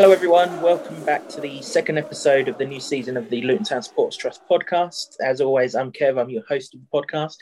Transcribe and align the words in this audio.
Hello, 0.00 0.12
everyone. 0.12 0.62
Welcome 0.62 1.04
back 1.04 1.28
to 1.30 1.40
the 1.40 1.60
second 1.60 1.98
episode 1.98 2.46
of 2.46 2.56
the 2.56 2.64
new 2.64 2.78
season 2.78 3.16
of 3.16 3.28
the 3.30 3.42
Luton 3.42 3.64
Town 3.64 3.82
Sports 3.82 4.16
Trust 4.16 4.42
podcast. 4.48 5.16
As 5.18 5.40
always, 5.40 5.74
I'm 5.74 5.90
Kev. 5.90 6.20
I'm 6.20 6.30
your 6.30 6.44
host 6.48 6.72
of 6.72 6.80
the 6.80 6.86
podcast. 6.94 7.34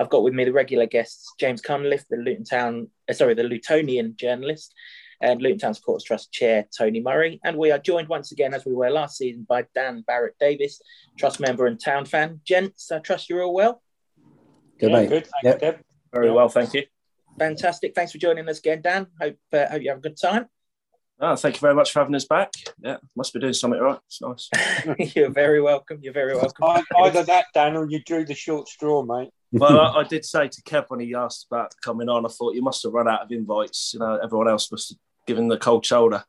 I've 0.00 0.08
got 0.08 0.22
with 0.22 0.32
me 0.32 0.46
the 0.46 0.52
regular 0.54 0.86
guests, 0.86 1.34
James 1.38 1.60
Cunliffe, 1.60 2.08
the 2.08 2.16
Luton 2.16 2.44
Town, 2.44 2.88
uh, 3.10 3.12
sorry, 3.12 3.34
the 3.34 3.42
Lutonian 3.42 4.16
journalist, 4.16 4.72
and 5.20 5.42
Luton 5.42 5.58
Town 5.58 5.74
Sports 5.74 6.02
Trust 6.02 6.32
chair, 6.32 6.66
Tony 6.74 7.02
Murray. 7.02 7.40
And 7.44 7.58
we 7.58 7.72
are 7.72 7.78
joined 7.78 8.08
once 8.08 8.32
again, 8.32 8.54
as 8.54 8.64
we 8.64 8.72
were 8.72 8.88
last 8.88 9.18
season, 9.18 9.44
by 9.46 9.66
Dan 9.74 10.02
Barrett 10.06 10.36
Davis, 10.40 10.80
trust 11.18 11.40
member 11.40 11.66
and 11.66 11.78
town 11.78 12.06
fan. 12.06 12.40
Gents, 12.42 12.90
I 12.90 13.00
trust 13.00 13.28
you're 13.28 13.42
all 13.42 13.52
well. 13.52 13.82
Good, 14.80 14.92
yeah, 14.92 14.96
mate. 14.96 15.08
Good, 15.10 15.26
thanks, 15.42 15.60
Yep. 15.60 15.60
Kev. 15.60 15.80
Very 16.14 16.30
well, 16.30 16.48
thank 16.48 16.72
you. 16.72 16.84
Fantastic. 17.38 17.94
Thanks 17.94 18.12
for 18.12 18.18
joining 18.18 18.48
us 18.48 18.60
again, 18.60 18.80
Dan. 18.80 19.08
Hope, 19.20 19.36
uh, 19.52 19.66
hope 19.66 19.82
you 19.82 19.90
have 19.90 19.98
a 19.98 20.00
good 20.00 20.16
time. 20.18 20.46
Ah, 21.20 21.34
thank 21.34 21.56
you 21.56 21.60
very 21.60 21.74
much 21.74 21.90
for 21.90 21.98
having 21.98 22.14
us 22.14 22.26
back. 22.26 22.52
Yeah, 22.80 22.98
must 23.16 23.34
be 23.34 23.40
doing 23.40 23.52
something 23.52 23.80
right. 23.80 23.98
It's 24.06 24.20
nice. 24.22 24.48
you're 25.16 25.30
very 25.30 25.60
welcome. 25.60 25.98
You're 26.00 26.12
very 26.12 26.36
welcome. 26.36 26.84
Either 26.96 27.24
that, 27.24 27.46
Dan, 27.54 27.76
or 27.76 27.90
you 27.90 28.00
drew 28.04 28.24
the 28.24 28.34
short 28.34 28.68
straw, 28.68 29.02
mate. 29.02 29.30
well, 29.50 29.80
I, 29.96 30.00
I 30.00 30.04
did 30.04 30.24
say 30.24 30.46
to 30.46 30.62
Kev 30.62 30.84
when 30.88 31.00
he 31.00 31.14
asked 31.14 31.46
about 31.50 31.74
coming 31.82 32.08
on, 32.08 32.24
I 32.24 32.28
thought 32.28 32.54
you 32.54 32.62
must 32.62 32.84
have 32.84 32.92
run 32.92 33.08
out 33.08 33.22
of 33.22 33.32
invites. 33.32 33.92
You 33.94 34.00
know, 34.00 34.18
everyone 34.22 34.48
else 34.48 34.70
must 34.70 34.90
have 34.90 34.98
given 35.26 35.48
the 35.48 35.58
cold 35.58 35.84
shoulder. 35.84 36.24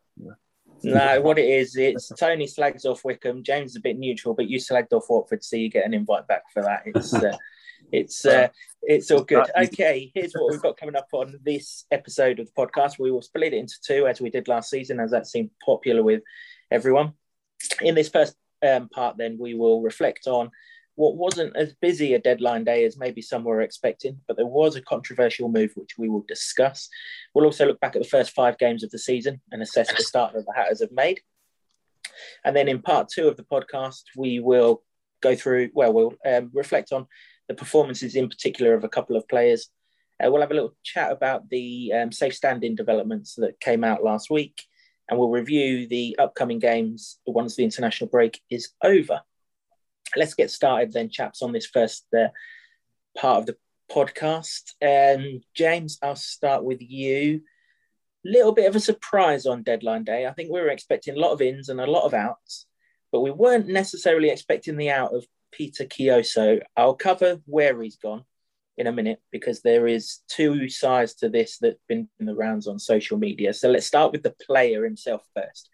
No, 0.84 1.22
what 1.22 1.38
it 1.38 1.50
is, 1.50 1.76
it's 1.76 2.10
Tony 2.18 2.48
slags 2.48 2.86
off 2.86 3.04
Wycombe. 3.04 3.44
James 3.44 3.72
is 3.72 3.76
a 3.78 3.82
bit 3.82 3.98
neutral, 3.98 4.34
but 4.34 4.48
you 4.48 4.60
slagged 4.60 4.94
off 4.94 5.10
Watford, 5.10 5.44
so 5.44 5.56
you 5.56 5.70
get 5.70 5.86
an 5.86 5.94
invite 5.94 6.28
back 6.28 6.44
for 6.54 6.62
that. 6.64 6.84
It's 6.86 7.14
uh, 7.14 7.36
it's 7.92 8.26
uh, 8.26 8.50
it's 8.82 9.12
all 9.12 9.24
good. 9.24 9.46
Okay, 9.58 10.12
here's 10.14 10.34
what 10.34 10.52
we've 10.52 10.62
got 10.62 10.78
coming 10.78 10.96
up 10.96 11.08
on 11.12 11.40
this 11.44 11.86
episode 11.92 12.40
of 12.40 12.48
the 12.48 12.52
podcast. 12.52 13.00
We 13.00 13.12
will 13.12 13.22
split 13.22 13.54
it 13.54 13.58
into 13.58 13.76
two, 13.86 14.08
as 14.08 14.22
we 14.22 14.30
did 14.30 14.48
last 14.48 14.70
season, 14.70 15.00
as 15.00 15.12
that 15.12 15.28
seemed 15.28 15.52
popular 15.64 16.04
with 16.04 16.22
everyone. 16.72 17.14
In 17.82 17.96
this 17.96 18.10
first 18.10 18.36
um, 18.68 18.90
part, 18.90 19.18
then 19.18 19.38
we 19.40 19.54
will 19.54 19.82
reflect 19.82 20.28
on 20.28 20.52
what 20.96 21.16
wasn't 21.16 21.56
as 21.56 21.74
busy 21.76 22.14
a 22.14 22.20
deadline 22.20 22.66
day 22.66 22.84
as 22.84 22.98
maybe 22.98 23.22
some 23.22 23.46
were 23.46 23.62
expecting, 23.62 24.20
but 24.28 24.36
there 24.36 24.46
was 24.46 24.76
a 24.76 24.82
controversial 24.82 25.48
move 25.48 25.72
which 25.76 25.98
we 25.98 26.10
will 26.10 26.26
discuss. 26.28 26.90
We'll 27.34 27.46
also 27.46 27.66
look 27.66 27.80
back 27.80 27.96
at 27.96 28.02
the 28.02 28.08
first 28.08 28.32
five 28.32 28.58
games 28.58 28.84
of 28.84 28.92
the 28.92 29.00
season 29.00 29.40
and 29.52 29.62
assess 29.62 29.96
the 29.96 30.04
start 30.04 30.34
that 30.34 30.46
the 30.46 30.54
Hatters 30.54 30.82
have 30.82 30.92
made. 30.92 31.22
And 32.44 32.54
then 32.54 32.68
in 32.68 32.82
part 32.82 33.08
two 33.08 33.30
of 33.30 33.38
the 33.38 33.44
podcast, 33.44 34.04
we 34.18 34.42
will 34.42 34.84
go 35.22 35.36
through, 35.36 35.70
well, 35.74 35.94
we'll 35.94 36.14
um, 36.26 36.52
reflect 36.54 36.92
on 36.92 37.08
the 37.50 37.56
performances 37.56 38.16
in 38.16 38.30
particular 38.30 38.74
of 38.74 38.86
a 38.86 38.90
couple 38.90 39.18
of 39.18 39.28
players. 39.28 39.70
Uh, 40.24 40.32
we'll 40.32 40.42
have 40.42 40.52
a 40.52 40.54
little 40.54 40.76
chat 40.84 41.12
about 41.12 41.50
the 41.50 41.92
um, 41.94 42.12
safe 42.12 42.36
standing 42.36 42.76
developments 42.76 43.36
that 43.36 43.60
came 43.60 43.84
out 43.84 44.04
last 44.04 44.30
week, 44.30 44.64
and 45.10 45.20
we'll 45.20 45.30
review 45.30 45.88
the 45.88 46.16
upcoming 46.20 46.60
games 46.60 47.20
once 47.26 47.56
the 47.56 47.64
international 47.64 48.10
break 48.10 48.40
is 48.50 48.70
over. 48.84 49.22
Let's 50.16 50.36
get 50.36 50.52
started 50.52 50.94
then, 50.94 51.10
chaps, 51.10 51.42
on 51.42 51.52
this 51.52 51.66
first 51.66 52.06
uh, 52.18 52.28
part 53.18 53.40
of 53.40 53.46
the 53.48 53.58
podcast. 53.92 54.74
Um, 54.82 55.42
James, 55.56 55.98
I'll 56.04 56.16
start 56.16 56.64
with 56.64 56.82
you. 56.82 57.42
Little 58.24 58.52
bit 58.52 58.68
of 58.68 58.76
a 58.76 58.80
surprise 58.82 59.46
on 59.46 59.64
deadline 59.64 60.04
day. 60.04 60.28
I 60.28 60.34
think 60.34 60.52
we 60.52 60.60
were 60.60 60.70
expecting 60.70 61.16
a 61.16 61.20
lot 61.20 61.32
of 61.32 61.42
ins 61.42 61.70
and 61.70 61.80
a 61.80 61.90
lot 61.90 62.04
of 62.04 62.14
outs, 62.14 62.68
but 63.12 63.22
we 63.22 63.32
weren't 63.32 63.68
necessarily 63.68 64.30
expecting 64.30 64.78
the 64.78 64.92
out 64.92 65.16
of 65.16 65.26
Peter 65.52 65.86
Kioso. 65.86 66.62
I'll 66.76 66.96
cover 66.96 67.40
where 67.46 67.82
he's 67.82 67.98
gone 67.98 68.24
in 68.78 68.88
a 68.88 68.92
minute 68.92 69.22
because 69.32 69.62
there 69.62 69.88
is 69.88 70.20
two 70.30 70.70
sides 70.70 71.14
to 71.16 71.30
this 71.30 71.58
that've 71.58 71.78
been 71.88 72.08
in 72.20 72.26
the 72.26 72.36
rounds 72.36 72.68
on 72.68 72.80
social 72.80 73.18
media. 73.18 73.54
So 73.54 73.70
let's 73.70 73.86
start 73.86 74.12
with 74.12 74.24
the 74.24 74.36
player 74.46 74.86
himself 74.86 75.22
first. 75.36 75.70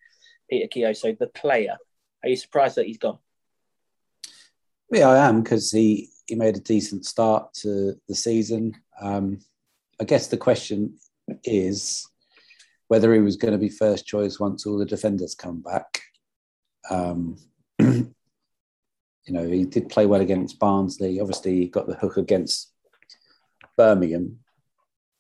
Peter 0.50 0.68
Kioso, 0.68 1.18
the 1.18 1.28
player. 1.28 1.78
Are 2.24 2.30
you 2.30 2.36
surprised 2.36 2.78
that 2.78 2.88
he's 2.88 2.98
gone? 2.98 3.20
Yeah, 4.92 5.10
I 5.10 5.28
am 5.28 5.42
because 5.42 5.72
he 5.72 6.10
he 6.28 6.36
made 6.36 6.58
a 6.58 6.62
decent 6.62 7.06
start 7.06 7.54
to 7.54 7.96
the 8.08 8.16
season. 8.16 8.74
Um, 9.00 9.40
I 10.00 10.04
guess 10.04 10.28
the 10.28 10.38
question 10.38 10.98
is 11.44 12.08
whether 12.88 13.14
he 13.14 13.20
was 13.20 13.36
going 13.36 13.52
to 13.52 13.58
be 13.58 13.70
first 13.70 14.06
choice 14.06 14.40
once 14.40 14.66
all 14.66 14.78
the 14.78 14.86
defenders 14.86 15.36
come 15.36 15.62
back. 15.62 16.02
Um, 16.90 17.38
you 19.26 19.34
know, 19.34 19.48
he 19.48 19.66
did 19.66 19.90
play 19.90 20.06
well 20.06 20.22
against 20.22 20.60
Barnsley. 20.60 21.20
Obviously, 21.20 21.56
he 21.56 21.68
got 21.68 21.88
the 21.88 21.96
hook 21.96 22.18
against 22.18 22.72
Birmingham, 23.78 24.40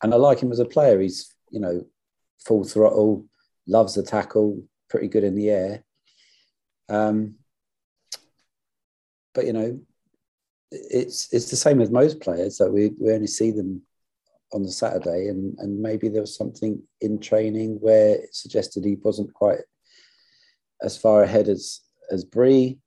and 0.03 0.13
I 0.13 0.17
like 0.17 0.39
him 0.39 0.51
as 0.51 0.59
a 0.59 0.65
player. 0.65 0.99
He's 0.99 1.33
you 1.49 1.59
know 1.59 1.85
full 2.45 2.63
throttle, 2.63 3.25
loves 3.67 3.95
the 3.95 4.03
tackle, 4.03 4.63
pretty 4.89 5.07
good 5.07 5.23
in 5.23 5.35
the 5.35 5.49
air. 5.49 5.83
Um, 6.89 7.35
but 9.33 9.45
you 9.45 9.53
know, 9.53 9.79
it's 10.71 11.33
it's 11.33 11.49
the 11.49 11.55
same 11.55 11.81
as 11.81 11.89
most 11.89 12.21
players 12.21 12.57
that 12.57 12.71
we, 12.71 12.91
we 12.99 13.11
only 13.11 13.27
see 13.27 13.51
them 13.51 13.81
on 14.53 14.63
the 14.63 14.71
Saturday, 14.71 15.27
and 15.27 15.57
and 15.59 15.79
maybe 15.79 16.09
there 16.09 16.21
was 16.21 16.35
something 16.35 16.81
in 17.01 17.19
training 17.19 17.77
where 17.81 18.15
it 18.15 18.35
suggested 18.35 18.85
he 18.85 18.95
wasn't 18.95 19.33
quite 19.33 19.59
as 20.81 20.97
far 20.97 21.23
ahead 21.23 21.49
as 21.49 21.81
as 22.11 22.23
Bree. 22.23 22.79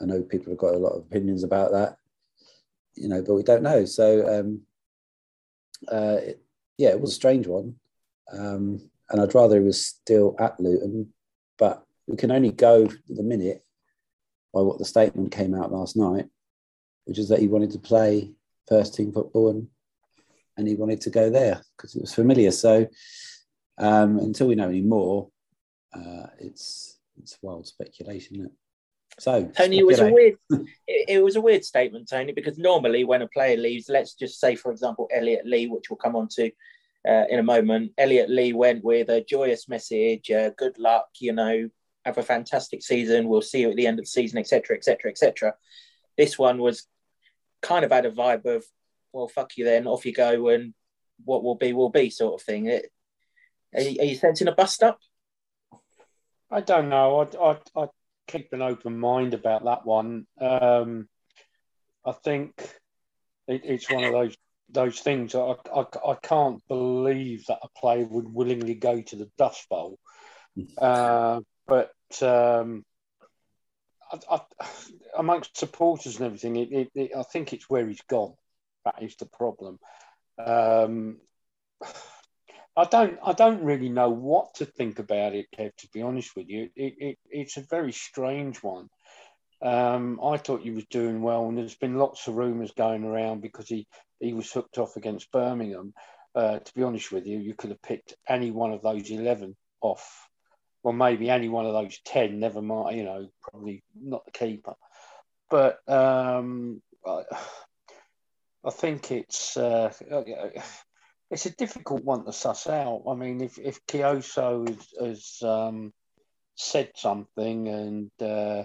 I 0.00 0.04
know 0.04 0.22
people 0.22 0.52
have 0.52 0.58
got 0.58 0.74
a 0.74 0.78
lot 0.78 0.92
of 0.92 1.02
opinions 1.02 1.44
about 1.44 1.72
that, 1.72 1.96
you 2.94 3.08
know, 3.08 3.22
but 3.22 3.34
we 3.34 3.42
don't 3.42 3.62
know. 3.62 3.84
So 3.84 4.40
um, 4.40 4.62
uh, 5.90 6.18
it, 6.22 6.42
yeah, 6.76 6.90
it 6.90 7.00
was 7.00 7.12
a 7.12 7.14
strange 7.14 7.46
one, 7.46 7.76
um, 8.32 8.90
and 9.10 9.20
I'd 9.20 9.34
rather 9.34 9.56
he 9.58 9.64
was 9.64 9.84
still 9.84 10.36
at 10.38 10.58
Luton, 10.60 11.12
but 11.58 11.84
we 12.06 12.16
can 12.16 12.30
only 12.30 12.52
go 12.52 12.88
the 13.08 13.22
minute 13.22 13.64
by 14.52 14.60
what 14.60 14.78
the 14.78 14.84
statement 14.84 15.32
came 15.32 15.54
out 15.54 15.72
last 15.72 15.96
night, 15.96 16.26
which 17.04 17.18
is 17.18 17.28
that 17.28 17.40
he 17.40 17.48
wanted 17.48 17.70
to 17.72 17.78
play 17.78 18.32
first 18.68 18.94
team 18.94 19.12
football 19.12 19.50
and 19.50 19.68
and 20.56 20.66
he 20.66 20.74
wanted 20.74 21.00
to 21.00 21.10
go 21.10 21.30
there 21.30 21.62
because 21.76 21.94
it 21.94 22.00
was 22.00 22.12
familiar. 22.12 22.50
So 22.50 22.88
um, 23.78 24.18
until 24.18 24.48
we 24.48 24.56
know 24.56 24.68
any 24.68 24.82
more, 24.82 25.30
uh, 25.94 26.26
it's 26.38 26.98
it's 27.16 27.38
wild 27.40 27.66
speculation. 27.66 28.50
Isn't 29.18 29.34
it? 29.34 29.56
So 29.56 29.62
Tony, 29.64 29.78
it 29.78 29.86
was 29.86 30.00
a 30.00 30.10
weird. 30.12 30.36
It, 30.90 31.18
it 31.18 31.22
was 31.22 31.36
a 31.36 31.40
weird 31.40 31.64
statement, 31.64 32.08
Tony, 32.08 32.32
because 32.32 32.56
normally 32.56 33.04
when 33.04 33.20
a 33.20 33.28
player 33.28 33.58
leaves, 33.58 33.90
let's 33.90 34.14
just 34.14 34.40
say, 34.40 34.56
for 34.56 34.72
example, 34.72 35.06
Elliot 35.14 35.44
Lee, 35.44 35.66
which 35.66 35.90
we'll 35.90 35.98
come 35.98 36.16
on 36.16 36.28
to 36.28 36.50
uh, 37.06 37.24
in 37.28 37.38
a 37.38 37.42
moment. 37.42 37.92
Elliot 37.98 38.30
Lee 38.30 38.52
went 38.52 38.82
with 38.82 39.10
a 39.10 39.22
joyous 39.22 39.68
message, 39.68 40.30
uh, 40.30 40.50
good 40.56 40.78
luck, 40.78 41.08
you 41.20 41.32
know, 41.32 41.68
have 42.04 42.18
a 42.18 42.22
fantastic 42.22 42.82
season. 42.82 43.28
We'll 43.28 43.42
see 43.42 43.60
you 43.60 43.70
at 43.70 43.76
the 43.76 43.86
end 43.86 43.98
of 43.98 44.04
the 44.04 44.10
season, 44.10 44.38
etc., 44.38 44.76
etc., 44.76 45.10
etc. 45.10 45.54
This 46.16 46.38
one 46.38 46.58
was 46.58 46.86
kind 47.60 47.84
of 47.84 47.92
had 47.92 48.06
a 48.06 48.10
vibe 48.10 48.46
of, 48.46 48.64
well, 49.12 49.28
fuck 49.28 49.56
you, 49.56 49.64
then 49.64 49.86
off 49.86 50.06
you 50.06 50.12
go, 50.12 50.48
and 50.48 50.74
what 51.24 51.42
will 51.42 51.56
be 51.56 51.72
will 51.72 51.90
be, 51.90 52.10
sort 52.10 52.40
of 52.40 52.44
thing. 52.44 52.66
It, 52.66 52.90
are, 53.74 53.82
you, 53.82 54.00
are 54.00 54.04
you 54.04 54.16
sensing 54.16 54.48
a 54.48 54.52
bust 54.52 54.82
up? 54.82 54.98
I 56.50 56.60
don't 56.62 56.88
know. 56.88 57.20
I'd, 57.20 57.36
I'd, 57.36 57.60
I'd 57.76 57.88
keep 58.28 58.52
an 58.52 58.62
open 58.62 58.98
mind 58.98 59.34
about 59.34 59.64
that 59.64 59.84
one. 59.84 60.26
Um, 60.40 61.08
I 62.04 62.12
think 62.12 62.52
it, 63.48 63.62
it's 63.64 63.90
one 63.90 64.04
of 64.04 64.12
those 64.12 64.36
those 64.70 65.00
things. 65.00 65.34
I, 65.34 65.54
I, 65.74 65.84
I 66.06 66.14
can't 66.22 66.62
believe 66.68 67.46
that 67.46 67.60
a 67.62 67.80
player 67.80 68.06
would 68.06 68.32
willingly 68.32 68.74
go 68.74 69.00
to 69.00 69.16
the 69.16 69.30
Dust 69.38 69.66
Bowl. 69.68 69.98
Uh, 70.76 71.40
but 71.66 71.92
um, 72.20 72.84
I, 74.12 74.18
I, 74.30 74.66
amongst 75.16 75.56
supporters 75.56 76.16
and 76.16 76.26
everything, 76.26 76.56
it, 76.56 76.72
it, 76.72 76.90
it, 76.94 77.10
I 77.16 77.22
think 77.22 77.52
it's 77.52 77.68
where 77.70 77.86
he's 77.86 78.02
gone. 78.08 78.34
That 78.84 79.02
is 79.02 79.16
the 79.16 79.26
problem. 79.26 79.78
Um, 80.38 81.16
I 82.78 82.84
don't. 82.84 83.18
I 83.24 83.32
don't 83.32 83.64
really 83.64 83.88
know 83.88 84.08
what 84.10 84.54
to 84.54 84.64
think 84.64 85.00
about 85.00 85.34
it, 85.34 85.46
Kev. 85.50 85.74
To 85.78 85.88
be 85.92 86.00
honest 86.00 86.36
with 86.36 86.48
you, 86.48 86.70
it, 86.76 86.94
it, 86.98 87.18
it's 87.28 87.56
a 87.56 87.66
very 87.68 87.90
strange 87.90 88.62
one. 88.62 88.88
Um, 89.60 90.20
I 90.22 90.36
thought 90.36 90.60
he 90.60 90.70
was 90.70 90.86
doing 90.88 91.20
well, 91.20 91.48
and 91.48 91.58
there's 91.58 91.74
been 91.74 91.98
lots 91.98 92.28
of 92.28 92.36
rumours 92.36 92.70
going 92.76 93.02
around 93.02 93.40
because 93.40 93.68
he, 93.68 93.88
he 94.20 94.32
was 94.32 94.52
hooked 94.52 94.78
off 94.78 94.94
against 94.96 95.32
Birmingham. 95.32 95.92
Uh, 96.36 96.60
to 96.60 96.74
be 96.74 96.84
honest 96.84 97.10
with 97.10 97.26
you, 97.26 97.40
you 97.40 97.54
could 97.54 97.70
have 97.70 97.82
picked 97.82 98.14
any 98.28 98.52
one 98.52 98.72
of 98.72 98.82
those 98.82 99.10
eleven 99.10 99.56
off, 99.80 100.28
or 100.84 100.92
maybe 100.92 101.28
any 101.30 101.48
one 101.48 101.66
of 101.66 101.72
those 101.72 101.98
ten. 102.04 102.38
Never 102.38 102.62
mind, 102.62 102.96
you 102.96 103.02
know, 103.02 103.28
probably 103.42 103.82
not 104.00 104.24
the 104.24 104.30
keeper. 104.30 104.74
But 105.50 105.78
um, 105.88 106.80
I, 107.04 107.22
I 108.64 108.70
think 108.70 109.10
it's 109.10 109.56
uh, 109.56 109.92
it's 111.30 111.46
a 111.46 111.56
difficult 111.56 112.04
one 112.04 112.24
to 112.24 112.32
suss 112.32 112.66
out. 112.66 113.02
I 113.08 113.14
mean, 113.14 113.40
if 113.40 113.58
if 113.58 113.84
Kioso 113.86 114.68
has, 114.68 114.88
has 115.00 115.42
um, 115.42 115.92
said 116.54 116.90
something 116.96 117.68
and 117.68 118.10
uh, 118.20 118.64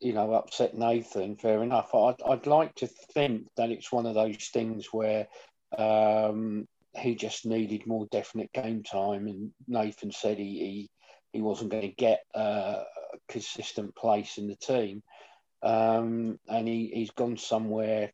you 0.00 0.12
know 0.12 0.32
upset 0.32 0.76
Nathan, 0.76 1.36
fair 1.36 1.62
enough. 1.62 1.94
I'd 1.94 2.22
I'd 2.26 2.46
like 2.46 2.74
to 2.76 2.86
think 2.86 3.46
that 3.56 3.70
it's 3.70 3.92
one 3.92 4.06
of 4.06 4.14
those 4.14 4.48
things 4.52 4.88
where 4.92 5.26
um, 5.76 6.66
he 6.94 7.14
just 7.14 7.44
needed 7.44 7.86
more 7.86 8.06
definite 8.10 8.52
game 8.52 8.82
time, 8.82 9.26
and 9.26 9.52
Nathan 9.68 10.12
said 10.12 10.38
he 10.38 10.88
he 11.32 11.42
wasn't 11.42 11.70
going 11.70 11.82
to 11.82 11.88
get 11.88 12.20
uh, 12.34 12.82
a 12.82 13.18
consistent 13.28 13.94
place 13.94 14.38
in 14.38 14.48
the 14.48 14.56
team, 14.56 15.02
um, 15.62 16.38
and 16.48 16.66
he, 16.66 16.90
he's 16.94 17.10
gone 17.10 17.36
somewhere 17.36 18.10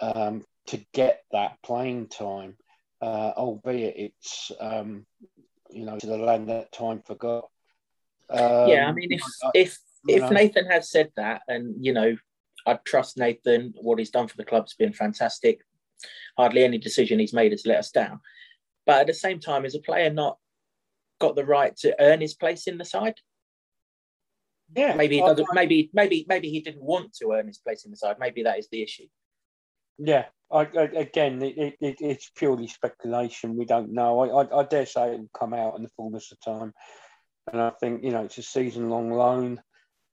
um, 0.00 0.44
to 0.68 0.78
get 0.92 1.22
that 1.32 1.56
playing 1.64 2.08
time, 2.08 2.56
uh, 3.04 3.32
albeit 3.36 3.94
it's 3.96 4.50
um, 4.60 5.04
you 5.70 5.84
know 5.84 5.98
to 5.98 6.06
the 6.06 6.16
land 6.16 6.48
that 6.48 6.72
time 6.72 7.02
forgot. 7.04 7.48
yeah, 8.30 8.86
I 8.88 8.92
mean, 8.92 9.12
if 9.12 9.22
um, 9.44 9.50
if 9.54 9.78
if 10.08 10.22
know. 10.22 10.30
Nathan 10.30 10.66
has 10.66 10.90
said 10.90 11.10
that, 11.16 11.42
and 11.46 11.84
you 11.84 11.92
know, 11.92 12.16
I 12.66 12.78
trust 12.84 13.18
Nathan. 13.18 13.74
What 13.76 13.98
he's 13.98 14.10
done 14.10 14.28
for 14.28 14.38
the 14.38 14.44
club's 14.44 14.74
been 14.74 14.94
fantastic. 14.94 15.60
Hardly 16.38 16.64
any 16.64 16.78
decision 16.78 17.18
he's 17.18 17.34
made 17.34 17.52
has 17.52 17.66
let 17.66 17.78
us 17.78 17.90
down. 17.90 18.20
But 18.86 19.02
at 19.02 19.06
the 19.06 19.14
same 19.14 19.38
time, 19.38 19.66
is 19.66 19.74
a 19.74 19.80
player 19.80 20.10
not 20.10 20.38
got 21.20 21.36
the 21.36 21.44
right 21.44 21.76
to 21.78 21.94
earn 22.00 22.22
his 22.22 22.34
place 22.34 22.66
in 22.66 22.78
the 22.78 22.84
side? 22.86 23.14
Yeah, 24.74 24.94
maybe 24.94 25.16
he 25.16 25.20
doesn't. 25.20 25.46
Maybe 25.52 25.90
maybe 25.92 26.24
maybe 26.26 26.48
he 26.48 26.60
didn't 26.60 26.82
want 26.82 27.12
to 27.16 27.32
earn 27.32 27.48
his 27.48 27.58
place 27.58 27.84
in 27.84 27.90
the 27.90 27.98
side. 27.98 28.16
Maybe 28.18 28.44
that 28.44 28.58
is 28.58 28.68
the 28.72 28.82
issue. 28.82 29.08
Yeah, 29.98 30.24
I, 30.54 30.68
I, 30.78 30.82
again, 30.82 31.42
it, 31.42 31.76
it, 31.80 31.96
it's 32.00 32.30
purely 32.36 32.68
speculation. 32.68 33.56
We 33.56 33.64
don't 33.64 33.92
know. 33.92 34.20
I, 34.20 34.42
I, 34.44 34.60
I, 34.60 34.62
dare 34.64 34.86
say 34.86 35.14
it 35.14 35.18
will 35.18 35.30
come 35.36 35.52
out 35.52 35.76
in 35.76 35.82
the 35.82 35.90
fullness 35.96 36.30
of 36.30 36.40
time. 36.40 36.72
And 37.52 37.60
I 37.60 37.70
think 37.70 38.04
you 38.04 38.12
know 38.12 38.24
it's 38.24 38.38
a 38.38 38.42
season-long 38.42 39.10
loan. 39.10 39.60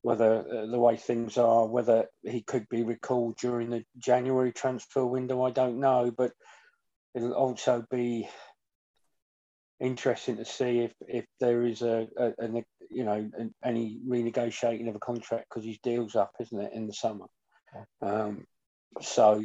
Whether 0.04 0.40
uh, 0.40 0.66
the 0.66 0.80
way 0.80 0.98
things 0.98 1.38
are, 1.38 1.68
whether 1.68 2.08
he 2.24 2.42
could 2.42 2.68
be 2.70 2.84
recalled 2.84 3.38
during 3.38 3.70
the 3.70 3.84
January 4.00 4.52
transfer 4.52 5.06
window, 5.06 5.44
I 5.44 5.52
don't 5.52 5.80
know. 5.80 6.12
But 6.16 6.32
it'll 7.14 7.34
also 7.34 7.86
be 7.92 8.28
interesting 9.80 10.38
to 10.38 10.46
see 10.46 10.80
if 10.80 10.94
if 11.08 11.26
there 11.40 11.64
is 11.64 11.84
a, 11.84 12.08
a, 12.18 12.34
a 12.40 12.64
you 12.90 13.04
know 13.04 13.30
any 13.64 14.00
renegotiating 14.08 14.90
of 14.90 14.96
a 14.96 15.00
contract 15.00 15.46
because 15.50 15.66
his 15.66 15.78
deal's 15.84 16.16
up, 16.16 16.32
isn't 16.40 16.60
it, 16.60 16.74
in 16.74 16.88
the 16.88 16.94
summer? 16.94 17.26
Um, 18.02 18.46
so 19.02 19.44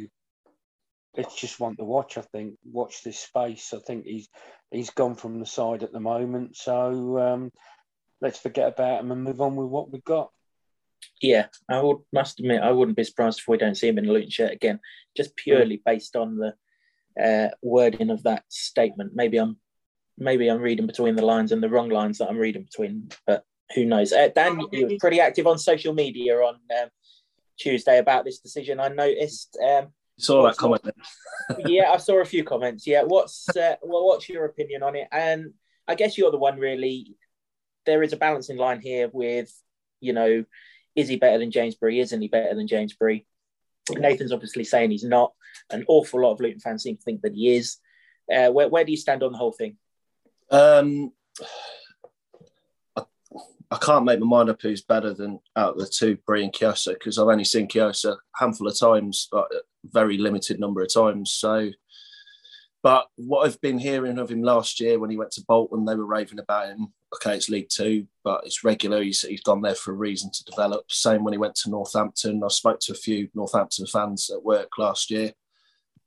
it's 1.17 1.35
just 1.35 1.59
one 1.59 1.75
to 1.75 1.83
watch. 1.83 2.17
I 2.17 2.21
think 2.21 2.55
watch 2.63 3.03
this 3.03 3.19
space. 3.19 3.73
I 3.73 3.79
think 3.79 4.05
he's 4.05 4.29
he's 4.71 4.91
gone 4.91 5.15
from 5.15 5.39
the 5.39 5.45
side 5.45 5.83
at 5.83 5.91
the 5.91 5.99
moment. 5.99 6.55
So 6.55 7.17
um, 7.17 7.51
let's 8.21 8.39
forget 8.39 8.67
about 8.69 9.01
him 9.01 9.11
and 9.11 9.23
move 9.23 9.41
on 9.41 9.55
with 9.55 9.67
what 9.67 9.91
we've 9.91 10.03
got. 10.03 10.29
Yeah, 11.21 11.47
I 11.67 11.81
would 11.81 11.97
must 12.13 12.39
admit 12.39 12.61
I 12.61 12.71
wouldn't 12.71 12.97
be 12.97 13.03
surprised 13.03 13.39
if 13.39 13.47
we 13.47 13.57
don't 13.57 13.75
see 13.75 13.87
him 13.87 13.97
in 13.97 14.07
a 14.07 14.11
Luton 14.11 14.29
shirt 14.29 14.51
again, 14.51 14.79
just 15.15 15.35
purely 15.35 15.81
based 15.83 16.15
on 16.15 16.37
the 16.37 16.53
uh, 17.21 17.49
wording 17.63 18.11
of 18.11 18.23
that 18.23 18.43
statement. 18.49 19.13
Maybe 19.15 19.37
I'm 19.37 19.57
maybe 20.19 20.47
I'm 20.47 20.61
reading 20.61 20.85
between 20.85 21.15
the 21.15 21.25
lines 21.25 21.51
and 21.51 21.61
the 21.61 21.69
wrong 21.69 21.89
lines 21.89 22.19
that 22.19 22.29
I'm 22.29 22.37
reading 22.37 22.63
between, 22.63 23.09
but 23.25 23.43
who 23.73 23.85
knows? 23.85 24.13
Uh, 24.13 24.29
Dan, 24.33 24.61
you 24.71 24.87
were 24.87 24.97
pretty 24.99 25.19
active 25.19 25.47
on 25.47 25.57
social 25.57 25.93
media 25.93 26.37
on 26.37 26.55
um, 26.79 26.89
Tuesday 27.59 27.97
about 27.97 28.23
this 28.23 28.39
decision. 28.39 28.79
I 28.79 28.89
noticed. 28.89 29.57
Um, 29.65 29.87
saw 30.17 30.43
that 30.43 30.57
comment. 30.57 30.83
yeah, 31.65 31.91
I 31.91 31.97
saw 31.97 32.21
a 32.21 32.25
few 32.25 32.43
comments. 32.43 32.85
Yeah, 32.87 33.03
what's 33.03 33.47
uh, 33.55 33.75
well, 33.81 34.05
what's 34.05 34.29
your 34.29 34.45
opinion 34.45 34.83
on 34.83 34.95
it? 34.95 35.07
And 35.11 35.53
I 35.87 35.95
guess 35.95 36.17
you're 36.17 36.31
the 36.31 36.37
one 36.37 36.59
really. 36.59 37.15
There 37.85 38.03
is 38.03 38.11
a 38.11 38.17
balancing 38.17 38.57
line 38.57 38.81
here 38.81 39.09
with, 39.13 39.49
you 40.01 40.11
know, 40.11 40.43
is 40.93 41.07
he 41.07 41.15
better 41.15 41.37
than 41.37 41.51
James 41.51 41.75
Bree? 41.75 42.01
Isn't 42.01 42.21
he 42.21 42.27
better 42.27 42.53
than 42.53 42.67
James 42.67 42.93
Bree? 42.93 43.25
Nathan's 43.91 44.33
obviously 44.33 44.63
saying 44.63 44.91
he's 44.91 45.03
not. 45.03 45.31
An 45.69 45.85
awful 45.87 46.21
lot 46.21 46.33
of 46.33 46.39
Luton 46.41 46.59
fans 46.59 46.83
seem 46.83 46.97
to 46.97 47.03
think 47.03 47.21
that 47.21 47.33
he 47.33 47.55
is. 47.55 47.77
Uh, 48.33 48.49
where, 48.49 48.67
where 48.67 48.83
do 48.83 48.91
you 48.91 48.97
stand 48.97 49.23
on 49.23 49.31
the 49.31 49.37
whole 49.37 49.53
thing? 49.53 49.77
Um, 50.49 51.13
I, 52.95 53.03
I, 53.71 53.77
can't 53.77 54.05
make 54.05 54.19
my 54.19 54.25
mind 54.25 54.49
up 54.49 54.61
who's 54.61 54.81
better 54.81 55.13
than 55.13 55.39
out 55.55 55.73
of 55.73 55.79
the 55.79 55.87
two, 55.87 56.17
Bree 56.25 56.43
and 56.43 56.51
Kioso, 56.51 56.93
because 56.93 57.17
I've 57.17 57.27
only 57.27 57.45
seen 57.45 57.67
Kioso 57.67 58.13
a 58.13 58.17
handful 58.35 58.67
of 58.67 58.77
times, 58.77 59.27
but 59.31 59.47
a 59.53 59.61
very 59.91 60.17
limited 60.17 60.59
number 60.59 60.81
of 60.81 60.93
times. 60.93 61.31
So, 61.31 61.71
but 62.83 63.07
what 63.15 63.45
I've 63.45 63.59
been 63.61 63.79
hearing 63.79 64.19
of 64.19 64.29
him 64.29 64.43
last 64.43 64.79
year 64.79 64.99
when 64.99 65.09
he 65.09 65.17
went 65.17 65.31
to 65.31 65.45
Bolton, 65.47 65.85
they 65.85 65.95
were 65.95 66.05
raving 66.05 66.39
about 66.39 66.67
him. 66.67 66.93
Okay, 67.15 67.35
it's 67.35 67.49
League 67.49 67.69
Two, 67.69 68.07
but 68.23 68.41
it's 68.45 68.63
regular. 68.63 69.01
He's, 69.01 69.21
he's 69.21 69.41
gone 69.41 69.61
there 69.61 69.75
for 69.75 69.91
a 69.91 69.95
reason 69.95 70.29
to 70.31 70.43
develop. 70.45 70.91
Same 70.91 71.23
when 71.23 71.33
he 71.33 71.37
went 71.37 71.55
to 71.55 71.69
Northampton. 71.69 72.43
I 72.43 72.49
spoke 72.49 72.79
to 72.81 72.91
a 72.91 72.95
few 72.95 73.29
Northampton 73.33 73.85
fans 73.87 74.29
at 74.29 74.43
work 74.43 74.77
last 74.77 75.09
year, 75.09 75.31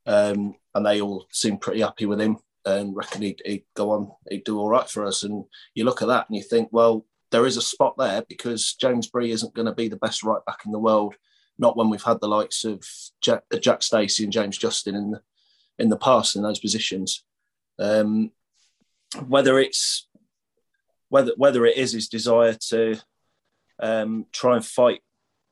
um, 0.07 0.55
and 0.75 0.87
they 0.87 1.01
all 1.01 1.27
seemed 1.31 1.61
pretty 1.61 1.81
happy 1.81 2.07
with 2.07 2.21
him 2.21 2.39
and 2.65 2.95
reckon 2.95 3.23
he'd, 3.23 3.43
he'd 3.45 3.65
go 3.75 3.91
on, 3.93 4.11
he'd 4.29 4.45
do 4.45 4.59
all 4.59 4.69
right 4.69 4.89
for 4.89 5.07
us. 5.07 5.23
And 5.23 5.45
you 5.75 5.85
look 5.85 6.03
at 6.03 6.09
that 6.09 6.29
and 6.29 6.37
you 6.37 6.43
think, 6.43 6.69
well, 6.73 7.07
there 7.31 7.47
is 7.47 7.57
a 7.57 7.63
spot 7.63 7.95
there 7.97 8.23
because 8.29 8.75
James 8.75 9.09
Bree 9.09 9.31
isn't 9.31 9.55
going 9.55 9.67
to 9.67 9.73
be 9.73 9.89
the 9.89 9.97
best 9.97 10.23
right 10.23 10.45
back 10.47 10.61
in 10.67 10.73
the 10.73 10.79
world. 10.79 11.15
Not 11.61 11.77
when 11.77 11.91
we've 11.91 12.03
had 12.03 12.21
the 12.21 12.29
likes 12.29 12.65
of 12.65 12.83
Jack, 13.21 13.45
Jack 13.61 13.83
Stacey 13.83 14.25
and 14.25 14.33
James 14.33 14.59
Justin 14.59 14.97
in 14.97 15.11
the 15.13 15.21
in 15.79 15.91
the 15.91 15.97
past 15.97 16.35
in 16.35 16.43
those 16.43 16.59
positions. 16.59 17.25
Um, 17.79 18.33
whether 19.27 19.59
it's 19.59 20.09
whether 21.11 21.33
whether 21.37 21.67
it 21.67 21.77
is 21.77 21.93
his 21.93 22.09
desire 22.09 22.57
to 22.69 22.97
um, 23.79 24.27
try 24.33 24.57
and 24.57 24.65
fight 24.65 25.03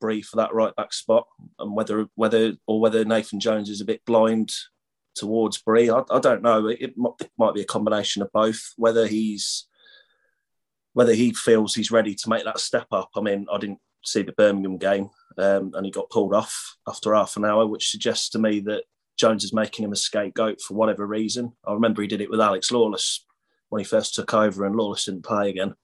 Bree 0.01 0.23
for 0.23 0.37
that 0.37 0.55
right 0.55 0.75
back 0.77 0.93
spot, 0.93 1.27
and 1.59 1.75
whether 1.75 2.07
whether 2.15 2.55
or 2.67 2.81
whether 2.81 3.05
Nathan 3.05 3.41
Jones 3.41 3.69
is 3.69 3.81
a 3.81 3.87
bit 3.87 4.05
blind 4.05 4.51
towards 5.15 5.59
Bree. 5.59 5.91
I, 5.91 6.03
I 6.11 6.21
don't 6.21 6.43
know. 6.43 6.69
It, 6.69 6.79
it, 6.81 6.95
might 7.37 7.55
be 7.55 7.61
a 7.61 7.67
combination 7.67 8.23
of 8.23 8.33
both. 8.33 8.73
Whether 8.77 9.07
he's 9.07 9.67
whether 10.95 11.13
he 11.13 11.33
feels 11.33 11.75
he's 11.75 11.91
ready 11.91 12.15
to 12.15 12.29
make 12.29 12.45
that 12.45 12.61
step 12.61 12.87
up. 12.93 13.11
I 13.17 13.21
mean, 13.21 13.47
I 13.53 13.59
didn't 13.59 13.81
see 14.05 14.23
the 14.23 14.33
Birmingham 14.33 14.79
game, 14.79 15.11
um, 15.37 15.73
and 15.75 15.85
he 15.85 15.93
got 15.93 16.11
pulled 16.11 16.35
off 16.35 16.77
after 16.87 17.15
half 17.15 17.37
an 17.37 17.45
hour, 17.45 17.67
which 17.67 17.91
suggests 17.91 18.29
to 18.31 18.39
me 18.39 18.61
that 18.61 18.85
Jones 19.19 19.45
is 19.45 19.53
making 19.53 19.85
him 19.85 19.93
a 19.93 19.97
scapegoat 19.97 20.61
for 20.61 20.75
whatever 20.75 21.07
reason. 21.07 21.53
I 21.67 21.73
remember 21.73 22.03
he 22.03 22.09
did 22.09 22.21
it 22.21 22.31
with 22.31 22.41
Alex 22.41 22.71
Lawless 22.71 23.25
when 23.69 23.81
he 23.81 23.85
first 23.85 24.15
took 24.15 24.33
over, 24.33 24.65
and 24.65 24.77
Lawless 24.77 25.05
didn't 25.05 25.25
play 25.25 25.51
again. 25.51 25.75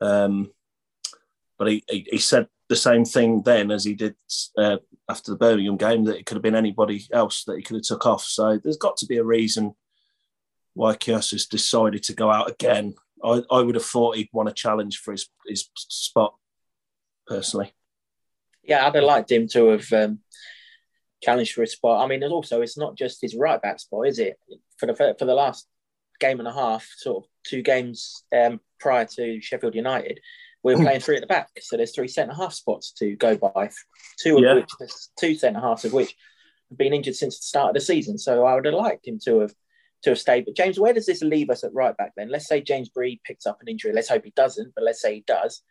Um, 0.00 0.52
but 1.58 1.68
he, 1.68 1.84
he, 1.88 2.06
he 2.10 2.18
said 2.18 2.48
the 2.68 2.76
same 2.76 3.04
thing 3.04 3.42
then 3.42 3.70
as 3.70 3.84
he 3.84 3.94
did 3.94 4.14
uh, 4.56 4.76
after 5.08 5.30
the 5.30 5.38
Birmingham 5.38 5.76
game 5.76 6.04
that 6.04 6.16
it 6.16 6.26
could 6.26 6.36
have 6.36 6.42
been 6.42 6.54
anybody 6.54 7.04
else 7.12 7.44
that 7.44 7.56
he 7.56 7.62
could 7.62 7.76
have 7.76 7.84
took 7.84 8.06
off. 8.06 8.24
So 8.24 8.58
there's 8.62 8.76
got 8.76 8.96
to 8.98 9.06
be 9.06 9.16
a 9.16 9.24
reason 9.24 9.74
why 10.74 10.96
has 11.06 11.46
decided 11.50 12.04
to 12.04 12.14
go 12.14 12.30
out 12.30 12.50
again. 12.50 12.94
I, 13.24 13.42
I 13.50 13.60
would 13.62 13.74
have 13.74 13.84
thought 13.84 14.16
he'd 14.16 14.28
want 14.32 14.48
a 14.48 14.52
challenge 14.52 14.98
for 14.98 15.10
his 15.10 15.28
his 15.46 15.68
spot 15.74 16.34
personally. 17.28 17.72
Yeah, 18.62 18.86
I'd 18.86 18.94
have 18.94 19.04
liked 19.04 19.30
him 19.30 19.48
to 19.48 19.68
have 19.68 19.92
um, 19.92 20.20
challenged 21.22 21.52
for 21.52 21.62
his 21.62 21.72
spot. 21.72 22.04
I 22.04 22.08
mean, 22.08 22.22
also 22.24 22.60
it's 22.60 22.78
not 22.78 22.96
just 22.96 23.22
his 23.22 23.34
right 23.34 23.60
back 23.60 23.80
spot, 23.80 24.06
is 24.06 24.18
it? 24.18 24.38
For 24.78 24.86
the 24.86 24.94
for 25.18 25.24
the 25.24 25.34
last 25.34 25.66
game 26.20 26.38
and 26.38 26.48
a 26.48 26.52
half, 26.52 26.86
sort 26.96 27.24
of 27.24 27.30
two 27.44 27.62
games 27.62 28.24
um, 28.36 28.60
prior 28.80 29.04
to 29.16 29.40
Sheffield 29.40 29.74
United, 29.74 30.20
we're 30.62 30.76
hmm. 30.76 30.82
playing 30.82 31.00
three 31.00 31.16
at 31.16 31.20
the 31.20 31.26
back. 31.26 31.48
So 31.60 31.76
there's 31.76 31.94
three 31.94 32.08
centre 32.08 32.34
half 32.34 32.52
spots 32.52 32.92
to 32.98 33.16
go 33.16 33.36
by. 33.36 33.70
Two 34.18 34.36
of 34.36 34.42
yeah. 34.42 34.54
which 34.54 34.70
two 35.18 35.34
centre 35.34 35.60
halves 35.60 35.84
of 35.84 35.92
which 35.92 36.14
have 36.70 36.78
been 36.78 36.94
injured 36.94 37.16
since 37.16 37.38
the 37.38 37.44
start 37.44 37.70
of 37.70 37.74
the 37.74 37.80
season. 37.80 38.18
So 38.18 38.44
I 38.44 38.54
would 38.54 38.66
have 38.66 38.74
liked 38.74 39.06
him 39.06 39.18
to 39.24 39.40
have 39.40 39.54
to 40.02 40.10
have 40.10 40.18
stayed. 40.18 40.44
But 40.44 40.56
James, 40.56 40.78
where 40.78 40.92
does 40.92 41.06
this 41.06 41.22
leave 41.22 41.50
us 41.50 41.64
at 41.64 41.74
right 41.74 41.96
back 41.96 42.12
then? 42.16 42.30
Let's 42.30 42.46
say 42.46 42.60
James 42.60 42.88
Bree 42.88 43.20
picks 43.24 43.46
up 43.46 43.58
an 43.60 43.68
injury. 43.68 43.92
Let's 43.92 44.08
hope 44.08 44.24
he 44.24 44.32
doesn't, 44.36 44.74
but 44.74 44.84
let's 44.84 45.00
say 45.00 45.14
he 45.14 45.24
does. 45.26 45.62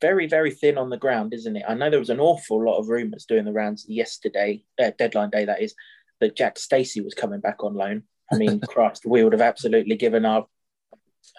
Very, 0.00 0.26
very 0.26 0.50
thin 0.50 0.78
on 0.78 0.90
the 0.90 0.96
ground, 0.96 1.34
isn't 1.34 1.56
it? 1.56 1.64
I 1.68 1.74
know 1.74 1.90
there 1.90 1.98
was 1.98 2.10
an 2.10 2.20
awful 2.20 2.64
lot 2.64 2.78
of 2.78 2.88
rumours 2.88 3.26
doing 3.26 3.44
the 3.44 3.52
rounds 3.52 3.84
yesterday, 3.88 4.64
uh, 4.82 4.92
deadline 4.98 5.30
day, 5.30 5.44
that 5.44 5.62
is, 5.62 5.74
that 6.20 6.36
Jack 6.36 6.58
Stacey 6.58 7.00
was 7.00 7.14
coming 7.14 7.40
back 7.40 7.62
on 7.62 7.74
loan. 7.74 8.04
I 8.32 8.36
mean, 8.36 8.60
Christ, 8.68 9.04
we 9.06 9.22
would 9.24 9.32
have 9.32 9.42
absolutely 9.42 9.96
given 9.96 10.24
our 10.24 10.46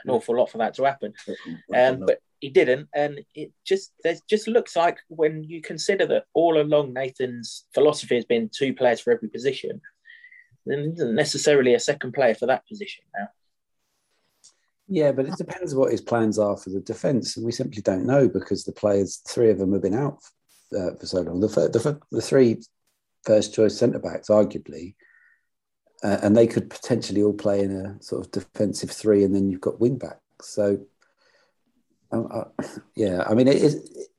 an 0.03 0.11
awful 0.11 0.37
lot 0.37 0.49
for 0.49 0.59
that 0.59 0.73
to 0.75 0.83
happen. 0.83 1.13
Um, 1.75 2.03
but 2.05 2.19
he 2.39 2.49
didn't, 2.49 2.89
and 2.93 3.21
it 3.35 3.51
just 3.65 3.93
there 4.03 4.15
just 4.29 4.47
looks 4.47 4.75
like 4.75 4.97
when 5.07 5.43
you 5.43 5.61
consider 5.61 6.05
that 6.07 6.25
all 6.33 6.59
along 6.59 6.93
Nathan's 6.93 7.65
philosophy 7.73 8.15
has 8.15 8.25
been 8.25 8.49
two 8.49 8.73
players 8.73 8.99
for 8.99 9.11
every 9.11 9.29
position, 9.29 9.81
then 10.65 10.93
isn't 10.95 11.15
necessarily 11.15 11.73
a 11.73 11.79
second 11.79 12.13
player 12.13 12.35
for 12.35 12.47
that 12.47 12.67
position 12.67 13.03
now. 13.17 13.27
Yeah, 14.93 15.13
but 15.13 15.25
it 15.25 15.37
depends 15.37 15.73
what 15.73 15.89
his 15.89 16.01
plans 16.01 16.37
are 16.37 16.57
for 16.57 16.69
the 16.69 16.81
defence, 16.81 17.37
and 17.37 17.45
we 17.45 17.53
simply 17.53 17.81
don't 17.81 18.05
know 18.05 18.27
because 18.27 18.65
the 18.65 18.73
players, 18.73 19.21
three 19.25 19.49
of 19.49 19.57
them, 19.57 19.71
have 19.71 19.81
been 19.81 19.95
out 19.95 20.17
uh, 20.77 20.95
for 20.99 21.05
so 21.05 21.21
long. 21.21 21.39
The, 21.39 21.47
the, 21.47 21.97
the 22.11 22.21
three 22.21 22.61
first 23.23 23.53
choice 23.53 23.77
centre 23.77 23.99
backs, 23.99 24.27
arguably, 24.27 24.95
uh, 26.03 26.17
and 26.21 26.35
they 26.35 26.45
could 26.45 26.69
potentially 26.69 27.23
all 27.23 27.31
play 27.31 27.61
in 27.61 27.71
a 27.73 28.03
sort 28.03 28.25
of 28.25 28.31
defensive 28.33 28.91
three, 28.91 29.23
and 29.23 29.33
then 29.33 29.49
you've 29.49 29.61
got 29.61 29.79
wing 29.79 29.97
backs. 29.97 30.19
So, 30.41 30.81
um, 32.11 32.27
uh, 32.29 32.65
yeah, 32.95 33.23
I 33.25 33.33
mean, 33.33 33.47
it 33.47 33.63
is. 33.63 34.09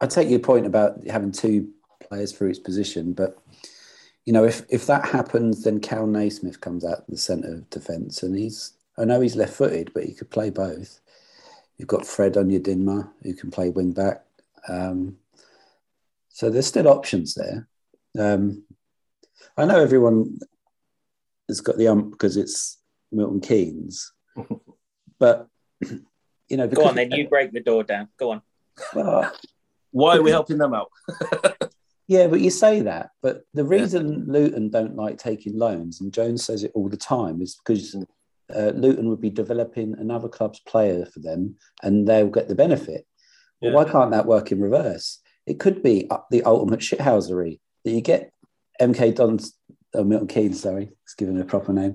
I 0.00 0.06
take 0.06 0.30
your 0.30 0.38
point 0.38 0.64
about 0.64 1.06
having 1.08 1.32
two 1.32 1.68
players 2.08 2.32
for 2.32 2.48
each 2.48 2.64
position, 2.64 3.12
but 3.12 3.36
you 4.24 4.32
know, 4.32 4.44
if 4.44 4.62
if 4.70 4.86
that 4.86 5.04
happens, 5.04 5.64
then 5.64 5.78
Kal 5.78 6.06
Naismith 6.06 6.62
comes 6.62 6.86
out 6.86 7.00
in 7.00 7.04
the 7.10 7.18
centre 7.18 7.52
of 7.52 7.68
defence, 7.68 8.22
and 8.22 8.34
he's. 8.34 8.72
I 8.98 9.04
know 9.04 9.20
he's 9.20 9.36
left-footed, 9.36 9.92
but 9.94 10.04
he 10.04 10.12
could 10.12 10.30
play 10.30 10.50
both. 10.50 11.00
You've 11.78 11.88
got 11.88 12.06
Fred 12.06 12.34
Onyedinma 12.34 13.10
who 13.22 13.34
can 13.34 13.50
play 13.50 13.70
wing 13.70 13.92
back. 13.92 14.24
Um, 14.68 15.16
so 16.28 16.50
there's 16.50 16.66
still 16.66 16.88
options 16.88 17.34
there. 17.34 17.68
Um, 18.18 18.64
I 19.56 19.64
know 19.64 19.80
everyone 19.80 20.38
has 21.48 21.60
got 21.60 21.76
the 21.76 21.88
ump 21.88 22.12
because 22.12 22.36
it's 22.36 22.78
Milton 23.10 23.40
Keynes, 23.40 24.12
but 25.18 25.48
you 26.48 26.56
know, 26.56 26.68
go 26.68 26.86
on 26.86 26.94
then. 26.94 27.10
You 27.10 27.28
break 27.28 27.52
the 27.52 27.60
door 27.60 27.82
down. 27.82 28.08
Go 28.18 28.32
on. 28.32 28.42
Well, 28.94 29.32
Why 29.90 30.16
are 30.16 30.22
we 30.22 30.30
helping 30.30 30.58
them 30.58 30.74
out? 30.74 30.90
yeah, 32.06 32.26
but 32.26 32.40
you 32.40 32.50
say 32.50 32.80
that, 32.80 33.10
but 33.22 33.42
the 33.52 33.64
reason 33.64 34.26
Luton 34.26 34.70
don't 34.70 34.96
like 34.96 35.18
taking 35.18 35.58
loans, 35.58 36.00
and 36.00 36.12
Jones 36.12 36.44
says 36.44 36.64
it 36.64 36.72
all 36.74 36.88
the 36.88 36.96
time, 36.96 37.42
is 37.42 37.56
because 37.56 37.94
uh, 38.54 38.72
Luton 38.74 39.08
would 39.08 39.20
be 39.20 39.30
developing 39.30 39.94
another 39.98 40.28
club's 40.28 40.60
player 40.60 41.06
for 41.06 41.20
them, 41.20 41.56
and 41.82 42.06
they'll 42.06 42.28
get 42.28 42.48
the 42.48 42.54
benefit. 42.54 43.06
Well, 43.60 43.72
why 43.72 43.84
can't 43.84 44.10
that 44.10 44.26
work 44.26 44.50
in 44.50 44.60
reverse? 44.60 45.20
It 45.46 45.60
could 45.60 45.82
be 45.82 46.08
the 46.30 46.42
ultimate 46.42 46.80
shithousery 46.80 47.60
that 47.84 47.90
you 47.92 48.00
get 48.00 48.32
MK 48.80 49.14
Dons, 49.14 49.56
oh, 49.94 50.04
Milton 50.04 50.28
Keynes, 50.28 50.60
sorry, 50.60 50.86
let's 51.04 51.14
give 51.16 51.28
him 51.28 51.40
a 51.40 51.44
proper 51.44 51.72
name, 51.72 51.94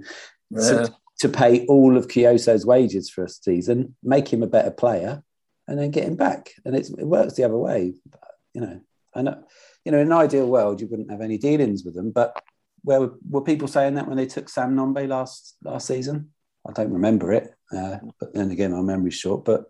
Yeah. 0.50 0.60
to, 0.62 0.96
to 1.20 1.30
pay 1.30 1.66
all 1.66 1.98
of 1.98 2.08
Kioso's 2.08 2.66
wages 2.66 3.10
for 3.10 3.26
a 3.26 3.30
season, 3.30 3.96
make 4.04 4.32
him 4.32 4.44
a 4.44 4.48
better 4.48 4.72
player, 4.72 5.24
and 5.68 5.78
then 5.78 5.92
get 5.92 6.06
him 6.06 6.16
back. 6.16 6.52
And 6.64 6.76
it's, 6.76 6.90
it 6.90 7.06
works 7.06 7.34
the 7.34 7.44
other 7.44 7.58
way. 7.58 7.94
But, 8.10 8.22
you 8.54 8.62
know, 8.62 8.80
I 9.14 9.22
know, 9.24 9.44
you 9.84 9.92
know, 9.92 10.00
in 10.00 10.08
an 10.08 10.14
ideal 10.14 10.48
world, 10.48 10.80
you 10.80 10.88
wouldn't 10.88 11.12
have 11.12 11.22
any 11.22 11.38
dealings 11.38 11.84
with 11.84 11.96
them. 11.96 12.12
But 12.12 12.42
where 12.84 13.02
were, 13.02 13.14
were 13.30 13.42
people 13.42 13.68
saying 13.68 13.96
that 13.96 14.08
when 14.08 14.18
they 14.18 14.26
took 14.28 14.48
Sam 14.48 14.76
Nombe 14.76 15.08
last 15.08 15.56
last 15.64 15.88
season? 15.88 16.32
I 16.68 16.72
don't 16.74 16.92
remember 16.92 17.32
it. 17.34 17.54
Uh, 17.76 17.98
but 18.20 18.34
then 18.34 18.52
again, 18.52 18.72
my 18.72 18.82
memory's 18.82 19.16
short. 19.16 19.46
But 19.46 19.66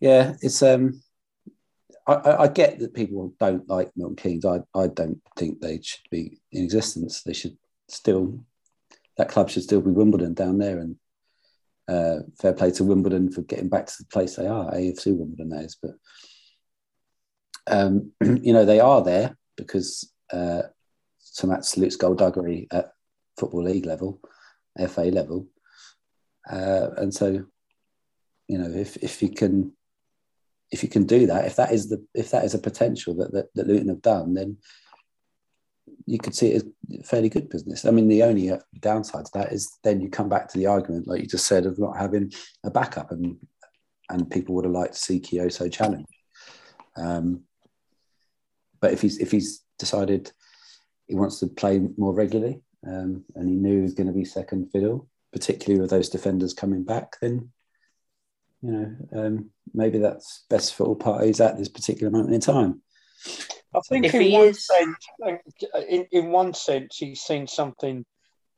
yeah, 0.00 0.34
it's 0.40 0.62
um, 0.62 1.02
I, 2.06 2.14
I, 2.14 2.42
I 2.42 2.48
get 2.48 2.78
that 2.78 2.94
people 2.94 3.34
don't 3.38 3.68
like 3.68 3.90
Milton 3.96 4.16
Keynes. 4.16 4.44
I, 4.44 4.60
I 4.74 4.88
don't 4.88 5.20
think 5.36 5.60
they 5.60 5.80
should 5.82 6.08
be 6.10 6.38
in 6.50 6.64
existence. 6.64 7.22
They 7.22 7.32
should 7.32 7.56
still 7.88 8.44
that 9.18 9.28
club 9.28 9.50
should 9.50 9.62
still 9.62 9.80
be 9.80 9.90
Wimbledon 9.90 10.34
down 10.34 10.58
there. 10.58 10.78
And 10.78 10.96
uh, 11.88 12.20
fair 12.40 12.52
play 12.52 12.70
to 12.72 12.84
Wimbledon 12.84 13.30
for 13.30 13.42
getting 13.42 13.68
back 13.68 13.86
to 13.86 13.94
the 13.98 14.06
place 14.06 14.36
they 14.36 14.46
are, 14.46 14.72
AFC 14.72 15.16
Wimbledon 15.16 15.50
that 15.50 15.64
is. 15.64 15.76
But 15.80 15.92
um, 17.66 18.12
you 18.20 18.52
know 18.52 18.64
they 18.64 18.80
are 18.80 19.02
there 19.02 19.36
because 19.56 20.10
uh, 20.32 20.62
some 21.18 21.50
absolute 21.50 21.92
skullduggery 21.92 22.68
at 22.72 22.92
football 23.38 23.64
league 23.64 23.86
level, 23.86 24.20
FA 24.88 25.02
level, 25.02 25.48
uh, 26.50 26.90
and 26.96 27.14
so 27.14 27.44
you 28.48 28.58
know 28.58 28.70
if 28.70 28.96
if 28.96 29.22
you 29.22 29.30
can 29.30 29.72
if 30.72 30.82
you 30.82 30.88
can 30.88 31.04
do 31.04 31.26
that, 31.26 31.44
if 31.44 31.56
that 31.56 31.70
is 31.70 31.88
the 31.88 32.04
if 32.14 32.30
that 32.30 32.44
is 32.44 32.54
a 32.54 32.58
potential 32.58 33.14
that 33.16 33.32
that, 33.32 33.54
that 33.54 33.66
Luton 33.66 33.88
have 33.88 34.02
done, 34.02 34.34
then 34.34 34.56
you 36.06 36.18
could 36.18 36.34
see 36.34 36.52
it 36.52 36.64
as 36.64 37.06
fairly 37.06 37.28
good 37.28 37.48
business. 37.48 37.84
I 37.84 37.90
mean, 37.90 38.08
the 38.08 38.22
only 38.22 38.50
downside 38.80 39.26
to 39.26 39.30
that 39.34 39.52
is 39.52 39.78
then 39.84 40.00
you 40.00 40.08
come 40.08 40.28
back 40.28 40.48
to 40.48 40.58
the 40.58 40.66
argument, 40.66 41.06
like 41.06 41.20
you 41.20 41.26
just 41.26 41.46
said, 41.46 41.66
of 41.66 41.78
not 41.78 41.96
having 41.96 42.32
a 42.64 42.70
backup, 42.70 43.12
and 43.12 43.36
and 44.08 44.30
people 44.30 44.54
would 44.54 44.64
have 44.64 44.74
liked 44.74 44.94
to 44.94 44.98
see 44.98 45.20
Kioso 45.20 45.70
challenge. 45.70 46.06
Um, 46.96 47.42
but 48.80 48.92
if 48.92 49.02
he's 49.02 49.18
if 49.18 49.30
he's 49.30 49.62
decided 49.78 50.32
he 51.06 51.14
wants 51.14 51.38
to 51.40 51.46
play 51.48 51.80
more 51.98 52.14
regularly, 52.14 52.62
um, 52.86 53.24
and 53.34 53.48
he 53.48 53.54
knew 53.54 53.76
he 53.76 53.82
was 53.82 53.94
going 53.94 54.06
to 54.06 54.12
be 54.12 54.24
second 54.24 54.70
fiddle, 54.72 55.08
particularly 55.32 55.80
with 55.80 55.90
those 55.90 56.08
defenders 56.08 56.54
coming 56.54 56.84
back, 56.84 57.16
then 57.20 57.50
you 58.62 58.70
know 58.70 58.96
um, 59.16 59.50
maybe 59.74 59.98
that's 59.98 60.44
best 60.50 60.74
for 60.74 60.84
all 60.86 60.96
parties 60.96 61.40
at 61.40 61.56
this 61.58 61.68
particular 61.68 62.10
moment 62.10 62.34
in 62.34 62.40
time. 62.40 62.82
I 63.74 63.80
think 63.88 64.04
If 64.06 64.14
in 64.14 64.22
he 64.22 64.32
one 64.32 64.48
is- 64.48 64.66
sense, 64.66 64.96
in, 65.88 66.06
in 66.12 66.30
one 66.30 66.52
sense, 66.54 66.96
he's 66.98 67.22
seen 67.22 67.46
something 67.46 68.04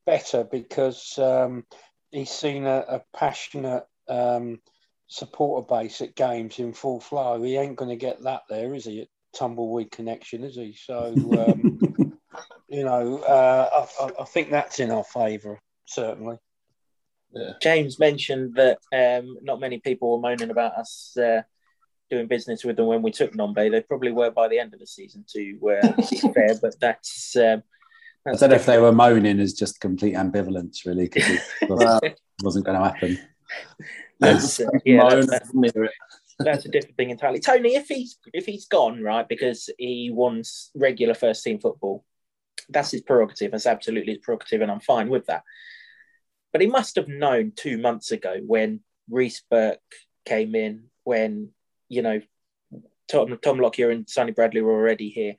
better 0.06 0.44
because 0.44 1.18
um, 1.18 1.64
he's 2.10 2.30
seen 2.30 2.66
a, 2.66 2.84
a 2.88 3.02
passionate 3.16 3.84
um, 4.08 4.60
supporter 5.06 5.66
base 5.66 6.00
at 6.00 6.16
games 6.16 6.58
in 6.58 6.72
full 6.72 7.00
flow. 7.00 7.40
He 7.42 7.56
ain't 7.56 7.76
going 7.76 7.90
to 7.90 7.96
get 7.96 8.22
that 8.24 8.42
there, 8.48 8.74
is 8.74 8.84
he? 8.86 9.02
At 9.02 9.08
Tumbleweed 9.36 9.92
Connection, 9.92 10.42
is 10.42 10.56
he? 10.56 10.74
So, 10.76 11.52
um, 11.52 11.80
you 12.68 12.84
know, 12.84 13.18
uh, 13.18 13.86
I, 14.00 14.04
I, 14.04 14.10
I 14.22 14.24
think 14.24 14.50
that's 14.50 14.80
in 14.80 14.90
our 14.90 15.04
favour, 15.04 15.60
certainly. 15.84 16.36
James 17.60 17.98
mentioned 17.98 18.54
that 18.54 18.78
um, 18.92 19.38
not 19.42 19.60
many 19.60 19.78
people 19.78 20.12
were 20.12 20.20
moaning 20.20 20.50
about 20.50 20.74
us 20.74 21.16
uh, 21.16 21.42
doing 22.10 22.26
business 22.26 22.64
with 22.64 22.76
them 22.76 22.86
when 22.86 23.02
we 23.02 23.10
took 23.10 23.32
Nombe. 23.32 23.70
They 23.70 23.80
probably 23.80 24.12
were 24.12 24.30
by 24.30 24.48
the 24.48 24.58
end 24.58 24.74
of 24.74 24.80
the 24.80 24.86
season, 24.86 25.24
to 25.32 25.78
uh, 25.82 25.92
be 25.96 26.18
fair, 26.34 26.54
but 26.60 26.78
that's. 26.80 27.36
Um, 27.36 27.62
I 28.26 28.34
don't 28.36 28.50
know 28.50 28.56
if 28.56 28.66
they 28.66 28.78
were 28.78 28.92
moaning 28.92 29.38
as 29.38 29.52
just 29.52 29.80
complete 29.80 30.14
ambivalence, 30.14 30.86
really, 30.86 31.04
because 31.04 31.28
it 31.28 31.42
wasn't, 31.68 32.20
wasn't 32.42 32.64
going 32.64 32.78
to 32.78 32.84
happen. 32.84 33.18
That's, 34.18 34.60
uh, 34.60 34.70
yeah, 34.84 35.02
moan 35.02 35.26
that's, 35.26 35.50
and 35.50 36.46
that's 36.46 36.64
a 36.64 36.70
different 36.70 36.96
thing 36.96 37.10
entirely. 37.10 37.40
Tony, 37.40 37.74
if 37.74 37.88
he's 37.88 38.18
if 38.32 38.46
he's 38.46 38.66
gone 38.66 39.02
right 39.02 39.28
because 39.28 39.68
he 39.78 40.10
wants 40.12 40.70
regular 40.74 41.14
first 41.14 41.44
team 41.44 41.60
football, 41.60 42.04
that's 42.68 42.90
his 42.90 43.02
prerogative. 43.02 43.52
That's 43.52 43.66
absolutely 43.66 44.14
his 44.14 44.22
prerogative, 44.22 44.62
and 44.62 44.70
I'm 44.70 44.80
fine 44.80 45.08
with 45.08 45.26
that. 45.26 45.42
But 46.54 46.60
he 46.60 46.68
must 46.68 46.94
have 46.94 47.08
known 47.08 47.52
two 47.56 47.78
months 47.78 48.12
ago 48.12 48.38
when 48.46 48.80
Reece 49.10 49.42
Burke 49.50 49.80
came 50.24 50.54
in, 50.54 50.84
when 51.02 51.50
you 51.88 52.00
know 52.00 52.20
Tom 53.08 53.36
Tom 53.42 53.58
Lockyer 53.58 53.90
and 53.90 54.08
Sonny 54.08 54.30
Bradley 54.30 54.62
were 54.62 54.72
already 54.72 55.10
here, 55.10 55.34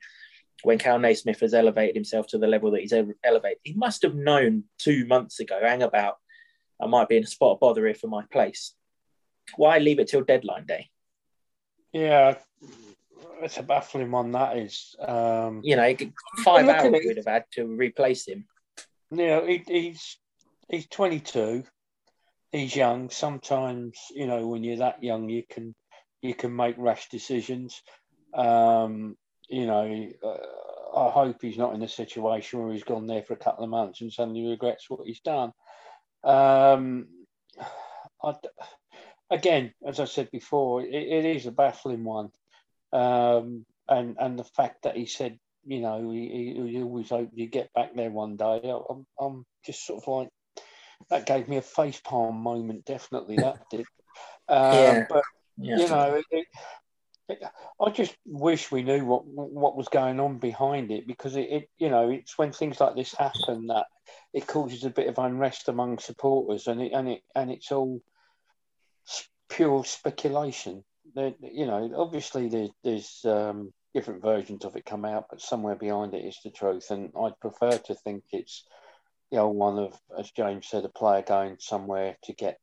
when 0.62 0.76
Kal 0.76 0.98
Naismith 0.98 1.40
has 1.40 1.54
elevated 1.54 1.94
himself 1.94 2.26
to 2.28 2.38
the 2.38 2.46
level 2.46 2.70
that 2.72 2.82
he's 2.82 2.92
elevated. 3.24 3.58
He 3.62 3.72
must 3.72 4.02
have 4.02 4.14
known 4.14 4.64
two 4.78 5.06
months 5.06 5.40
ago, 5.40 5.58
hang 5.62 5.82
about, 5.82 6.16
I 6.78 6.86
might 6.86 7.08
be 7.08 7.16
in 7.16 7.24
a 7.24 7.26
spot 7.26 7.52
of 7.52 7.60
bother 7.60 7.86
here 7.86 7.94
for 7.94 8.08
my 8.08 8.24
place. 8.30 8.74
Why 9.56 9.78
leave 9.78 10.00
it 10.00 10.08
till 10.08 10.22
deadline 10.22 10.66
day? 10.66 10.90
Yeah, 11.92 12.36
it's 13.40 13.56
a 13.56 13.62
baffling 13.62 14.10
one, 14.10 14.32
that 14.32 14.58
is. 14.58 14.94
Um, 15.00 15.62
You 15.64 15.76
know, 15.76 15.94
five 16.44 16.68
hours 16.68 16.92
we'd 16.92 17.16
have 17.16 17.26
had 17.26 17.44
to 17.52 17.64
replace 17.64 18.28
him. 18.28 18.46
you 19.10 19.26
know, 19.26 19.46
he, 19.46 19.62
he's 19.66 20.18
he's 20.68 20.86
22. 20.88 21.64
He's 22.52 22.76
young. 22.76 23.10
Sometimes, 23.10 23.98
you 24.10 24.26
know, 24.26 24.46
when 24.46 24.64
you're 24.64 24.78
that 24.78 25.02
young, 25.02 25.28
you 25.28 25.42
can 25.48 25.74
you 26.22 26.34
can 26.34 26.54
make 26.54 26.76
rash 26.78 27.08
decisions. 27.08 27.82
Um, 28.34 29.16
you 29.48 29.66
know, 29.66 30.08
uh, 30.22 30.98
I 30.98 31.10
hope 31.10 31.36
he's 31.40 31.58
not 31.58 31.74
in 31.74 31.82
a 31.82 31.88
situation 31.88 32.60
where 32.60 32.72
he's 32.72 32.84
gone 32.84 33.06
there 33.06 33.22
for 33.22 33.34
a 33.34 33.38
couple 33.38 33.64
of 33.64 33.70
months 33.70 34.00
and 34.00 34.12
suddenly 34.12 34.48
regrets 34.48 34.88
what 34.88 35.06
he's 35.06 35.20
done. 35.20 35.52
Um, 36.24 37.08
I, 38.22 38.34
again, 39.30 39.72
as 39.86 40.00
I 40.00 40.06
said 40.06 40.30
before, 40.30 40.82
it, 40.82 40.94
it 40.94 41.24
is 41.24 41.46
a 41.46 41.52
baffling 41.52 42.04
one, 42.04 42.30
um, 42.92 43.66
and 43.88 44.16
and 44.18 44.38
the 44.38 44.44
fact 44.44 44.82
that 44.82 44.96
he 44.96 45.06
said, 45.06 45.38
you 45.64 45.80
know, 45.80 46.10
he, 46.10 46.54
he, 46.56 46.72
he 46.72 46.82
always 46.82 47.10
hoped 47.10 47.36
you 47.36 47.46
get 47.46 47.72
back 47.74 47.94
there 47.94 48.10
one 48.10 48.36
day. 48.36 48.62
I'm, 48.64 49.06
I'm 49.20 49.44
just 49.64 49.86
sort 49.86 50.02
of 50.02 50.08
like 50.08 50.28
that 51.10 51.26
gave 51.26 51.48
me 51.48 51.56
a 51.56 51.62
face 51.62 52.00
palm 52.00 52.36
moment. 52.36 52.84
Definitely, 52.84 53.36
that 53.36 53.58
did. 53.70 53.86
Uh, 54.48 54.72
Yeah. 54.74 55.04
But 55.08 55.24
Yeah. 55.58 55.76
you 55.76 55.88
know, 55.88 56.22
it, 56.30 56.46
it, 57.28 57.42
I 57.80 57.90
just 57.90 58.16
wish 58.24 58.70
we 58.70 58.82
knew 58.82 59.04
what 59.04 59.26
what 59.26 59.76
was 59.76 59.88
going 59.88 60.20
on 60.20 60.38
behind 60.38 60.90
it 60.92 61.06
because 61.06 61.36
it, 61.36 61.48
it, 61.50 61.70
you 61.78 61.88
know, 61.88 62.10
it's 62.10 62.38
when 62.38 62.52
things 62.52 62.80
like 62.80 62.94
this 62.94 63.14
happen 63.14 63.66
that 63.68 63.86
it 64.32 64.46
causes 64.46 64.84
a 64.84 64.90
bit 64.90 65.08
of 65.08 65.18
unrest 65.18 65.68
among 65.68 65.98
supporters, 65.98 66.66
and 66.66 66.80
it 66.82 66.92
and 66.92 67.08
it 67.08 67.22
and 67.34 67.50
it's 67.50 67.72
all 67.72 68.00
pure 69.48 69.84
speculation. 69.84 70.84
You 71.14 71.66
know, 71.66 71.92
obviously 71.96 72.48
there, 72.48 72.68
there's 72.84 73.20
um, 73.24 73.72
different 73.94 74.22
versions 74.22 74.64
of 74.64 74.76
it 74.76 74.84
come 74.84 75.04
out, 75.04 75.26
but 75.30 75.40
somewhere 75.40 75.76
behind 75.76 76.14
it 76.14 76.24
is 76.24 76.38
the 76.44 76.50
truth, 76.50 76.90
and 76.90 77.10
I'd 77.18 77.40
prefer 77.40 77.78
to 77.78 77.94
think 77.94 78.24
it's 78.32 78.64
the 79.30 79.38
old 79.38 79.56
one 79.56 79.78
of, 79.78 79.98
as 80.18 80.30
James 80.30 80.68
said, 80.68 80.84
a 80.84 80.88
player 80.88 81.22
going 81.22 81.56
somewhere 81.58 82.16
to 82.24 82.32
get 82.32 82.58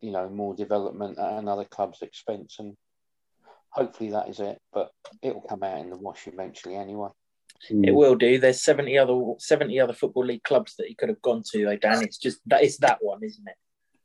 you 0.00 0.10
know 0.10 0.28
more 0.28 0.54
development 0.54 1.18
at 1.18 1.32
another 1.32 1.64
club's 1.64 2.02
expense, 2.02 2.56
and 2.58 2.76
hopefully 3.70 4.10
that 4.10 4.28
is 4.28 4.40
it. 4.40 4.58
But 4.72 4.90
it'll 5.22 5.42
come 5.42 5.62
out 5.62 5.78
in 5.78 5.90
the 5.90 5.96
wash 5.96 6.26
eventually, 6.26 6.76
anyway. 6.76 7.08
It 7.68 7.94
will 7.94 8.14
do. 8.14 8.38
There's 8.38 8.62
70 8.62 8.96
other 8.96 9.20
70 9.38 9.78
other 9.80 9.92
football 9.92 10.24
league 10.24 10.42
clubs 10.42 10.76
that 10.76 10.86
he 10.86 10.94
could 10.94 11.10
have 11.10 11.20
gone 11.20 11.42
to, 11.52 11.64
though, 11.64 11.76
Dan. 11.76 12.02
It's 12.02 12.16
just 12.16 12.40
that 12.46 12.62
it's 12.62 12.78
that 12.78 12.98
one, 13.00 13.22
isn't 13.22 13.46
it? 13.46 13.56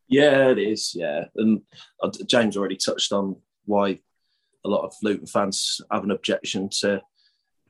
Yeah, 0.08 0.50
it 0.50 0.60
is. 0.60 0.94
Yeah, 0.94 1.26
and 1.36 1.62
uh, 2.04 2.12
James 2.26 2.58
already 2.58 2.76
touched 2.76 3.12
on 3.12 3.38
why 3.66 4.00
a 4.66 4.70
lot 4.70 4.84
of 4.84 4.94
Luton 5.02 5.28
fans 5.28 5.80
have 5.92 6.04
an 6.04 6.12
objection 6.12 6.70
to 6.82 7.02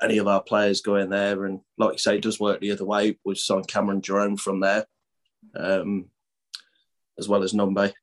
any 0.02 0.18
of 0.18 0.28
our 0.28 0.42
players 0.42 0.82
going 0.82 1.10
there, 1.10 1.46
and 1.46 1.62
like 1.78 1.94
you 1.94 1.98
say, 1.98 2.18
it 2.18 2.22
does 2.24 2.40
work 2.40 2.60
the 2.60 2.72
other 2.72 2.86
way. 2.86 3.18
We've 3.24 3.38
signed 3.38 3.68
Cameron 3.68 4.02
Jerome 4.02 4.38
from 4.38 4.60
there, 4.60 4.86
um, 5.56 6.06
as 7.18 7.28
well 7.28 7.44
as 7.44 7.54
Nombe. 7.54 7.94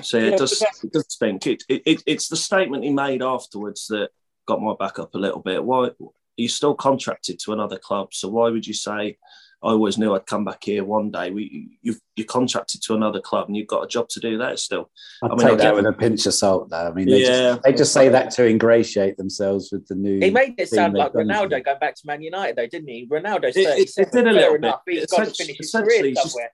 So 0.00 0.18
yeah, 0.18 0.24
it 0.26 0.38
does 0.38 0.62
it 0.82 0.92
does 0.92 1.06
stink. 1.08 1.46
It, 1.46 1.64
it, 1.68 1.82
it, 1.84 2.02
it's 2.06 2.28
the 2.28 2.36
statement 2.36 2.84
he 2.84 2.90
made 2.90 3.22
afterwards 3.22 3.86
that 3.88 4.10
got 4.46 4.62
my 4.62 4.74
back 4.78 4.98
up 4.98 5.14
a 5.14 5.18
little 5.18 5.40
bit. 5.40 5.62
Why 5.62 5.90
you 6.36 6.48
still 6.48 6.74
contracted 6.74 7.38
to 7.40 7.52
another 7.52 7.78
club? 7.78 8.14
So 8.14 8.28
why 8.28 8.50
would 8.50 8.66
you 8.66 8.74
say 8.74 9.18
I 9.64 9.68
always 9.68 9.96
knew 9.96 10.14
I'd 10.14 10.26
come 10.26 10.44
back 10.44 10.64
here 10.64 10.82
one 10.82 11.10
day. 11.12 11.30
We 11.30 11.78
you 11.82 11.94
you're 12.16 12.26
contracted 12.26 12.82
to 12.82 12.94
another 12.94 13.20
club 13.20 13.46
and 13.46 13.56
you've 13.56 13.68
got 13.68 13.84
a 13.84 13.86
job 13.86 14.08
to 14.10 14.20
do 14.20 14.36
there 14.36 14.56
still. 14.56 14.90
i 15.22 15.26
I 15.26 15.28
mean, 15.30 15.38
take 15.38 15.58
that 15.58 15.74
with 15.74 15.86
a 15.86 15.92
pinch 15.92 16.26
of 16.26 16.34
salt, 16.34 16.68
though. 16.68 16.88
I 16.88 16.92
mean, 16.92 17.08
they, 17.08 17.22
yeah. 17.22 17.28
just, 17.28 17.62
they 17.62 17.72
just 17.72 17.92
say 17.92 18.08
that 18.08 18.32
to 18.32 18.46
ingratiate 18.46 19.16
themselves 19.16 19.70
with 19.70 19.86
the 19.86 19.94
new. 19.94 20.18
He 20.18 20.30
made 20.30 20.54
it 20.58 20.68
sound 20.68 20.94
like 20.94 21.12
Ronaldo 21.12 21.64
going 21.64 21.78
back 21.78 21.94
to 21.94 22.02
Man 22.06 22.22
United, 22.22 22.56
though, 22.56 22.66
didn't 22.66 22.88
he? 22.88 23.06
Ronaldo's 23.06 23.56
it, 23.56 23.78
it, 23.78 23.90
it 23.96 24.10
did 24.10 24.26
a 24.26 24.32
little 24.32 24.58
bit. 24.58 24.74
He's 24.86 25.06
got 25.06 25.28
to 25.28 25.34
finish 25.34 25.56
his 25.58 25.70
career 25.70 26.14
somewhere. 26.16 26.50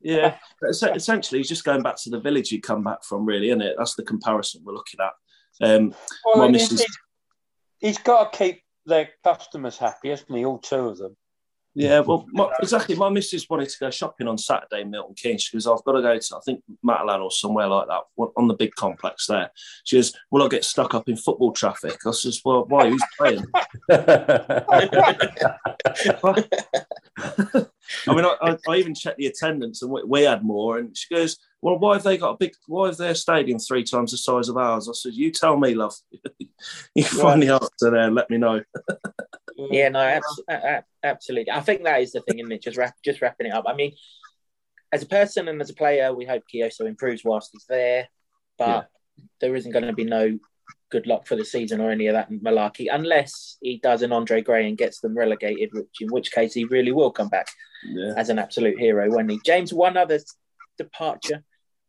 yeah, 0.00 0.36
essentially, 0.70 1.40
he's 1.40 1.48
just 1.48 1.64
going 1.64 1.82
back 1.82 1.96
to 1.96 2.10
the 2.10 2.20
village 2.20 2.50
he 2.50 2.60
come 2.60 2.84
back 2.84 3.02
from, 3.02 3.26
really, 3.26 3.48
isn't 3.48 3.62
it? 3.62 3.74
That's 3.76 3.96
the 3.96 4.04
comparison 4.04 4.62
we're 4.64 4.74
looking 4.74 5.00
at. 5.00 5.12
Um, 5.68 5.94
well, 6.24 6.48
missus... 6.48 6.86
he's 7.80 7.98
got 7.98 8.32
to 8.32 8.38
keep 8.38 8.62
their 8.86 9.10
customers 9.24 9.78
happy, 9.78 10.10
hasn't 10.10 10.30
he? 10.30 10.44
All 10.44 10.58
two 10.58 10.76
of 10.76 10.98
them. 10.98 11.16
Yeah, 11.74 12.00
well, 12.00 12.26
my, 12.32 12.50
exactly. 12.60 12.96
My 12.96 13.10
missus 13.10 13.48
wanted 13.48 13.68
to 13.68 13.78
go 13.78 13.90
shopping 13.90 14.26
on 14.26 14.36
Saturday 14.38 14.82
in 14.82 14.90
Milton 14.90 15.14
Keynes 15.14 15.48
because 15.48 15.68
I've 15.68 15.84
got 15.84 15.92
to 15.92 16.02
go 16.02 16.18
to, 16.18 16.36
I 16.36 16.40
think, 16.44 16.64
Matalan 16.84 17.22
or 17.22 17.30
somewhere 17.30 17.68
like 17.68 17.86
that 17.86 18.02
on 18.36 18.48
the 18.48 18.54
big 18.54 18.74
complex 18.74 19.26
there. 19.26 19.50
She 19.84 19.96
goes, 19.96 20.12
Will 20.32 20.42
I 20.42 20.48
get 20.48 20.64
stuck 20.64 20.94
up 20.94 21.08
in 21.08 21.16
football 21.16 21.52
traffic? 21.52 21.98
I 22.04 22.10
says, 22.10 22.40
Well, 22.44 22.64
why? 22.66 22.90
Who's 22.90 23.04
playing? 23.16 23.44
I 28.06 28.14
mean, 28.14 28.24
I, 28.24 28.56
I, 28.68 28.76
even 28.76 28.94
checked 28.94 29.18
the 29.18 29.26
attendance 29.26 29.82
and 29.82 29.90
we, 29.90 30.02
we, 30.04 30.22
had 30.22 30.42
more. 30.42 30.78
And 30.78 30.96
she 30.96 31.14
goes, 31.14 31.38
Well, 31.62 31.78
why 31.78 31.94
have 31.94 32.02
they 32.02 32.18
got 32.18 32.32
a 32.32 32.36
big, 32.36 32.52
why 32.66 32.88
have 32.88 32.96
their 32.96 33.14
stadium 33.14 33.60
three 33.60 33.84
times 33.84 34.10
the 34.10 34.16
size 34.16 34.48
of 34.48 34.56
ours? 34.56 34.88
I 34.88 34.92
said, 34.92 35.14
You 35.14 35.30
tell 35.30 35.56
me, 35.56 35.74
love. 35.74 35.94
you 36.94 37.04
find 37.04 37.42
the 37.42 37.50
answer 37.50 37.90
there, 37.90 38.10
let 38.10 38.28
me 38.28 38.38
know. 38.38 38.62
yeah, 39.70 39.88
no, 39.88 40.20
absolutely. 41.02 41.50
I 41.50 41.60
think 41.60 41.84
that 41.84 42.00
is 42.00 42.12
the 42.12 42.20
thing, 42.22 42.38
isn't 42.38 42.52
it? 42.52 42.62
Just 42.62 42.76
wrap, 42.76 42.94
just 43.04 43.20
wrapping 43.20 43.48
it 43.48 43.52
up. 43.52 43.64
I 43.66 43.74
mean, 43.74 43.92
as 44.92 45.02
a 45.02 45.06
person 45.06 45.48
and 45.48 45.60
as 45.60 45.70
a 45.70 45.74
player, 45.74 46.12
we 46.14 46.24
hope 46.24 46.44
Kioso 46.52 46.86
improves 46.86 47.24
whilst 47.24 47.50
he's 47.52 47.66
there, 47.68 48.08
but 48.58 48.88
yeah. 49.18 49.24
there 49.40 49.54
isn't 49.56 49.72
going 49.72 49.86
to 49.86 49.92
be 49.92 50.04
no 50.04 50.38
good 50.90 51.06
luck 51.06 51.26
for 51.26 51.36
the 51.36 51.44
season 51.44 51.80
or 51.80 51.90
any 51.90 52.08
of 52.08 52.14
that 52.14 52.30
malarkey, 52.30 52.88
unless 52.90 53.56
he 53.60 53.78
does 53.78 54.02
an 54.02 54.12
Andre 54.12 54.40
Gray 54.42 54.68
and 54.68 54.76
gets 54.76 55.00
them 55.00 55.16
relegated, 55.16 55.70
which 55.72 56.00
in 56.00 56.08
which 56.08 56.32
case 56.32 56.52
he 56.52 56.64
really 56.64 56.92
will 56.92 57.12
come 57.12 57.28
back 57.28 57.46
yeah. 57.86 58.14
as 58.16 58.28
an 58.28 58.38
absolute 58.38 58.78
hero, 58.78 59.08
when 59.08 59.28
he? 59.28 59.38
James, 59.46 59.72
one 59.72 59.96
other 59.96 60.18
departure 60.78 61.44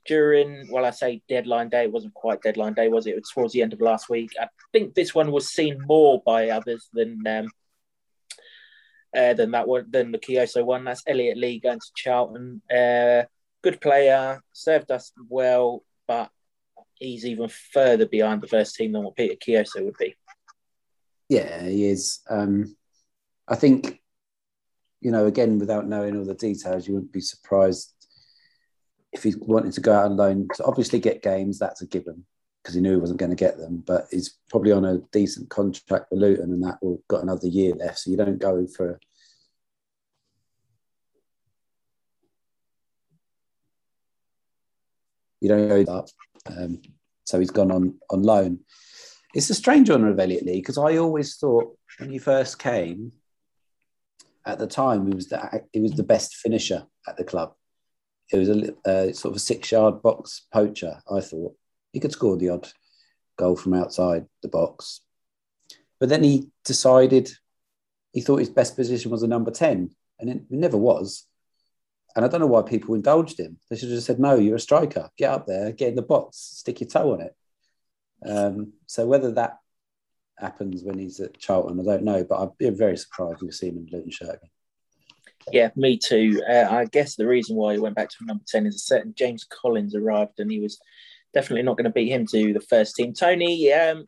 during, 0.05 0.67
well, 0.71 0.85
I 0.85 0.91
say 0.91 1.21
deadline 1.27 1.69
day, 1.69 1.83
it 1.83 1.91
wasn't 1.91 2.13
quite 2.13 2.41
deadline 2.41 2.73
day, 2.73 2.89
was 2.89 3.07
it? 3.07 3.11
It 3.11 3.15
was 3.15 3.31
towards 3.33 3.53
the 3.53 3.61
end 3.61 3.73
of 3.73 3.81
last 3.81 4.09
week. 4.09 4.31
I 4.39 4.47
think 4.71 4.93
this 4.93 5.15
one 5.15 5.31
was 5.31 5.49
seen 5.49 5.79
more 5.85 6.21
by 6.25 6.49
others 6.49 6.89
than 6.93 7.21
um, 7.27 7.47
uh, 9.15 9.34
than 9.34 9.51
that 9.51 9.68
one, 9.68 9.86
than 9.89 10.12
the 10.12 10.20
Kioso 10.20 10.63
one. 10.63 10.84
That's 10.84 11.03
Elliot 11.08 11.38
Lee 11.38 11.60
going 11.60 11.80
to 11.80 11.91
Charlton. 11.96 12.62
Uh, 12.72 13.24
good 13.62 13.82
player, 13.82 14.41
served 14.53 14.91
us 14.91 15.12
well, 15.30 15.84
but 16.08 16.30
he's 16.96 17.25
even 17.25 17.50
further 17.74 18.06
behind 18.06 18.41
the 18.41 18.47
first 18.47 18.76
team 18.76 18.91
than 18.91 19.04
what 19.04 19.15
Peter 19.15 19.36
Kioso 19.36 19.84
would 19.84 19.97
be. 19.97 20.15
Yeah, 21.30 21.63
he 21.63 21.88
is. 21.88 22.19
Um, 22.30 22.76
I 23.47 23.56
think, 23.56 24.02
you 25.00 25.12
know, 25.12 25.26
again, 25.26 25.60
without 25.60 25.88
knowing 25.88 26.17
all 26.17 26.26
the 26.26 26.36
details, 26.36 26.88
you 26.88 26.93
wouldn't 26.93 27.13
be 27.13 27.21
surprised 27.21 27.93
if 29.13 29.24
he 29.24 29.34
wanted 29.38 29.74
to 29.74 29.82
go 29.82 29.93
out 29.93 30.06
on 30.06 30.17
loan 30.17 30.47
to 30.56 30.63
obviously 30.63 31.00
get 31.00 31.24
games. 31.24 31.60
That's 31.60 31.82
a 31.82 31.88
given 31.88 32.26
because 32.62 32.76
he 32.76 32.82
knew 32.82 32.91
he 32.91 32.97
wasn't 32.97 33.19
going 33.19 33.32
to 33.32 33.36
get 33.36 33.58
them. 33.58 33.84
But 33.86 34.08
he's 34.12 34.38
probably 34.50 34.71
on 34.71 34.86
a 34.86 35.00
decent 35.12 35.50
contract 35.50 36.10
for 36.10 36.15
Luton, 36.15 36.52
and 36.52 36.63
that 36.63 36.78
will 36.82 37.02
got 37.08 37.24
another 37.24 37.47
year 37.47 37.74
left. 37.76 38.00
So 38.00 38.12
you 38.12 38.17
don't 38.17 38.39
go 38.39 38.67
for 38.67 39.00
you 45.39 45.50
don't 45.50 45.67
go 45.67 45.84
that. 45.84 46.12
Um, 46.45 46.82
so 47.26 47.39
he's 47.39 47.52
gone 47.52 47.71
on 47.71 47.95
on 48.10 48.24
loan. 48.24 48.60
It's 49.34 49.50
a 49.50 49.56
strange 49.56 49.89
honour 49.89 50.10
of 50.10 50.19
Elliot 50.19 50.45
Lee 50.45 50.60
because 50.60 50.78
I 50.78 50.97
always 50.97 51.36
thought 51.38 51.78
when 52.00 52.10
he 52.10 52.17
first 52.17 52.60
came, 52.60 53.13
at 54.45 54.60
the 54.60 54.67
time 54.67 55.08
he 55.08 55.13
was 55.13 55.28
the 55.28 55.63
he 55.71 55.80
was 55.80 55.93
the 55.93 56.04
best 56.04 56.36
finisher 56.36 56.86
at 57.08 57.17
the 57.17 57.24
club. 57.24 57.54
It 58.32 58.38
was 58.38 58.50
a 58.50 58.74
uh, 58.86 59.13
sort 59.13 59.34
of 59.34 59.38
a 59.38 59.39
six 59.39 59.71
yard 59.71 60.02
box 60.02 60.47
poacher. 60.54 61.02
I 61.12 61.19
thought 61.21 61.56
he 61.93 61.99
could 61.99 62.12
score 62.12 62.38
the 62.38 62.49
odd 62.49 62.67
goal 63.38 63.56
from 63.56 63.73
outside 63.73 64.25
the 64.41 64.47
box, 64.47 65.01
but 65.99 66.10
then 66.10 66.23
he 66.23 66.49
decided 66.65 67.32
he 68.13 68.21
thought 68.21 68.39
his 68.39 68.49
best 68.49 68.75
position 68.75 69.12
was 69.12 69.23
a 69.23 69.27
number 69.27 69.51
ten, 69.51 69.91
and 70.19 70.30
it 70.30 70.41
never 70.49 70.77
was. 70.77 71.25
And 72.15 72.25
I 72.25 72.27
don't 72.27 72.41
know 72.41 72.47
why 72.47 72.62
people 72.62 72.95
indulged 72.95 73.39
him. 73.39 73.58
They 73.69 73.77
should 73.77 73.89
have 73.89 73.97
just 73.97 74.08
said, 74.08 74.19
no, 74.19 74.36
you're 74.36 74.58
a 74.58 74.60
striker. 74.60 75.10
Get 75.17 75.32
up 75.32 75.47
there, 75.47 75.71
get 75.71 75.89
in 75.89 75.95
the 75.95 76.01
box, 76.01 76.38
stick 76.38 76.82
your 76.82 76.89
toe 76.89 77.13
on 77.13 77.21
it. 77.21 77.36
Um, 78.25 78.73
so 78.86 79.08
whether 79.08 79.32
that 79.32 79.60
happens 80.38 80.84
when 80.84 80.99
he's 80.99 81.19
at 81.19 81.39
Charlton, 81.39 81.80
I 81.80 81.84
don't 81.84 82.04
know. 82.04 82.23
But 82.23 82.41
I'd 82.41 82.58
be 82.58 82.69
very 82.69 82.97
surprised 82.97 83.38
if 83.38 83.43
you 83.43 83.51
see 83.51 83.69
him 83.69 83.77
in 83.77 83.88
Luton 83.91 84.12
shirt 84.12 84.36
again. 84.36 84.49
Yeah, 85.51 85.69
me 85.75 85.97
too. 85.97 86.41
Uh, 86.47 86.67
I 86.69 86.86
guess 86.86 87.15
the 87.15 87.27
reason 87.27 87.56
why 87.56 87.73
he 87.73 87.80
went 87.80 87.95
back 87.95 88.10
to 88.10 88.25
number 88.25 88.43
10 88.47 88.67
is 88.67 88.75
a 88.75 88.80
certain 88.80 89.13
James 89.15 89.43
Collins 89.43 89.95
arrived 89.95 90.39
and 90.39 90.51
he 90.51 90.60
was 90.60 90.80
definitely 91.34 91.63
not 91.63 91.78
going 91.78 91.86
to 91.86 91.91
beat 91.91 92.12
him 92.12 92.26
to 92.28 92.54
the 92.54 92.62
first 92.62 92.96
team. 92.96 93.13
Tony, 93.13 93.72
um, 93.72 94.06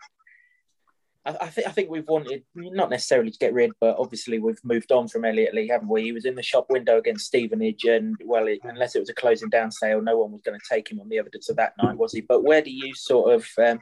I, 1.26 1.38
I, 1.42 1.48
think 1.48 1.68
I 1.68 1.72
think 1.72 1.90
we've 1.90 2.08
wanted 2.08 2.44
not 2.56 2.90
necessarily 2.90 3.32
to 3.32 3.38
get 3.38 3.54
rid, 3.54 3.72
but 3.80 3.98
obviously 3.98 4.40
we've 4.40 4.64
moved 4.64 4.92
on 4.92 5.08
from 5.08 5.26
Elliot 5.26 5.54
Lee, 5.54 5.70
haven't 5.70 5.90
we? 5.90 6.04
He 6.04 6.12
was 6.12 6.26
in 6.26 6.36
the 6.36 6.44
shop 6.44 6.68
window 6.70 6.98
against 6.98 7.26
Stevenage, 7.26 7.86
and 7.86 8.16
well, 8.26 8.48
it, 8.48 8.60
unless 8.64 8.96
it 8.96 9.00
was 9.00 9.10
a 9.10 9.14
closing 9.14 9.50
down 9.50 9.72
sale, 9.72 10.02
no 10.02 10.18
one 10.18 10.32
was 10.32 10.42
going 10.42 10.60
to 10.60 10.66
take 10.74 10.92
him 10.92 11.00
on 11.00 11.10
the 11.10 11.20
evidence 11.20 11.50
of 11.50 11.56
that 11.58 11.74
night, 11.82 11.98
was 11.98 12.14
he? 12.14 12.22
But 12.22 12.44
where 12.44 12.62
do 12.62 12.72
you 12.72 12.94
sort 12.96 13.34
of 13.34 13.48
um, 13.58 13.80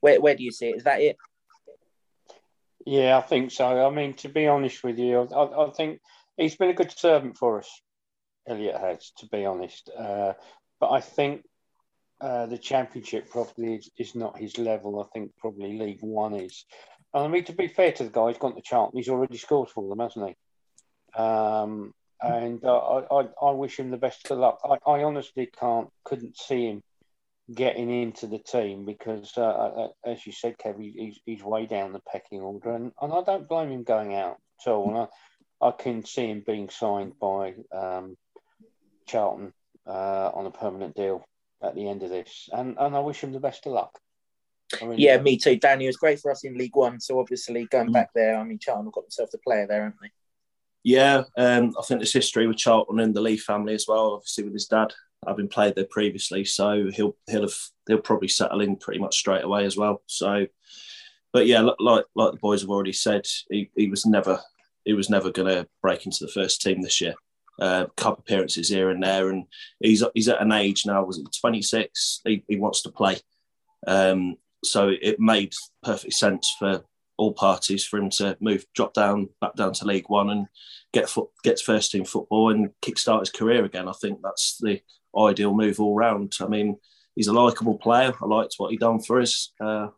where 0.00 0.20
where 0.20 0.34
do 0.34 0.42
you 0.42 0.52
see 0.52 0.68
it? 0.70 0.76
Is 0.76 0.84
that 0.84 1.00
it? 1.00 1.16
Yeah, 2.86 3.18
I 3.18 3.20
think 3.20 3.50
so. 3.50 3.86
I 3.86 3.90
mean, 3.90 4.14
to 4.14 4.28
be 4.28 4.46
honest 4.46 4.82
with 4.82 4.98
you, 4.98 5.20
I, 5.20 5.66
I 5.66 5.70
think 5.70 6.00
he's 6.38 6.56
been 6.56 6.70
a 6.70 6.74
good 6.74 6.96
servant 6.96 7.36
for 7.36 7.58
us. 7.58 7.82
Elliot 8.48 8.80
has, 8.80 9.12
to 9.18 9.26
be 9.26 9.44
honest. 9.44 9.90
Uh, 9.90 10.32
but 10.80 10.90
I 10.90 11.00
think 11.00 11.44
uh, 12.20 12.46
the 12.46 12.58
championship 12.58 13.30
probably 13.30 13.74
is, 13.74 13.90
is, 13.96 14.14
not 14.14 14.38
his 14.38 14.58
level. 14.58 15.00
I 15.00 15.06
think 15.12 15.32
probably 15.38 15.78
League 15.78 16.00
One 16.00 16.34
is. 16.34 16.64
And 17.14 17.24
I 17.24 17.28
mean, 17.28 17.44
to 17.44 17.52
be 17.52 17.68
fair 17.68 17.92
to 17.92 18.04
the 18.04 18.10
guy, 18.10 18.28
he's 18.28 18.38
got 18.38 18.56
to 18.56 18.62
Charlton. 18.62 18.98
He's 18.98 19.08
already 19.08 19.38
scored 19.38 19.68
for 19.68 19.88
them, 19.88 20.00
hasn't 20.00 20.28
he? 20.28 21.20
Um, 21.20 21.94
and 22.20 22.64
uh, 22.64 22.76
I, 22.76 23.20
I, 23.20 23.28
I, 23.40 23.50
wish 23.52 23.78
him 23.78 23.90
the 23.90 23.96
best 23.96 24.30
of 24.30 24.38
luck. 24.38 24.58
I, 24.64 24.90
I, 24.90 25.04
honestly 25.04 25.48
can't, 25.58 25.88
couldn't 26.04 26.36
see 26.36 26.66
him 26.66 26.82
getting 27.54 27.90
into 27.90 28.26
the 28.26 28.40
team 28.40 28.84
because, 28.84 29.32
uh, 29.36 29.42
uh, 29.42 29.88
uh 30.04 30.10
as 30.10 30.26
you 30.26 30.32
said, 30.32 30.56
Kev, 30.58 30.80
he's, 30.80 31.20
he's 31.24 31.42
way 31.42 31.66
down 31.66 31.92
the 31.92 32.00
pecking 32.00 32.40
order, 32.40 32.72
and, 32.72 32.92
and 33.00 33.12
I 33.12 33.22
don't 33.22 33.48
blame 33.48 33.70
him 33.70 33.84
going 33.84 34.14
out 34.14 34.36
at 34.60 34.70
all. 34.70 34.88
And 34.88 34.98
I, 35.62 35.68
I 35.68 35.70
can 35.70 36.04
see 36.04 36.26
him 36.26 36.42
being 36.44 36.68
signed 36.68 37.12
by 37.20 37.54
um, 37.72 38.16
Charlton 39.06 39.52
uh, 39.86 40.30
on 40.34 40.46
a 40.46 40.50
permanent 40.50 40.96
deal 40.96 41.24
at 41.62 41.74
the 41.74 41.88
end 41.88 42.02
of 42.02 42.10
this, 42.10 42.48
and 42.52 42.76
and 42.78 42.96
I 42.96 43.00
wish 43.00 43.22
him 43.22 43.32
the 43.32 43.40
best 43.40 43.66
of 43.66 43.72
luck. 43.72 43.98
Really 44.82 45.02
yeah, 45.02 45.18
me 45.18 45.36
too, 45.38 45.56
Danny. 45.56 45.84
It 45.84 45.88
was 45.88 45.96
great 45.96 46.20
for 46.20 46.30
us 46.30 46.44
in 46.44 46.56
League 46.56 46.76
One. 46.76 47.00
So 47.00 47.18
obviously 47.18 47.66
going 47.66 47.88
mm. 47.88 47.92
back 47.94 48.10
there, 48.14 48.36
I 48.36 48.44
mean, 48.44 48.58
Charlton 48.58 48.90
got 48.90 49.04
themselves 49.04 49.34
a 49.34 49.38
player 49.38 49.66
there, 49.66 49.84
haven't 49.84 49.98
they? 50.02 50.10
Yeah, 50.84 51.24
um, 51.36 51.74
I 51.78 51.82
think 51.82 52.00
there's 52.00 52.12
history 52.12 52.46
with 52.46 52.58
Charlton 52.58 53.00
and 53.00 53.14
the 53.14 53.20
Lee 53.20 53.36
family 53.36 53.74
as 53.74 53.86
well. 53.88 54.14
Obviously 54.14 54.44
with 54.44 54.52
his 54.52 54.66
dad 54.66 54.92
having 55.26 55.48
played 55.48 55.74
there 55.74 55.86
previously, 55.90 56.44
so 56.44 56.90
he'll 56.92 57.16
he'll 57.28 57.42
have 57.42 57.54
he'll 57.86 57.98
probably 57.98 58.28
settle 58.28 58.60
in 58.60 58.76
pretty 58.76 59.00
much 59.00 59.16
straight 59.16 59.44
away 59.44 59.64
as 59.64 59.76
well. 59.76 60.02
So, 60.06 60.46
but 61.32 61.46
yeah, 61.46 61.60
like 61.78 62.04
like 62.14 62.32
the 62.32 62.38
boys 62.40 62.60
have 62.60 62.70
already 62.70 62.92
said, 62.92 63.26
he, 63.50 63.70
he 63.74 63.88
was 63.88 64.06
never 64.06 64.40
he 64.84 64.92
was 64.92 65.10
never 65.10 65.30
going 65.30 65.48
to 65.48 65.66
break 65.82 66.06
into 66.06 66.24
the 66.24 66.32
first 66.32 66.62
team 66.62 66.82
this 66.82 67.00
year 67.00 67.14
uh, 67.58 67.86
cup 67.96 68.18
appearances 68.18 68.68
here 68.68 68.90
and 68.90 69.02
there, 69.02 69.30
and 69.30 69.46
he's 69.80 70.04
he's 70.14 70.28
at 70.28 70.40
an 70.40 70.52
age 70.52 70.84
now. 70.86 71.04
Was 71.04 71.18
it 71.18 71.26
26? 71.40 72.22
He, 72.24 72.44
he 72.48 72.56
wants 72.56 72.82
to 72.82 72.90
play, 72.90 73.18
um, 73.86 74.36
so 74.64 74.92
it 75.00 75.20
made 75.20 75.52
perfect 75.82 76.14
sense 76.14 76.54
for 76.58 76.84
all 77.16 77.32
parties 77.32 77.84
for 77.84 77.98
him 77.98 78.10
to 78.10 78.36
move, 78.40 78.64
drop 78.74 78.94
down, 78.94 79.28
back 79.40 79.54
down 79.56 79.72
to 79.74 79.84
League 79.84 80.08
One, 80.08 80.30
and 80.30 80.46
get 80.92 81.08
foot, 81.08 81.28
get 81.42 81.60
first 81.60 81.90
team 81.90 82.04
football 82.04 82.50
and 82.50 82.70
kickstart 82.80 83.20
his 83.20 83.30
career 83.30 83.64
again. 83.64 83.88
I 83.88 83.92
think 84.00 84.20
that's 84.22 84.58
the 84.60 84.80
ideal 85.16 85.54
move 85.54 85.80
all 85.80 85.94
round. 85.94 86.34
I 86.40 86.46
mean, 86.46 86.78
he's 87.14 87.26
a 87.26 87.32
likable 87.32 87.76
player. 87.76 88.12
I 88.22 88.26
liked 88.26 88.54
what 88.58 88.70
he 88.70 88.76
done 88.76 89.00
for 89.00 89.20
us. 89.20 89.52
Uh, 89.60 89.88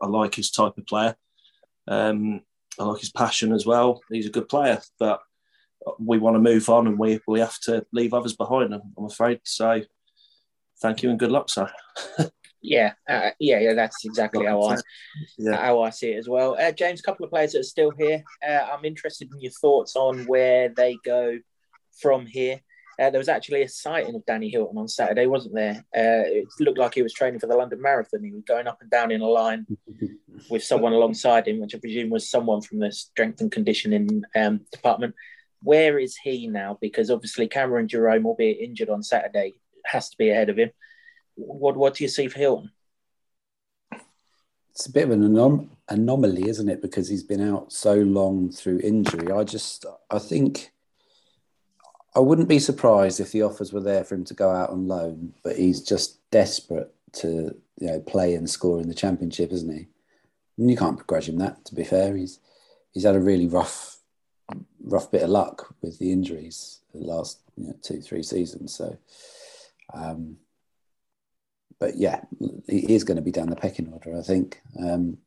I 0.00 0.06
like 0.06 0.34
his 0.34 0.50
type 0.50 0.78
of 0.78 0.86
player. 0.86 1.16
Um, 1.86 2.42
I 2.78 2.84
like 2.84 3.00
his 3.00 3.10
passion 3.10 3.52
as 3.52 3.66
well. 3.66 4.00
He's 4.10 4.26
a 4.26 4.30
good 4.30 4.48
player, 4.48 4.80
but 4.98 5.20
we 5.98 6.18
want 6.18 6.36
to 6.36 6.40
move 6.40 6.68
on 6.68 6.86
and 6.86 6.98
we 6.98 7.20
we 7.26 7.40
have 7.40 7.58
to 7.60 7.84
leave 7.92 8.14
others 8.14 8.34
behind. 8.34 8.74
I'm 8.74 9.04
afraid. 9.04 9.40
So 9.44 9.82
thank 10.80 11.02
you 11.02 11.10
and 11.10 11.18
good 11.18 11.32
luck, 11.32 11.50
sir. 11.50 11.70
yeah, 12.62 12.92
uh, 13.08 13.30
yeah, 13.38 13.58
yeah. 13.58 13.74
That's 13.74 14.04
exactly 14.04 14.46
how 14.46 14.62
I 14.62 14.76
yeah. 15.38 15.56
how 15.56 15.82
I 15.82 15.90
see 15.90 16.12
it 16.12 16.18
as 16.18 16.28
well. 16.28 16.56
Uh, 16.58 16.72
James, 16.72 17.00
a 17.00 17.02
couple 17.02 17.24
of 17.24 17.30
players 17.30 17.52
that 17.52 17.60
are 17.60 17.64
still 17.64 17.92
here. 17.98 18.22
Uh, 18.46 18.66
I'm 18.72 18.84
interested 18.84 19.28
in 19.32 19.40
your 19.40 19.52
thoughts 19.52 19.96
on 19.96 20.26
where 20.26 20.68
they 20.68 20.96
go 21.04 21.38
from 22.00 22.26
here. 22.26 22.60
Uh, 23.00 23.10
there 23.10 23.20
was 23.20 23.28
actually 23.28 23.62
a 23.62 23.68
sighting 23.68 24.14
of 24.16 24.26
Danny 24.26 24.48
Hylton 24.50 24.76
on 24.76 24.88
Saturday, 24.88 25.26
wasn't 25.26 25.54
there? 25.54 25.84
Uh, 25.96 26.26
it 26.26 26.48
looked 26.58 26.78
like 26.78 26.94
he 26.94 27.02
was 27.02 27.12
training 27.12 27.38
for 27.38 27.46
the 27.46 27.54
London 27.54 27.80
Marathon. 27.80 28.24
He 28.24 28.32
was 28.32 28.42
going 28.42 28.66
up 28.66 28.78
and 28.80 28.90
down 28.90 29.12
in 29.12 29.20
a 29.20 29.26
line 29.26 29.66
with 30.50 30.64
someone 30.64 30.92
alongside 30.92 31.46
him, 31.46 31.60
which 31.60 31.76
I 31.76 31.78
presume 31.78 32.10
was 32.10 32.28
someone 32.28 32.60
from 32.60 32.80
the 32.80 32.90
strength 32.90 33.40
and 33.40 33.52
conditioning 33.52 34.24
um, 34.34 34.62
department. 34.72 35.14
Where 35.62 35.98
is 35.98 36.16
he 36.16 36.46
now? 36.46 36.78
Because 36.80 37.10
obviously 37.10 37.48
Cameron 37.48 37.88
Jerome, 37.88 38.26
albeit 38.26 38.60
injured 38.60 38.90
on 38.90 39.02
Saturday, 39.02 39.60
has 39.84 40.10
to 40.10 40.18
be 40.18 40.30
ahead 40.30 40.50
of 40.50 40.58
him. 40.58 40.70
What 41.34 41.76
What 41.76 41.94
do 41.94 42.04
you 42.04 42.08
see 42.08 42.28
for 42.28 42.38
Hylton? 42.38 42.70
It's 44.70 44.86
a 44.86 44.92
bit 44.92 45.04
of 45.04 45.10
an 45.10 45.22
anom- 45.22 45.70
anomaly, 45.88 46.48
isn't 46.48 46.68
it? 46.68 46.80
Because 46.80 47.08
he's 47.08 47.24
been 47.24 47.40
out 47.40 47.72
so 47.72 47.94
long 47.94 48.52
through 48.52 48.78
injury. 48.78 49.32
I 49.32 49.42
just, 49.42 49.84
I 50.08 50.20
think 50.20 50.70
I 52.14 52.20
wouldn't 52.20 52.48
be 52.48 52.58
surprised 52.58 53.20
if 53.20 53.32
the 53.32 53.42
offers 53.42 53.72
were 53.72 53.80
there 53.80 54.04
for 54.04 54.14
him 54.14 54.24
to 54.24 54.34
go 54.34 54.50
out 54.50 54.70
on 54.70 54.88
loan, 54.88 55.34
but 55.42 55.56
he's 55.56 55.82
just 55.82 56.28
desperate 56.30 56.92
to 57.12 57.54
you 57.78 57.86
know 57.86 58.00
play 58.00 58.34
and 58.34 58.48
score 58.48 58.80
in 58.80 58.88
the 58.88 58.94
championship, 58.94 59.52
isn't 59.52 59.72
he? 59.72 59.86
And 60.56 60.70
you 60.70 60.76
can't 60.76 60.98
begrudge 60.98 61.28
him 61.28 61.38
that. 61.38 61.64
To 61.66 61.74
be 61.74 61.84
fair, 61.84 62.16
he's 62.16 62.40
he's 62.92 63.04
had 63.04 63.14
a 63.14 63.20
really 63.20 63.46
rough 63.46 63.97
rough 64.88 65.10
bit 65.10 65.22
of 65.22 65.30
luck 65.30 65.74
with 65.82 65.98
the 65.98 66.10
injuries 66.10 66.80
the 66.94 67.00
last 67.00 67.40
you 67.56 67.68
know, 67.68 67.76
two 67.82 68.00
three 68.00 68.22
seasons. 68.22 68.74
So, 68.74 68.98
um, 69.94 70.36
but 71.78 71.96
yeah, 71.96 72.22
he 72.66 72.94
is 72.94 73.04
going 73.04 73.16
to 73.16 73.22
be 73.22 73.30
down 73.30 73.50
the 73.50 73.56
pecking 73.56 73.92
order. 73.92 74.18
I 74.18 74.22
think. 74.22 74.60
Um, 74.82 75.18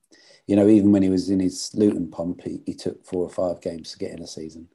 you 0.48 0.56
know, 0.56 0.68
even 0.68 0.92
when 0.92 1.04
he 1.04 1.10
was 1.10 1.30
in 1.30 1.40
his 1.40 1.72
Luton 1.76 2.10
pump, 2.10 2.42
he, 2.42 2.62
he 2.66 2.74
took 2.74 3.06
four 3.06 3.24
or 3.24 3.30
five 3.30 3.62
games 3.62 3.92
to 3.92 4.00
get 4.00 4.12
in 4.12 4.22
a 4.22 4.28
season. 4.28 4.68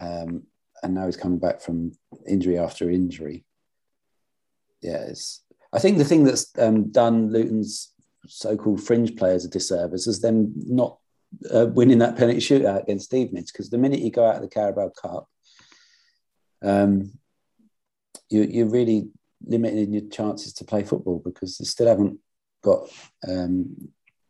Um, 0.00 0.42
and 0.82 0.94
now 0.94 1.06
he's 1.06 1.16
coming 1.16 1.38
back 1.38 1.60
from 1.60 1.92
injury 2.26 2.58
after 2.58 2.90
injury. 2.90 3.44
Yeah, 4.82 5.12
I 5.72 5.78
think 5.78 5.96
the 5.96 6.04
thing 6.04 6.24
that's 6.24 6.46
um, 6.58 6.90
done 6.90 7.32
Luton's 7.32 7.92
so-called 8.26 8.82
fringe 8.82 9.16
players 9.16 9.44
a 9.44 9.48
disservice 9.48 10.06
is 10.06 10.20
them 10.20 10.52
not 10.56 10.98
uh, 11.52 11.66
winning 11.66 11.98
that 11.98 12.16
penalty 12.16 12.40
shootout 12.40 12.82
against 12.82 13.06
Stevenage 13.06 13.52
because 13.52 13.70
the 13.70 13.78
minute 13.78 14.00
you 14.00 14.10
go 14.10 14.26
out 14.26 14.36
of 14.36 14.42
the 14.42 14.48
Carabao 14.48 14.90
Cup, 14.90 15.28
um, 16.62 17.12
you, 18.30 18.42
you're 18.42 18.68
really 18.68 19.08
limiting 19.44 19.92
your 19.92 20.08
chances 20.08 20.52
to 20.54 20.64
play 20.64 20.84
football 20.84 21.20
because 21.24 21.58
they 21.58 21.64
still 21.64 21.88
haven't 21.88 22.18
got 22.62 22.88
um, 23.28 23.74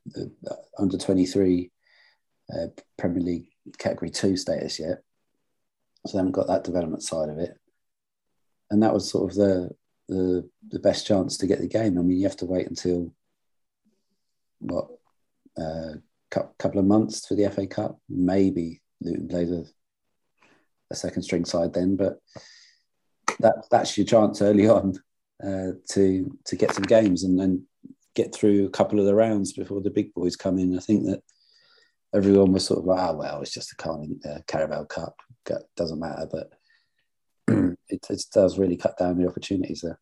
the 0.07 0.33
under 0.79 0.97
23 0.97 1.71
uh, 2.55 2.67
Premier 2.99 3.23
League 3.23 3.49
Category 3.79 4.11
2 4.11 4.37
status 4.37 4.81
yet. 4.81 5.03
So 6.07 6.13
they 6.13 6.19
haven't 6.19 6.33
got 6.33 6.49
that 6.49 6.65
development 6.65 7.03
side 7.03 7.29
of 7.29 7.39
it. 7.39 7.57
And 8.71 8.83
that 8.83 8.95
was 8.95 9.11
sort 9.11 9.31
of 9.31 9.37
the 9.37 9.71
the 10.09 10.49
the 10.69 10.79
best 10.79 11.07
chance 11.07 11.37
to 11.39 11.47
get 11.47 11.61
the 11.61 11.69
game. 11.69 11.99
I 11.99 12.03
mean, 12.03 12.19
you 12.19 12.25
have 12.25 12.37
to 12.39 12.47
wait 12.47 12.67
until 12.67 13.13
what 14.59 14.89
uh, 15.57 15.95
couple 16.59 16.79
of 16.79 16.87
months 16.87 17.27
for 17.27 17.35
the 17.35 17.49
FA 17.51 17.67
Cup. 17.67 17.99
Maybe 18.09 18.81
Luton 19.01 19.29
plays 19.29 19.51
a, 19.51 19.65
a 20.91 20.95
second 20.95 21.23
string 21.23 21.45
side 21.45 21.75
then, 21.75 21.97
but 21.97 22.19
that 23.41 23.67
that's 23.71 23.97
your 23.97 24.07
chance 24.07 24.43
early 24.43 24.69
on 24.69 24.95
uh, 25.43 25.73
to 25.91 26.39
to 26.47 26.57
get 26.57 26.75
some 26.75 26.85
games 26.85 27.25
and 27.25 27.39
then 27.39 27.67
get 28.15 28.35
through 28.35 28.67
a 28.67 28.71
couple 28.71 29.01
of 29.01 29.07
the 29.07 29.15
rounds 29.15 29.53
before 29.53 29.81
the 29.81 29.91
big 29.91 30.13
boys 30.15 30.37
come 30.37 30.59
in. 30.59 30.77
I 30.77 30.81
think 30.81 31.07
that 31.07 31.23
everyone 32.15 32.53
was 32.53 32.67
sort 32.67 32.81
of 32.81 32.85
like, 32.85 33.01
oh, 33.01 33.17
well, 33.17 33.43
it's 33.43 33.53
just 33.53 33.73
a 33.73 33.77
Carling, 33.77 34.21
uh, 34.29 34.41
Carabao 34.47 34.85
Cup. 34.85 35.17
Doesn't 35.77 35.99
matter. 35.99 36.29
But 36.31 36.53
it, 37.89 38.07
it, 38.09 38.25
does 38.33 38.59
really 38.59 38.77
cut 38.77 38.99
down 38.99 39.19
the 39.19 39.29
opportunities 39.29 39.81
there. 39.83 39.99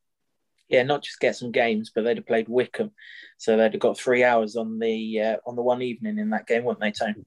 Yeah, 0.70 0.84
not 0.84 1.02
just 1.02 1.18
get 1.18 1.34
some 1.36 1.50
games, 1.50 1.90
but 1.92 2.04
they'd 2.04 2.16
have 2.16 2.26
played 2.26 2.48
Wycombe, 2.48 2.92
so 3.38 3.56
they'd 3.56 3.72
have 3.72 3.80
got 3.80 3.98
three 3.98 4.22
hours 4.22 4.54
on 4.54 4.78
the 4.78 5.20
uh, 5.20 5.36
on 5.44 5.56
the 5.56 5.62
one 5.62 5.82
evening 5.82 6.18
in 6.18 6.30
that 6.30 6.46
game, 6.46 6.64
wouldn't 6.64 6.80
they, 6.80 6.92
Tone? 6.92 7.26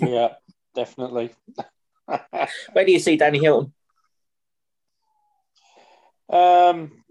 yeah, 0.00 0.34
definitely. 0.74 1.30
Where 2.06 2.84
do 2.84 2.92
you 2.92 2.98
see 2.98 3.16
Danny 3.16 3.38
Hylton? 3.38 3.72
Um, 6.28 7.04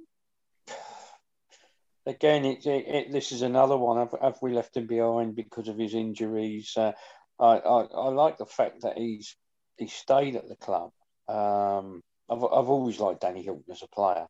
again, 2.06 2.46
it, 2.46 2.66
it, 2.66 2.88
it, 2.88 3.12
this 3.12 3.32
is 3.32 3.42
another 3.42 3.78
one. 3.78 3.98
Have, 3.98 4.16
have, 4.22 4.38
we 4.42 4.54
left 4.54 4.76
him 4.76 4.88
behind 4.88 5.36
because 5.36 5.70
of 5.70 5.78
his 5.78 5.94
injuries? 5.94 6.74
Uh, 6.76 6.92
I, 7.40 7.58
I, 7.58 7.82
I, 7.84 8.10
like 8.10 8.38
the 8.38 8.46
fact 8.46 8.82
that 8.82 8.98
he's 8.98 9.36
he 9.78 9.88
stayed 9.88 10.36
at 10.36 10.48
the 10.48 10.56
club. 10.56 10.92
Um, 11.28 12.02
I've, 12.30 12.44
I've 12.44 12.70
always 12.70 13.00
liked 13.00 13.22
Danny 13.22 13.42
Hylton 13.44 13.72
as 13.72 13.84
a 13.84 13.88
player. 13.88 14.28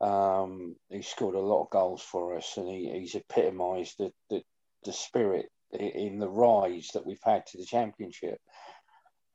Um, 0.00 0.76
he 0.90 1.02
scored 1.02 1.34
a 1.34 1.40
lot 1.40 1.62
of 1.62 1.70
goals 1.70 2.02
for 2.02 2.36
us, 2.36 2.56
and 2.56 2.68
he, 2.68 2.90
he's 2.98 3.14
epitomised 3.14 3.96
the, 3.98 4.10
the, 4.30 4.42
the 4.84 4.92
spirit 4.92 5.46
in 5.72 6.18
the 6.18 6.28
rise 6.28 6.90
that 6.94 7.06
we've 7.06 7.22
had 7.24 7.46
to 7.46 7.58
the 7.58 7.64
championship. 7.64 8.38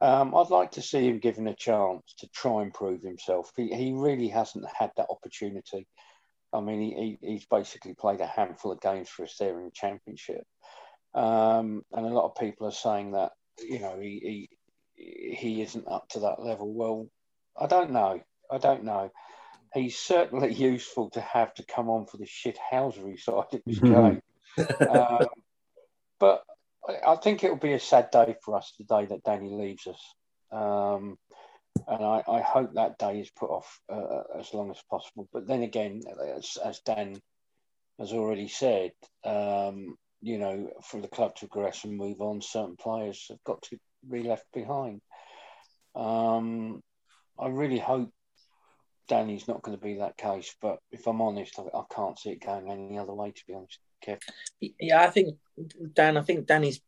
Um, 0.01 0.33
I'd 0.33 0.49
like 0.49 0.71
to 0.71 0.81
see 0.81 1.07
him 1.07 1.19
given 1.19 1.47
a 1.47 1.55
chance 1.55 2.13
to 2.19 2.27
try 2.29 2.61
and 2.61 2.73
prove 2.73 3.01
himself. 3.01 3.51
He, 3.57 3.67
he 3.67 3.93
really 3.93 4.29
hasn't 4.29 4.65
had 4.77 4.91
that 4.95 5.07
opportunity. 5.09 5.87
I 6.53 6.61
mean, 6.61 6.79
he, 6.81 7.17
he's 7.21 7.45
basically 7.45 7.95
played 7.95 8.21
a 8.21 8.27
handful 8.27 8.71
of 8.71 8.81
games 8.81 9.09
for 9.09 9.23
us 9.23 9.35
there 9.37 9.59
in 9.59 9.65
the 9.65 9.71
championship. 9.71 10.43
Um, 11.13 11.83
and 11.91 12.05
a 12.05 12.09
lot 12.09 12.25
of 12.25 12.35
people 12.35 12.67
are 12.67 12.71
saying 12.71 13.11
that, 13.11 13.31
you 13.59 13.79
know, 13.79 13.99
he, 13.99 14.47
he, 14.95 15.35
he 15.35 15.61
isn't 15.61 15.87
up 15.87 16.07
to 16.09 16.19
that 16.21 16.41
level. 16.41 16.73
Well, 16.73 17.07
I 17.59 17.67
don't 17.67 17.91
know. 17.91 18.21
I 18.49 18.57
don't 18.57 18.83
know. 18.83 19.11
He's 19.73 19.97
certainly 19.97 20.53
useful 20.71 21.09
to 21.11 21.21
have 21.21 21.53
to 21.55 21.65
come 21.65 21.89
on 21.89 22.05
for 22.05 22.17
the 22.17 22.25
shithousery 22.25 23.19
side 23.19 23.53
of 23.53 23.61
his 23.65 23.79
game. 23.79 24.21
um, 24.89 25.27
but 26.19 26.43
I 27.05 27.15
think 27.15 27.43
it'll 27.43 27.57
be 27.57 27.73
a 27.73 27.79
sad 27.79 28.09
day 28.11 28.35
for 28.43 28.55
us 28.55 28.73
the 28.77 28.83
day 28.83 29.05
that 29.05 29.23
Danny 29.23 29.49
leaves 29.49 29.87
us. 29.87 30.01
Um, 30.51 31.17
and 31.87 32.03
I, 32.03 32.23
I, 32.27 32.41
hope 32.41 32.73
that 32.73 32.97
day 32.97 33.19
is 33.19 33.29
put 33.29 33.51
off 33.51 33.79
uh, 33.91 34.39
as 34.39 34.53
long 34.53 34.71
as 34.71 34.81
possible. 34.89 35.29
But 35.31 35.47
then 35.47 35.61
again, 35.61 36.01
as, 36.35 36.57
as 36.63 36.79
Dan 36.79 37.21
has 37.99 38.11
already 38.11 38.47
said, 38.47 38.91
um, 39.23 39.95
you 40.21 40.39
know, 40.39 40.69
for 40.83 40.99
the 40.99 41.07
club 41.07 41.35
to 41.35 41.47
progress 41.47 41.83
and 41.83 41.95
move 41.95 42.21
on, 42.21 42.41
certain 42.41 42.75
players 42.75 43.27
have 43.29 43.43
got 43.45 43.61
to 43.63 43.77
be 44.09 44.23
left 44.23 44.45
behind. 44.53 45.01
Um, 45.95 46.81
I 47.37 47.47
really 47.47 47.79
hope 47.79 48.11
Danny's 49.09 49.47
not 49.47 49.61
going 49.61 49.77
to 49.77 49.83
be 49.83 49.95
that 49.95 50.17
case, 50.17 50.55
but 50.61 50.79
if 50.91 51.05
I'm 51.07 51.21
honest, 51.21 51.59
I, 51.59 51.77
I 51.77 51.83
can't 51.93 52.17
see 52.17 52.29
it 52.31 52.45
going 52.45 52.71
any 52.71 52.97
other 52.97 53.13
way. 53.13 53.31
To 53.31 53.43
be 53.45 53.53
honest, 53.53 53.79
Kev. 54.05 54.21
Yeah, 54.79 55.01
I 55.01 55.07
think 55.07 55.35
Dan. 55.93 56.15
I 56.15 56.21
think 56.21 56.47
Danny's 56.47 56.79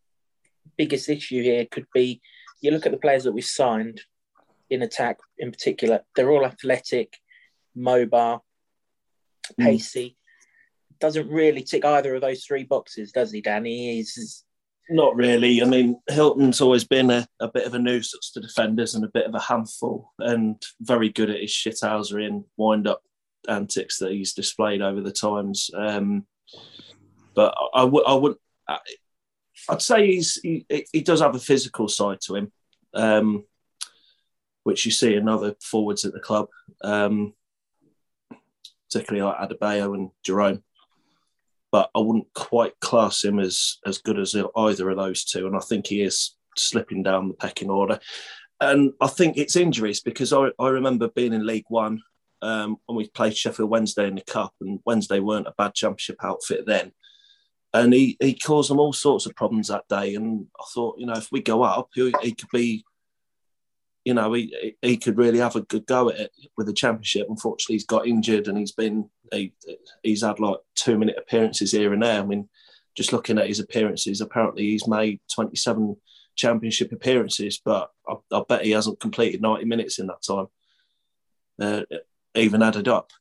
biggest 0.77 1.09
issue 1.09 1.41
here 1.41 1.65
could 1.65 1.87
be 1.93 2.21
you 2.61 2.71
look 2.71 2.85
at 2.85 2.91
the 2.91 2.97
players 2.97 3.23
that 3.23 3.33
we 3.33 3.41
signed 3.41 4.01
in 4.69 4.83
attack 4.83 5.17
in 5.37 5.51
particular, 5.51 6.01
they're 6.15 6.31
all 6.31 6.45
athletic, 6.45 7.17
mobile, 7.75 8.45
hmm. 9.57 9.63
pacey. 9.63 10.09
Mm. 10.09 10.99
Doesn't 10.99 11.29
really 11.29 11.63
tick 11.63 11.83
either 11.83 12.15
of 12.15 12.21
those 12.21 12.45
three 12.45 12.63
boxes, 12.63 13.11
does 13.11 13.31
he, 13.31 13.41
Danny? 13.41 13.95
He's 13.95 14.45
not 14.91 15.15
really. 15.15 15.61
I 15.61 15.65
mean, 15.65 15.99
Hylton's 16.09 16.61
always 16.61 16.83
been 16.83 17.09
a, 17.09 17.27
a, 17.39 17.47
bit 17.47 17.65
of 17.65 17.73
a 17.73 17.79
nuisance 17.79 18.31
to 18.31 18.41
defenders 18.41 18.95
and 18.95 19.03
a 19.03 19.11
bit 19.13 19.25
of 19.25 19.35
a 19.35 19.39
handful, 19.39 20.11
and 20.19 20.61
very 20.81 21.09
good 21.09 21.29
at 21.29 21.41
his 21.41 21.51
shithousery 21.51 22.27
and 22.27 22.43
wind 22.57 22.87
up 22.87 23.01
antics 23.47 23.97
that 23.99 24.11
he's 24.11 24.33
displayed 24.33 24.81
over 24.81 25.01
the 25.01 25.11
times. 25.11 25.69
Um, 25.75 26.25
but 27.33 27.55
I, 27.57 27.81
I, 27.81 27.85
w- 27.85 28.05
I 28.05 28.13
would, 28.13 28.35
I'd 28.67 28.79
I'd 29.69 29.81
say 29.81 30.07
he's 30.07 30.39
he, 30.41 30.65
he 30.91 31.01
does 31.01 31.21
have 31.21 31.35
a 31.35 31.39
physical 31.39 31.87
side 31.87 32.19
to 32.25 32.35
him. 32.35 32.51
Um, 32.93 33.45
which 34.63 34.85
you 34.85 34.91
see 34.91 35.15
in 35.15 35.27
other 35.27 35.55
forwards 35.61 36.05
at 36.05 36.13
the 36.13 36.19
club, 36.19 36.47
um, 36.83 37.33
particularly 38.89 39.23
like 39.23 39.49
Adebayo 39.49 39.95
and 39.95 40.11
Jerome. 40.23 40.63
But 41.71 41.89
I 41.95 41.99
wouldn't 41.99 42.33
quite 42.33 42.79
class 42.81 43.23
him 43.23 43.39
as 43.39 43.77
as 43.85 43.97
good 43.97 44.19
as 44.19 44.35
either 44.35 44.89
of 44.89 44.97
those 44.97 45.23
two, 45.23 45.47
and 45.47 45.55
I 45.55 45.59
think 45.59 45.87
he 45.87 46.01
is 46.01 46.35
slipping 46.57 47.03
down 47.03 47.27
the 47.27 47.33
pecking 47.33 47.69
order. 47.69 47.99
And 48.59 48.93
I 49.01 49.07
think 49.07 49.37
it's 49.37 49.55
injuries 49.55 50.01
because 50.01 50.33
I, 50.33 50.49
I 50.59 50.69
remember 50.69 51.07
being 51.07 51.33
in 51.33 51.47
League 51.47 51.65
One 51.69 52.01
um, 52.41 52.77
when 52.85 52.97
we 52.97 53.07
played 53.07 53.35
Sheffield 53.35 53.69
Wednesday 53.69 54.07
in 54.07 54.15
the 54.15 54.21
Cup, 54.21 54.53
and 54.61 54.79
Wednesday 54.85 55.19
weren't 55.19 55.47
a 55.47 55.53
bad 55.57 55.73
championship 55.73 56.17
outfit 56.23 56.65
then. 56.65 56.91
And 57.73 57.93
he, 57.93 58.17
he 58.19 58.33
caused 58.33 58.69
them 58.69 58.79
all 58.79 58.91
sorts 58.91 59.25
of 59.25 59.35
problems 59.35 59.69
that 59.69 59.87
day. 59.87 60.15
And 60.15 60.47
I 60.59 60.63
thought, 60.73 60.99
you 60.99 61.05
know, 61.05 61.13
if 61.13 61.31
we 61.31 61.41
go 61.41 61.63
up, 61.63 61.89
he, 61.93 62.13
he 62.21 62.33
could 62.33 62.49
be 62.51 62.83
you 64.03 64.13
know, 64.13 64.33
he 64.33 64.75
he 64.81 64.97
could 64.97 65.17
really 65.17 65.39
have 65.39 65.55
a 65.55 65.61
good 65.61 65.85
go 65.85 66.09
at 66.09 66.19
it 66.19 66.31
with 66.57 66.67
the 66.67 66.73
championship. 66.73 67.27
Unfortunately, 67.29 67.75
he's 67.75 67.85
got 67.85 68.07
injured 68.07 68.47
and 68.47 68.57
he's 68.57 68.71
been 68.71 69.09
he, 69.31 69.53
he's 70.03 70.23
had 70.23 70.39
like 70.39 70.57
two 70.75 70.97
minute 70.97 71.17
appearances 71.17 71.71
here 71.71 71.93
and 71.93 72.01
there. 72.01 72.21
I 72.21 72.25
mean, 72.25 72.49
just 72.95 73.13
looking 73.13 73.37
at 73.37 73.47
his 73.47 73.59
appearances, 73.59 74.21
apparently 74.21 74.63
he's 74.63 74.87
made 74.87 75.19
twenty 75.33 75.55
seven 75.55 75.97
championship 76.35 76.91
appearances, 76.91 77.61
but 77.63 77.91
I, 78.07 78.15
I, 78.31 78.41
bet 78.47 78.65
he 78.65 78.71
hasn't 78.71 78.99
completed 78.99 79.41
ninety 79.41 79.65
minutes 79.65 79.99
in 79.99 80.07
that 80.07 80.23
time, 80.23 80.47
uh, 81.59 81.83
even 82.33 82.63
added 82.63 82.87
up. 82.87 83.11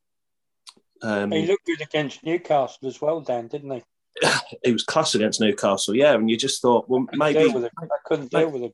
Um, 1.03 1.31
he 1.31 1.47
looked 1.47 1.67
good 1.67 1.81
against 1.83 2.25
Newcastle 2.25 2.89
as 2.89 3.01
well, 3.01 3.21
Dan, 3.21 3.49
didn't 3.49 3.71
he? 3.71 3.83
he 4.65 4.73
was 4.73 4.85
class 4.85 5.15
against 5.15 5.41
Newcastle, 5.41 5.95
yeah. 5.95 6.15
And 6.15 6.31
you 6.31 6.37
just 6.37 6.61
thought, 6.61 6.89
well, 6.89 7.07
maybe 7.13 7.39
I 7.39 7.71
couldn't 8.05 8.31
deal 8.31 8.51
with 8.51 8.63
him. 8.63 8.73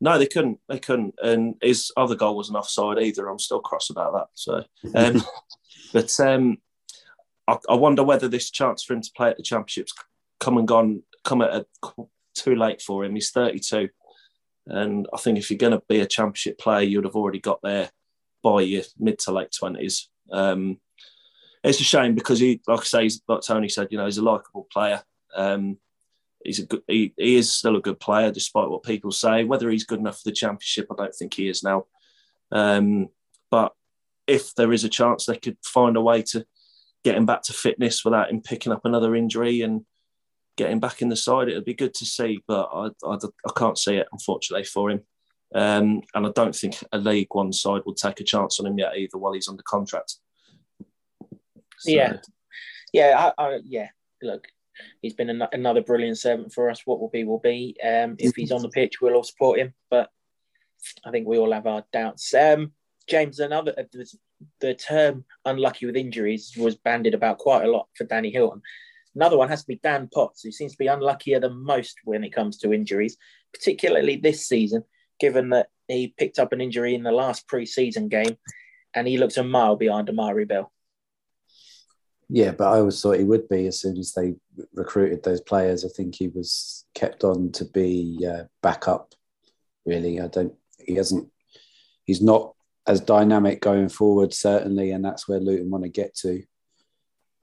No, 0.00 0.18
they 0.18 0.26
couldn't. 0.26 0.60
They 0.68 0.78
couldn't. 0.78 1.14
And 1.22 1.54
his 1.62 1.90
other 1.96 2.14
goal 2.14 2.36
wasn't 2.36 2.58
offside 2.58 2.98
either. 2.98 3.28
I'm 3.28 3.38
still 3.38 3.60
cross 3.60 3.90
about 3.90 4.12
that. 4.12 4.26
So, 4.34 4.64
um, 4.94 5.22
but 5.92 6.20
um, 6.20 6.58
I, 7.48 7.58
I, 7.68 7.74
wonder 7.74 8.02
whether 8.02 8.28
this 8.28 8.50
chance 8.50 8.82
for 8.82 8.94
him 8.94 9.00
to 9.00 9.10
play 9.16 9.30
at 9.30 9.36
the 9.36 9.42
championships 9.42 9.94
come 10.38 10.58
and 10.58 10.68
gone, 10.68 11.02
come 11.24 11.40
at 11.40 11.50
a, 11.50 11.66
too 12.34 12.54
late 12.56 12.82
for 12.82 13.04
him. 13.04 13.14
He's 13.14 13.30
32, 13.30 13.88
and 14.66 15.08
I 15.14 15.16
think 15.16 15.38
if 15.38 15.50
you're 15.50 15.58
going 15.58 15.72
to 15.72 15.82
be 15.88 16.00
a 16.00 16.06
championship 16.06 16.58
player, 16.58 16.82
you'd 16.82 17.04
have 17.04 17.16
already 17.16 17.40
got 17.40 17.60
there 17.62 17.90
by 18.42 18.60
your 18.62 18.82
mid 18.98 19.18
to 19.20 19.32
late 19.32 19.50
20s. 19.50 20.08
Um, 20.30 20.78
it's 21.64 21.80
a 21.80 21.84
shame 21.84 22.14
because 22.14 22.38
he, 22.38 22.60
like 22.68 22.80
I 22.80 22.84
say, 22.84 23.10
like 23.28 23.40
Tony 23.40 23.68
said, 23.68 23.88
you 23.90 23.98
know, 23.98 24.04
he's 24.04 24.18
a 24.18 24.22
likable 24.22 24.68
player. 24.70 25.02
Um, 25.34 25.78
he's 26.44 26.60
a 26.60 26.66
good, 26.66 26.82
he, 26.86 27.12
he 27.16 27.36
is 27.36 27.52
still 27.52 27.76
a 27.76 27.80
good 27.80 28.00
player 28.00 28.30
despite 28.30 28.68
what 28.68 28.82
people 28.82 29.12
say. 29.12 29.44
Whether 29.44 29.70
he's 29.70 29.84
good 29.84 29.98
enough 29.98 30.18
for 30.18 30.28
the 30.30 30.36
championship, 30.36 30.86
I 30.90 30.94
don't 30.96 31.14
think 31.14 31.34
he 31.34 31.48
is 31.48 31.62
now. 31.62 31.86
Um, 32.52 33.08
but 33.50 33.72
if 34.26 34.54
there 34.54 34.72
is 34.72 34.84
a 34.84 34.88
chance 34.88 35.26
they 35.26 35.36
could 35.36 35.56
find 35.64 35.96
a 35.96 36.00
way 36.00 36.22
to 36.22 36.44
get 37.04 37.16
him 37.16 37.26
back 37.26 37.42
to 37.42 37.52
fitness 37.52 38.04
without 38.04 38.30
him 38.30 38.40
picking 38.40 38.72
up 38.72 38.84
another 38.84 39.14
injury 39.14 39.62
and 39.62 39.84
getting 40.56 40.80
back 40.80 41.02
in 41.02 41.08
the 41.08 41.16
side, 41.16 41.48
it'd 41.48 41.64
be 41.64 41.74
good 41.74 41.94
to 41.94 42.04
see. 42.04 42.42
But 42.46 42.68
I, 42.72 42.88
I, 43.04 43.14
I 43.14 43.52
can't 43.56 43.78
see 43.78 43.96
it, 43.96 44.08
unfortunately, 44.12 44.64
for 44.64 44.90
him. 44.90 45.02
Um, 45.54 46.02
and 46.14 46.26
I 46.26 46.30
don't 46.34 46.54
think 46.54 46.76
a 46.92 46.98
League 46.98 47.28
One 47.30 47.52
side 47.52 47.82
will 47.86 47.94
take 47.94 48.20
a 48.20 48.24
chance 48.24 48.58
on 48.58 48.66
him 48.66 48.78
yet 48.78 48.96
either 48.96 49.16
while 49.16 49.32
he's 49.32 49.48
under 49.48 49.62
contract. 49.62 50.16
So. 51.78 51.90
Yeah, 51.90 52.16
yeah, 52.92 53.30
I, 53.38 53.42
I, 53.42 53.60
yeah. 53.64 53.88
Look, 54.22 54.48
he's 55.02 55.14
been 55.14 55.30
an- 55.30 55.48
another 55.52 55.82
brilliant 55.82 56.18
servant 56.18 56.52
for 56.52 56.70
us. 56.70 56.82
What 56.84 57.00
will 57.00 57.10
be 57.10 57.24
will 57.24 57.40
be. 57.40 57.76
Um, 57.82 58.16
if 58.18 58.34
he's 58.34 58.52
on 58.52 58.62
the 58.62 58.68
pitch, 58.68 59.00
we'll 59.00 59.14
all 59.14 59.22
support 59.22 59.58
him. 59.58 59.74
But 59.90 60.10
I 61.04 61.10
think 61.10 61.26
we 61.26 61.38
all 61.38 61.52
have 61.52 61.66
our 61.66 61.84
doubts. 61.92 62.32
Um, 62.34 62.72
James, 63.08 63.38
another 63.38 63.74
uh, 63.78 64.04
the 64.60 64.74
term 64.74 65.24
"unlucky 65.44 65.86
with 65.86 65.96
injuries" 65.96 66.52
was 66.56 66.76
bandied 66.76 67.14
about 67.14 67.38
quite 67.38 67.64
a 67.64 67.70
lot 67.70 67.88
for 67.94 68.04
Danny 68.04 68.30
Hylton. 68.30 68.62
Another 69.14 69.38
one 69.38 69.48
has 69.48 69.62
to 69.62 69.68
be 69.68 69.80
Dan 69.82 70.08
Potts, 70.12 70.42
who 70.42 70.52
seems 70.52 70.72
to 70.72 70.78
be 70.78 70.88
unluckier 70.88 71.40
than 71.40 71.64
most 71.64 71.96
when 72.04 72.22
it 72.22 72.34
comes 72.34 72.58
to 72.58 72.74
injuries, 72.74 73.16
particularly 73.54 74.16
this 74.16 74.46
season, 74.46 74.84
given 75.18 75.50
that 75.50 75.68
he 75.88 76.14
picked 76.18 76.38
up 76.38 76.52
an 76.52 76.60
injury 76.60 76.94
in 76.94 77.02
the 77.02 77.12
last 77.12 77.48
pre-season 77.48 78.08
game, 78.08 78.36
and 78.94 79.08
he 79.08 79.16
looks 79.16 79.38
a 79.38 79.42
mile 79.42 79.76
behind 79.76 80.10
Amari 80.10 80.44
Bell. 80.44 80.70
Yeah, 82.28 82.52
but 82.52 82.72
I 82.72 82.78
always 82.78 83.00
thought 83.00 83.18
he 83.18 83.24
would 83.24 83.48
be 83.48 83.66
as 83.66 83.80
soon 83.80 83.98
as 83.98 84.12
they 84.12 84.34
recruited 84.74 85.22
those 85.22 85.40
players. 85.40 85.84
I 85.84 85.88
think 85.88 86.14
he 86.14 86.28
was 86.28 86.84
kept 86.94 87.22
on 87.22 87.52
to 87.52 87.64
be 87.64 88.26
uh, 88.28 88.44
backup. 88.62 89.14
Really, 89.84 90.20
I 90.20 90.26
don't. 90.26 90.54
He 90.84 90.94
hasn't. 90.96 91.28
He's 92.04 92.20
not 92.20 92.52
as 92.86 93.00
dynamic 93.00 93.60
going 93.60 93.88
forward, 93.88 94.34
certainly, 94.34 94.90
and 94.90 95.04
that's 95.04 95.28
where 95.28 95.38
Luton 95.38 95.70
want 95.70 95.84
to 95.84 95.90
get 95.90 96.16
to. 96.16 96.42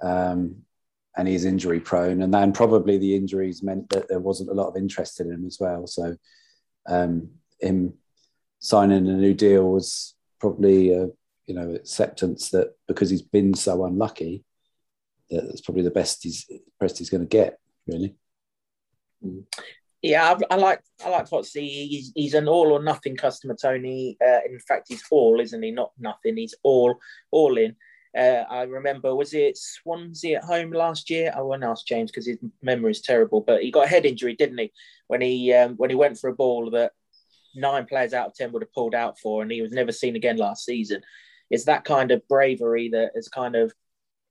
Um, 0.01 0.63
and 1.15 1.27
he's 1.27 1.45
injury 1.45 1.79
prone, 1.79 2.21
and 2.21 2.33
then 2.33 2.51
probably 2.51 2.97
the 2.97 3.15
injuries 3.15 3.63
meant 3.63 3.89
that 3.89 4.09
there 4.09 4.19
wasn't 4.19 4.49
a 4.49 4.53
lot 4.53 4.67
of 4.67 4.75
interest 4.75 5.21
in 5.21 5.31
him 5.31 5.45
as 5.45 5.57
well. 5.61 5.87
So, 5.87 6.17
um, 6.87 7.29
him 7.61 7.93
signing 8.59 9.07
a 9.07 9.13
new 9.13 9.33
deal 9.33 9.69
was 9.69 10.15
probably 10.41 10.91
a 10.93 11.07
you 11.45 11.55
know 11.55 11.69
acceptance 11.69 12.49
that 12.49 12.75
because 12.87 13.09
he's 13.09 13.21
been 13.21 13.53
so 13.53 13.85
unlucky 13.85 14.43
that's 15.41 15.61
probably 15.61 15.83
the 15.83 15.91
best 15.91 16.23
he's 16.23 16.45
best 16.79 16.97
he's 16.97 17.09
going 17.09 17.21
to 17.21 17.27
get, 17.27 17.59
really. 17.87 18.15
Yeah, 20.01 20.35
I, 20.49 20.53
I, 20.53 20.57
like 20.57 20.81
I 21.03 21.09
like 21.09 21.29
Foxy. 21.29 21.87
He's 21.87 22.11
he's 22.13 22.33
an 22.33 22.47
all 22.47 22.71
or 22.71 22.83
nothing 22.83 23.15
customer, 23.15 23.55
Tony. 23.59 24.17
Uh, 24.21 24.39
in 24.45 24.59
fact, 24.59 24.87
he's 24.89 25.03
all, 25.09 25.39
isn't 25.39 25.63
he? 25.63 25.71
Not 25.71 25.91
nothing. 25.97 26.35
He's 26.35 26.55
all 26.63 26.99
all 27.31 27.57
in. 27.57 27.75
Uh, 28.15 28.43
I 28.47 28.63
remember, 28.63 29.15
was 29.15 29.33
it 29.33 29.57
Swansea 29.57 30.37
at 30.37 30.43
home 30.43 30.71
last 30.71 31.09
year? 31.09 31.33
I 31.35 31.41
won't 31.41 31.63
ask 31.63 31.87
James 31.87 32.11
because 32.11 32.27
his 32.27 32.37
memory 32.61 32.91
is 32.91 33.01
terrible. 33.01 33.41
But 33.41 33.63
he 33.63 33.71
got 33.71 33.85
a 33.85 33.89
head 33.89 34.05
injury, 34.05 34.35
didn't 34.35 34.57
he? 34.57 34.71
When 35.07 35.21
he 35.21 35.53
um, 35.53 35.75
when 35.77 35.89
he 35.89 35.95
went 35.95 36.19
for 36.19 36.29
a 36.29 36.35
ball 36.35 36.69
that 36.71 36.91
nine 37.55 37.85
players 37.85 38.13
out 38.13 38.27
of 38.27 38.35
ten 38.35 38.51
would 38.51 38.61
have 38.61 38.73
pulled 38.73 38.93
out 38.93 39.17
for, 39.19 39.41
and 39.41 39.51
he 39.51 39.61
was 39.61 39.71
never 39.71 39.91
seen 39.91 40.15
again 40.15 40.37
last 40.37 40.65
season. 40.65 41.01
It's 41.49 41.65
that 41.65 41.85
kind 41.85 42.11
of 42.11 42.27
bravery 42.27 42.89
that 42.89 43.11
has 43.15 43.29
kind 43.29 43.55
of 43.55 43.73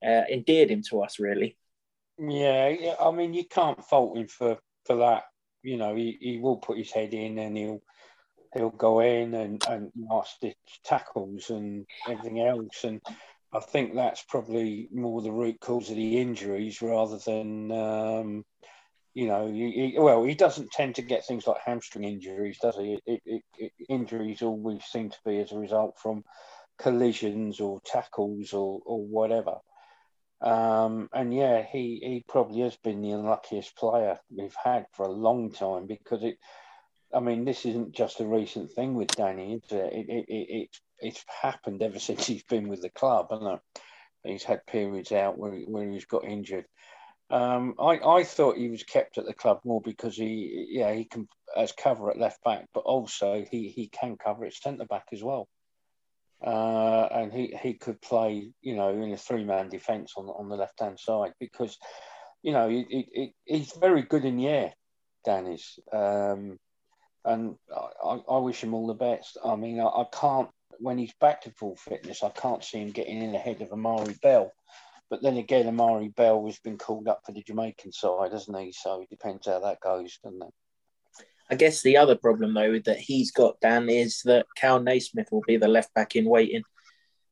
uh, 0.05 0.23
endeared 0.29 0.69
him 0.69 0.81
to 0.89 1.01
us, 1.01 1.19
really. 1.19 1.57
Yeah, 2.17 2.95
I 2.99 3.11
mean, 3.11 3.33
you 3.33 3.45
can't 3.45 3.83
fault 3.83 4.17
him 4.17 4.27
for 4.27 4.57
for 4.85 4.97
that. 4.97 5.23
You 5.63 5.77
know, 5.77 5.95
he, 5.95 6.17
he 6.19 6.39
will 6.39 6.57
put 6.57 6.77
his 6.77 6.91
head 6.91 7.13
in 7.13 7.39
and 7.39 7.57
he'll 7.57 7.81
he'll 8.53 8.69
go 8.69 8.99
in 8.99 9.33
and 9.33 9.63
and 9.67 9.91
last 9.95 10.43
tackles 10.83 11.49
and 11.49 11.85
everything 12.07 12.41
else. 12.41 12.83
And 12.83 13.01
I 13.51 13.59
think 13.59 13.95
that's 13.95 14.23
probably 14.23 14.89
more 14.91 15.21
the 15.21 15.31
root 15.31 15.59
cause 15.59 15.89
of 15.89 15.95
the 15.95 16.19
injuries 16.19 16.81
rather 16.81 17.17
than. 17.17 17.71
Um, 17.71 18.45
you 19.15 19.27
know, 19.27 19.47
he, 19.47 19.91
he, 19.93 19.99
well, 19.99 20.23
he 20.23 20.33
doesn't 20.33 20.71
tend 20.71 20.95
to 20.95 21.03
get 21.03 21.23
things 21.23 21.45
like 21.45 21.61
hamstring 21.63 22.03
injuries, 22.03 22.57
does 22.59 22.75
he? 22.75 22.99
It, 23.05 23.43
injuries 23.87 24.41
always 24.41 24.83
seem 24.85 25.11
to 25.11 25.17
be 25.23 25.39
as 25.39 25.51
a 25.51 25.59
result 25.59 25.99
from 26.01 26.23
collisions 26.79 27.59
or 27.59 27.79
tackles 27.85 28.53
or, 28.53 28.81
or 28.85 29.05
whatever. 29.05 29.57
Um, 30.43 31.09
and 31.13 31.33
yeah, 31.33 31.63
he, 31.63 32.01
he 32.03 32.25
probably 32.27 32.61
has 32.61 32.75
been 32.75 33.01
the 33.01 33.11
unluckiest 33.11 33.77
player 33.77 34.19
we've 34.29 34.55
had 34.61 34.85
for 34.91 35.05
a 35.05 35.11
long 35.11 35.51
time 35.53 35.87
because 35.87 36.21
it, 36.21 36.37
I 37.13 37.21
mean, 37.21 37.45
this 37.45 37.65
isn't 37.65 37.95
just 37.95 38.19
a 38.19 38.27
recent 38.27 38.71
thing 38.71 38.95
with 38.95 39.07
Danny, 39.07 39.53
is 39.53 39.71
it? 39.71 39.93
It, 39.93 40.09
it, 40.09 40.25
it, 40.27 40.47
it 40.49 40.69
it's 40.99 41.23
happened 41.41 41.81
ever 41.81 41.97
since 41.99 42.27
he's 42.27 42.43
been 42.43 42.67
with 42.67 42.81
the 42.81 42.89
club, 42.89 43.27
and 43.31 43.59
he's 44.25 44.43
had 44.43 44.65
periods 44.65 45.13
out 45.13 45.37
where, 45.37 45.53
where 45.53 45.89
he's 45.89 46.05
got 46.05 46.25
injured. 46.25 46.65
Um, 47.29 47.75
I, 47.79 47.99
I 47.99 48.23
thought 48.25 48.57
he 48.57 48.69
was 48.69 48.83
kept 48.83 49.17
at 49.17 49.25
the 49.25 49.33
club 49.33 49.61
more 49.63 49.81
because 49.81 50.17
he, 50.17 50.67
yeah, 50.71 50.93
he 50.93 51.05
can 51.05 51.27
as 51.55 51.71
cover 51.71 52.11
at 52.11 52.19
left 52.19 52.43
back, 52.43 52.65
but 52.73 52.81
also 52.81 53.45
he, 53.49 53.69
he 53.69 53.87
can 53.87 54.17
cover 54.17 54.45
at 54.45 54.53
centre 54.53 54.85
back 54.85 55.05
as 55.13 55.23
well 55.23 55.47
uh, 56.45 57.07
and 57.11 57.31
he, 57.31 57.55
he 57.61 57.73
could 57.73 58.01
play, 58.01 58.49
you 58.61 58.75
know, 58.75 58.89
in 58.89 59.13
a 59.13 59.17
three 59.17 59.45
man 59.45 59.69
defence 59.69 60.13
on 60.17 60.25
on 60.25 60.49
the 60.49 60.55
left 60.55 60.79
hand 60.79 60.99
side 60.99 61.33
because, 61.39 61.77
you 62.41 62.51
know, 62.51 62.67
he, 62.67 63.07
he, 63.13 63.33
he's 63.45 63.71
very 63.73 64.01
good 64.01 64.25
in 64.25 64.37
the 64.37 64.47
air, 64.47 64.73
Dan 65.23 65.47
is, 65.47 65.79
um, 65.93 66.57
and 67.23 67.55
I, 68.03 68.19
I, 68.29 68.37
wish 68.39 68.61
him 68.61 68.73
all 68.73 68.87
the 68.87 68.93
best. 68.93 69.37
I 69.43 69.55
mean, 69.55 69.79
I, 69.79 69.85
I, 69.85 70.05
can't 70.11 70.49
when 70.79 70.97
he's 70.97 71.13
back 71.21 71.43
to 71.43 71.51
full 71.51 71.77
fitness, 71.77 72.23
I 72.23 72.29
can't 72.29 72.63
see 72.63 72.79
him 72.79 72.91
getting 72.91 73.21
in 73.21 73.35
ahead 73.35 73.61
of 73.61 73.71
Amari 73.71 74.15
Bell. 74.21 74.51
But 75.09 75.21
then 75.21 75.37
again, 75.37 75.67
Amari 75.67 76.09
Bell 76.09 76.45
has 76.47 76.59
been 76.59 76.77
called 76.77 77.07
up 77.07 77.21
for 77.25 77.31
the 77.31 77.43
Jamaican 77.43 77.93
side, 77.93 78.31
hasn't 78.33 78.59
he? 78.59 78.73
So 78.73 79.01
it 79.01 79.09
depends 79.09 79.47
how 79.47 79.59
that 79.59 79.79
goes, 79.79 80.17
doesn't 80.23 80.41
it? 80.41 80.53
I 81.49 81.55
guess 81.55 81.81
the 81.81 81.97
other 81.97 82.15
problem 82.15 82.53
though 82.53 82.79
that 82.79 82.99
he's 82.99 83.31
got 83.31 83.59
Dan 83.61 83.89
is 83.89 84.21
that 84.25 84.45
Kal 84.55 84.79
Naismith 84.79 85.27
will 85.31 85.43
be 85.47 85.57
the 85.57 85.67
left 85.67 85.93
back 85.93 86.15
in 86.15 86.25
waiting. 86.25 86.63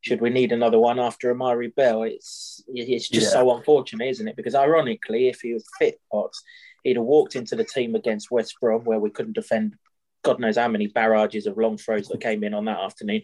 Should 0.02 0.22
we 0.22 0.32
need 0.32 0.52
another 0.52 0.80
one 0.80 1.00
after 1.00 1.30
Amari 1.30 1.70
Bell? 1.70 2.04
It's 2.04 2.64
it's 2.68 3.08
just 3.08 3.28
yeah. 3.28 3.40
so 3.40 3.56
unfortunate, 3.56 4.10
isn't 4.10 4.28
it? 4.28 4.36
Because 4.36 4.56
ironically, 4.56 5.30
if 5.30 5.42
he 5.42 5.54
was 5.54 5.66
fit, 5.78 6.02
Potts, 6.12 6.42
he'd 6.84 6.98
have 6.98 7.06
walked 7.06 7.36
into 7.36 7.56
the 7.56 7.64
team 7.64 7.96
against 7.96 8.32
West 8.32 8.56
Brom 8.60 8.84
where 8.84 9.00
we 9.00 9.12
couldn't 9.12 9.34
defend 9.34 9.76
God 10.24 10.40
knows 10.40 10.58
how 10.58 10.68
many 10.68 10.88
barrages 10.88 11.48
of 11.48 11.58
long 11.58 11.78
throws 11.78 12.08
that 12.08 12.22
came 12.22 12.44
in 12.44 12.54
on 12.54 12.66
that 12.66 12.80
afternoon, 12.80 13.24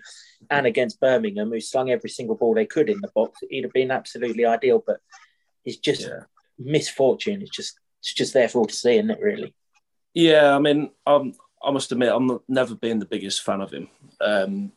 and 0.49 0.65
against 0.65 0.99
Birmingham, 0.99 1.49
who 1.49 1.59
slung 1.59 1.91
every 1.91 2.09
single 2.09 2.35
ball 2.35 2.53
they 2.53 2.65
could 2.65 2.89
in 2.89 3.01
the 3.01 3.11
box. 3.13 3.39
He'd 3.49 3.63
have 3.63 3.73
been 3.73 3.91
absolutely 3.91 4.45
ideal, 4.45 4.83
but 4.85 4.97
it's 5.63 5.77
just 5.77 6.01
yeah. 6.01 6.23
misfortune. 6.57 7.41
It's 7.41 7.55
just 7.55 7.79
it's 7.99 8.13
just 8.13 8.33
there 8.33 8.49
for 8.49 8.59
all 8.59 8.65
to 8.65 8.73
see, 8.73 8.97
isn't 8.97 9.11
it? 9.11 9.19
Really. 9.21 9.53
Yeah, 10.17 10.55
I 10.55 10.57
mean, 10.57 10.89
um, 11.05 11.33
I 11.63 11.69
must 11.69 11.91
admit, 11.91 12.11
I'm 12.11 12.39
never 12.47 12.73
been 12.73 12.97
the 12.97 13.05
biggest 13.05 13.43
fan 13.43 13.61
of 13.61 13.71
him. 13.71 13.87
Um, 14.19 14.71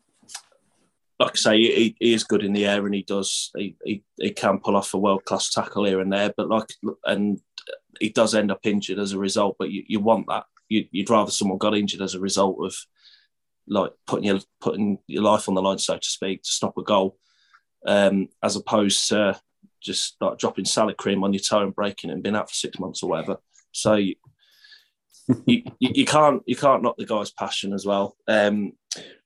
like 1.18 1.31
I 1.31 1.37
say, 1.37 1.57
he, 1.57 1.96
he, 1.98 2.12
is 2.12 2.24
good 2.24 2.44
in 2.44 2.53
the 2.53 2.66
air 2.66 2.85
and 2.85 2.94
he 2.94 3.03
does 3.03 3.50
he, 3.57 3.74
he, 3.83 4.05
he 4.18 4.33
can 4.33 4.59
pull 4.59 4.76
off 4.76 4.92
a 4.92 4.98
world 4.98 5.24
class 5.24 5.48
tackle 5.48 5.87
here 5.87 6.00
and 6.00 6.12
there, 6.12 6.31
but 6.37 6.50
like 6.50 6.66
and 7.07 7.40
he 7.98 8.11
does 8.11 8.35
end 8.35 8.50
up 8.50 8.66
injured 8.66 8.98
as 8.98 9.14
a 9.14 9.18
result. 9.18 9.57
But 9.59 9.70
you, 9.70 9.83
you 9.87 9.98
want 9.98 10.26
that. 10.29 10.44
You, 10.68 10.85
would 10.92 11.09
rather 11.09 11.31
someone 11.31 11.57
got 11.57 11.74
injured 11.74 12.03
as 12.03 12.14
a 12.14 12.20
result 12.20 12.59
of 12.62 12.76
like 13.66 13.92
putting 14.07 14.26
your 14.26 14.40
putting 14.61 14.98
your 15.07 15.22
life 15.22 15.48
on 15.48 15.55
the 15.55 15.62
line, 15.62 15.79
so 15.79 15.96
to 15.96 16.07
speak, 16.07 16.42
to 16.42 16.50
stop 16.50 16.76
a 16.76 16.83
goal, 16.83 17.16
um, 17.87 18.29
as 18.42 18.57
opposed 18.57 19.09
to 19.09 19.40
just 19.81 20.16
like 20.20 20.37
dropping 20.37 20.66
salad 20.66 20.98
cream 20.98 21.24
on 21.24 21.33
your 21.33 21.40
toe 21.40 21.62
and 21.62 21.74
breaking 21.74 22.11
it 22.11 22.12
and 22.12 22.22
being 22.22 22.37
out 22.37 22.50
for 22.50 22.55
six 22.55 22.79
months 22.79 23.03
or 23.03 23.09
whatever. 23.09 23.38
So 23.72 23.98
you, 25.47 25.62
you, 25.79 26.05
can't 26.05 26.43
you 26.47 26.57
can't 26.57 26.83
knock 26.83 26.97
the 26.97 27.07
guy's 27.07 27.31
passion 27.31 27.73
as 27.73 27.87
well. 27.87 28.16
Um, 28.27 28.73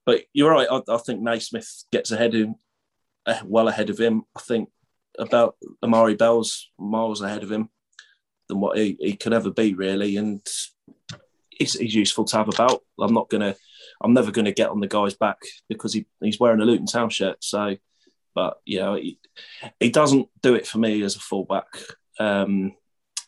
but 0.07 0.25
you're 0.33 0.51
right. 0.51 0.69
I, 0.71 0.81
I 0.89 0.99
think 0.99 1.21
Naismith 1.21 1.85
gets 1.93 2.11
ahead 2.11 2.35
of 2.35 2.55
uh, 3.27 3.41
well 3.45 3.69
ahead 3.69 3.91
of 3.91 3.99
him. 3.99 4.25
I 4.37 4.41
think 4.41 4.71
about 5.19 5.57
Amari 5.83 6.15
Bell's 6.15 6.71
miles 6.79 7.23
ahead 7.23 7.43
of 7.43 7.51
him 7.51 7.71
than 8.49 8.61
what 8.61 8.77
he, 8.77 8.97
he 9.01 9.17
could 9.17 9.33
ever 9.33 9.51
be, 9.51 9.75
really. 9.75 10.17
And 10.17 10.47
he's, 11.51 11.75
he's 11.75 11.95
useful 11.95 12.25
to 12.27 12.37
have 12.37 12.49
about. 12.49 12.83
I'm 13.01 13.15
not 13.15 13.31
gonna, 13.31 13.57
I'm 14.03 14.13
never 14.15 14.31
gonna 14.31 14.53
get 14.53 14.71
on 14.71 14.81
the 14.81 14.87
guy's 14.87 15.15
back 15.15 15.39
because 15.69 15.93
he, 15.93 16.07
he's 16.21 16.41
wearing 16.41 16.61
a 16.61 16.65
Luton 16.65 16.87
Town 16.87 17.11
shirt. 17.11 17.43
So, 17.43 17.77
but 18.35 18.59
you 18.65 18.81
know, 18.81 18.95
he, 18.95 19.19
he 19.81 19.91
doesn't 19.91 20.29
do 20.43 20.55
it 20.55 20.67
for 20.67 20.79
me 20.79 21.03
as 21.03 21.17
a 21.17 21.21
fullback. 21.21 21.69
Um, 22.19 22.73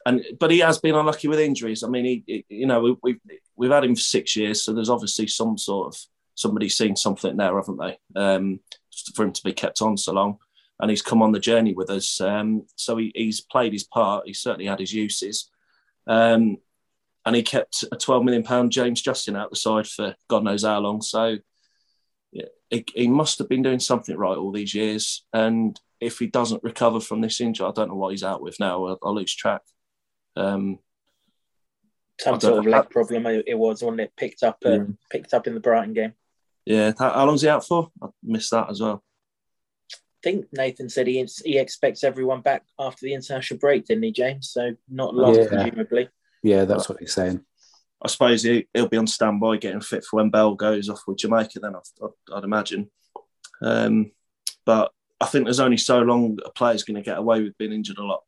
and 0.07 0.25
but 0.40 0.51
he 0.51 0.61
has 0.61 0.79
been 0.79 0.95
unlucky 0.95 1.29
with 1.29 1.38
injuries. 1.38 1.83
I 1.83 1.88
mean, 1.88 2.05
he, 2.07 2.25
he 2.27 2.45
you 2.49 2.66
know, 2.66 2.81
we, 2.81 2.97
we've 3.03 3.21
we've 3.57 3.71
had 3.71 3.85
him 3.85 3.95
for 3.95 4.01
six 4.01 4.35
years, 4.37 4.62
so 4.62 4.73
there's 4.73 4.88
obviously 4.88 5.27
some 5.27 5.59
sort 5.59 5.95
of 5.95 6.01
somebody 6.35 6.71
seen 6.71 6.97
something 6.97 7.37
there, 7.37 7.57
haven't 7.57 7.79
they? 7.79 7.99
Um, 8.19 8.61
for 9.14 9.25
him 9.25 9.33
to 9.33 9.42
be 9.45 9.53
kept 9.53 9.83
on 9.83 9.99
so 9.99 10.12
long 10.12 10.38
and 10.81 10.90
he's 10.90 11.03
come 11.03 11.23
on 11.23 11.33
the 11.33 11.40
journey 11.40 11.73
with 11.73 11.90
us. 11.90 12.21
Um, 12.21 12.66
so 12.77 12.97
he, 12.97 13.12
he's 13.14 13.40
played 13.40 13.73
his 13.73 13.85
part. 13.85 14.27
He 14.27 14.35
certainly 14.35 14.66
had 14.66 14.81
his 14.81 14.92
uses. 14.92 15.51
Um, 16.07 16.59
and 17.25 17.35
he 17.35 17.42
kept 17.42 17.85
a 17.90 17.97
12 17.97 18.25
million 18.25 18.42
pound 18.42 18.73
James 18.73 19.01
Justin 19.01 19.37
out 19.37 19.51
the 19.51 19.57
side 19.57 19.87
for 19.87 20.14
God 20.29 20.45
knows 20.45 20.64
how 20.64 20.79
long. 20.79 21.03
So 21.03 21.38
he, 22.71 22.85
he, 22.95 23.09
must 23.09 23.38
have 23.38 23.49
been 23.49 23.62
doing 23.62 23.81
something 23.81 24.16
right 24.16 24.37
all 24.37 24.53
these 24.53 24.75
years. 24.75 25.25
And 25.33 25.79
if 26.01 26.19
he 26.19 26.27
doesn't 26.27 26.62
recover 26.62 27.01
from 27.01 27.21
this 27.21 27.40
injury, 27.40 27.66
I 27.66 27.73
don't 27.73 27.88
know 27.88 27.97
what 27.97 28.12
he's 28.12 28.23
out 28.23 28.42
with 28.42 28.61
now. 28.61 28.85
I'll, 28.85 28.99
I'll 29.03 29.14
lose 29.14 29.35
track. 29.35 29.62
Um, 30.37 30.79
Some 32.20 32.40
sort 32.40 32.59
of 32.59 32.66
leg 32.66 32.90
problem 32.90 33.27
it 33.27 33.59
was, 33.59 33.83
when 33.83 34.01
it? 34.01 34.12
Picked 34.16 34.42
up, 34.42 34.59
uh, 34.64 34.70
yeah. 34.70 34.85
picked 35.11 35.35
up 35.35 35.46
in 35.46 35.55
the 35.55 35.61
Brighton 35.61 35.94
game. 35.94 36.12
Yeah, 36.64 36.92
how, 36.99 37.12
how 37.12 37.27
long's 37.27 37.42
he 37.42 37.49
out 37.49 37.66
for? 37.66 37.90
I 38.03 38.09
missed 38.22 38.51
that 38.51 38.70
as 38.70 38.81
well 38.81 39.03
I 39.92 39.96
think 40.22 40.46
Nathan 40.53 40.88
said 40.88 41.07
he 41.07 41.25
he 41.44 41.59
expects 41.59 42.03
everyone 42.03 42.40
back 42.40 42.64
after 42.79 43.07
the 43.07 43.14
international 43.14 43.61
break, 43.61 43.87
didn't 43.87 44.03
he, 44.03 44.12
James? 44.12 44.51
So 44.51 44.75
not 44.88 45.14
long, 45.14 45.37
yeah. 45.37 45.46
presumably. 45.46 46.09
Yeah, 46.42 46.64
that's 46.64 46.88
what 46.88 46.99
he's 46.99 47.14
saying. 47.14 47.42
I 48.03 48.09
suppose 48.09 48.42
he, 48.42 48.66
will 48.75 48.88
be 48.88 48.96
on 48.96 49.07
standby, 49.07 49.57
getting 49.57 49.81
fit 49.81 50.05
for 50.05 50.16
when 50.16 50.31
Bell 50.31 50.55
goes 50.55 50.88
off 50.88 51.03
with 51.07 51.18
Jamaica. 51.18 51.61
Then 51.61 51.75
I'd, 51.77 52.35
I'd 52.35 52.44
imagine. 52.44 52.90
Um, 53.62 54.12
but 54.64 54.92
I 55.20 55.27
think 55.27 55.44
there's 55.44 55.61
only 55.61 55.77
so 55.77 56.01
long 56.01 56.38
a 56.44 56.51
player's 56.51 56.83
going 56.83 56.96
to 56.96 57.03
get 57.03 57.18
away 57.18 57.42
with 57.42 57.57
being 57.59 57.72
injured 57.72 57.99
a 57.99 58.05
lot. 58.05 58.22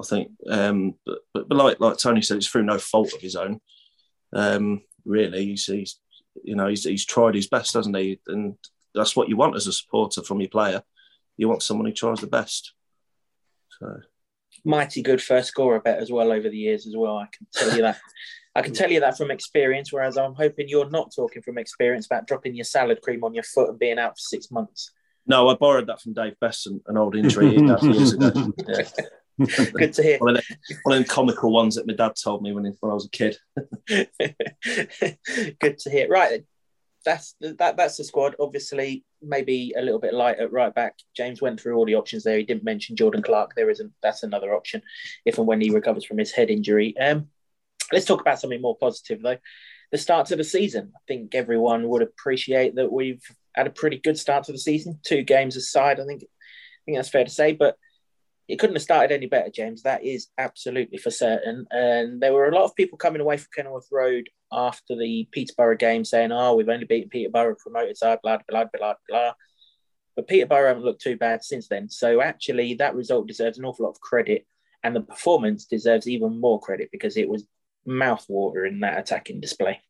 I 0.00 0.04
think, 0.04 0.30
um, 0.48 0.94
but, 1.04 1.18
but, 1.34 1.48
but 1.48 1.58
like 1.58 1.80
like 1.80 1.98
Tony 1.98 2.22
said, 2.22 2.38
it's 2.38 2.46
through 2.48 2.64
no 2.64 2.78
fault 2.78 3.12
of 3.12 3.20
his 3.20 3.36
own. 3.36 3.60
Um, 4.34 4.82
really, 5.04 5.46
he's, 5.46 5.66
he's 5.66 6.00
you 6.42 6.56
know 6.56 6.68
he's, 6.68 6.84
he's 6.84 7.04
tried 7.04 7.34
his 7.34 7.48
best, 7.48 7.74
hasn't 7.74 7.96
he? 7.96 8.20
And 8.26 8.54
that's 8.94 9.16
what 9.16 9.28
you 9.28 9.36
want 9.36 9.56
as 9.56 9.66
a 9.66 9.72
supporter 9.72 10.22
from 10.22 10.40
your 10.40 10.50
player 10.50 10.82
you 11.36 11.48
want 11.48 11.62
someone 11.62 11.86
who 11.86 11.92
tries 11.92 12.20
the 12.20 12.26
best. 12.26 12.72
So 13.80 14.00
mighty 14.64 15.02
good 15.02 15.22
first 15.22 15.48
scorer 15.48 15.80
bet 15.80 15.98
as 15.98 16.12
well 16.12 16.30
over 16.30 16.48
the 16.48 16.56
years 16.56 16.86
as 16.86 16.94
well. 16.96 17.16
I 17.16 17.26
can 17.32 17.46
tell 17.52 17.76
you 17.76 17.82
that. 17.82 17.98
I 18.54 18.60
can 18.60 18.74
tell 18.74 18.90
you 18.90 19.00
that 19.00 19.16
from 19.16 19.30
experience. 19.30 19.92
Whereas 19.92 20.18
I'm 20.18 20.34
hoping 20.34 20.68
you're 20.68 20.90
not 20.90 21.12
talking 21.14 21.42
from 21.42 21.58
experience 21.58 22.06
about 22.06 22.26
dropping 22.26 22.54
your 22.54 22.64
salad 22.64 23.00
cream 23.02 23.24
on 23.24 23.34
your 23.34 23.44
foot 23.44 23.70
and 23.70 23.78
being 23.78 23.98
out 23.98 24.12
for 24.12 24.20
six 24.20 24.50
months. 24.50 24.90
No, 25.26 25.48
I 25.48 25.54
borrowed 25.54 25.86
that 25.86 26.00
from 26.00 26.12
Dave 26.12 26.38
Best, 26.40 26.66
an 26.66 26.96
old 26.96 27.16
injury 27.16 27.56
years 27.56 28.12
ago. 28.12 28.52
Yeah. 28.68 28.82
Good 29.72 29.92
to 29.94 30.02
hear. 30.02 30.18
One 30.18 30.36
of, 30.36 30.44
them, 30.46 30.58
one 30.82 30.98
of 30.98 31.04
them 31.04 31.08
comical 31.08 31.52
ones 31.52 31.76
that 31.76 31.86
my 31.86 31.94
dad 31.94 32.12
told 32.22 32.42
me 32.42 32.52
when, 32.52 32.64
when 32.64 32.90
I 32.90 32.94
was 32.94 33.06
a 33.06 33.10
kid. 33.10 33.36
Good 33.88 35.78
to 35.78 35.90
hear. 35.90 36.08
Right, 36.08 36.44
that's 37.04 37.34
that 37.40 37.76
that's 37.76 37.96
the 37.96 38.04
squad. 38.04 38.36
Obviously, 38.38 39.04
maybe 39.20 39.72
a 39.76 39.82
little 39.82 40.00
bit 40.00 40.14
light 40.14 40.38
at 40.38 40.52
right 40.52 40.74
back. 40.74 40.94
James 41.16 41.40
went 41.40 41.60
through 41.60 41.76
all 41.76 41.86
the 41.86 41.94
options 41.94 42.24
there. 42.24 42.38
He 42.38 42.44
didn't 42.44 42.64
mention 42.64 42.96
Jordan 42.96 43.22
Clark. 43.22 43.54
There 43.54 43.70
isn't. 43.70 43.92
That's 44.02 44.22
another 44.22 44.54
option 44.54 44.82
if 45.24 45.38
and 45.38 45.46
when 45.46 45.60
he 45.60 45.70
recovers 45.70 46.04
from 46.04 46.18
his 46.18 46.32
head 46.32 46.50
injury. 46.50 46.96
Um, 46.98 47.28
let's 47.92 48.06
talk 48.06 48.20
about 48.20 48.40
something 48.40 48.60
more 48.60 48.76
positive 48.76 49.22
though. 49.22 49.38
The 49.90 49.98
start 49.98 50.26
to 50.26 50.36
the 50.36 50.44
season. 50.44 50.92
I 50.94 51.00
think 51.06 51.34
everyone 51.34 51.88
would 51.88 52.02
appreciate 52.02 52.76
that 52.76 52.92
we've 52.92 53.22
had 53.54 53.66
a 53.66 53.70
pretty 53.70 53.98
good 53.98 54.18
start 54.18 54.44
to 54.44 54.52
the 54.52 54.58
season. 54.58 54.98
Two 55.04 55.22
games 55.22 55.56
aside, 55.56 56.00
I 56.00 56.06
think 56.06 56.22
I 56.22 56.80
think 56.84 56.98
that's 56.98 57.10
fair 57.10 57.24
to 57.24 57.30
say. 57.30 57.52
But 57.52 57.76
it 58.52 58.58
couldn't 58.58 58.76
have 58.76 58.82
started 58.82 59.12
any 59.12 59.24
better, 59.24 59.48
James. 59.48 59.82
That 59.82 60.04
is 60.04 60.28
absolutely 60.36 60.98
for 60.98 61.10
certain. 61.10 61.66
And 61.70 62.20
there 62.20 62.34
were 62.34 62.50
a 62.50 62.54
lot 62.54 62.64
of 62.64 62.76
people 62.76 62.98
coming 62.98 63.22
away 63.22 63.38
from 63.38 63.48
Kenilworth 63.56 63.88
Road 63.90 64.28
after 64.52 64.94
the 64.94 65.26
Peterborough 65.32 65.78
game 65.78 66.04
saying, 66.04 66.32
oh, 66.32 66.54
we've 66.54 66.68
only 66.68 66.84
beaten 66.84 67.08
Peterborough 67.08 67.56
promoted 67.58 67.96
side, 67.96 68.18
blah, 68.22 68.36
blah, 68.46 68.66
blah, 68.70 68.92
blah. 69.08 69.32
But 70.16 70.28
Peterborough 70.28 70.68
haven't 70.68 70.84
looked 70.84 71.00
too 71.00 71.16
bad 71.16 71.42
since 71.42 71.66
then. 71.66 71.88
So 71.88 72.20
actually, 72.20 72.74
that 72.74 72.94
result 72.94 73.26
deserves 73.26 73.56
an 73.56 73.64
awful 73.64 73.86
lot 73.86 73.92
of 73.92 74.02
credit. 74.02 74.46
And 74.82 74.94
the 74.94 75.00
performance 75.00 75.64
deserves 75.64 76.06
even 76.06 76.38
more 76.38 76.60
credit 76.60 76.90
because 76.92 77.16
it 77.16 77.30
was 77.30 77.46
mouthwatering 77.88 78.82
that 78.82 78.98
attacking 78.98 79.40
display. 79.40 79.80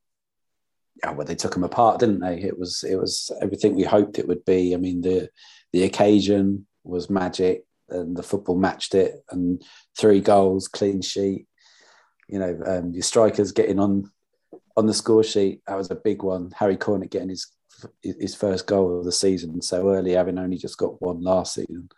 Yeah, 1.03 1.11
well, 1.15 1.27
they 1.27 1.35
took 1.35 1.55
them 1.55 1.65
apart, 1.65 1.99
didn't 1.99 2.21
they? 2.21 2.41
It 2.41 2.57
was 2.57 2.85
it 2.85 2.95
was 2.95 3.33
everything 3.41 3.75
we 3.75 3.83
hoped 3.83 4.21
it 4.21 4.29
would 4.29 4.45
be. 4.45 4.73
I 4.73 4.77
mean, 4.77 5.01
the 5.01 5.31
the 5.73 5.83
occasion 5.83 6.69
was 6.85 7.11
magic 7.11 7.65
and 7.93 8.17
the 8.17 8.23
football 8.23 8.57
matched 8.57 8.95
it, 8.95 9.23
and 9.31 9.63
three 9.99 10.21
goals, 10.21 10.69
clean 10.69 11.03
sheet. 11.03 11.47
You 12.29 12.39
know, 12.39 12.61
um, 12.67 12.93
your 12.93 13.03
strikers 13.03 13.53
getting 13.53 13.79
on 13.79 14.11
on 14.77 14.87
the 14.87 14.95
score 14.95 15.25
sheet. 15.25 15.63
That 15.67 15.77
was 15.77 15.91
a 15.91 15.97
big 15.97 16.23
one. 16.23 16.53
Harry 16.57 16.77
Cornick 16.77 17.11
getting 17.11 17.29
his 17.29 17.49
his 18.03 18.35
first 18.35 18.67
goal 18.67 18.99
of 18.99 19.05
the 19.05 19.13
season 19.13 19.61
so 19.61 19.91
early, 19.91 20.13
having 20.13 20.39
only 20.39 20.57
just 20.57 20.79
got 20.79 21.01
one 21.03 21.21
last 21.21 21.55
season, 21.55 21.89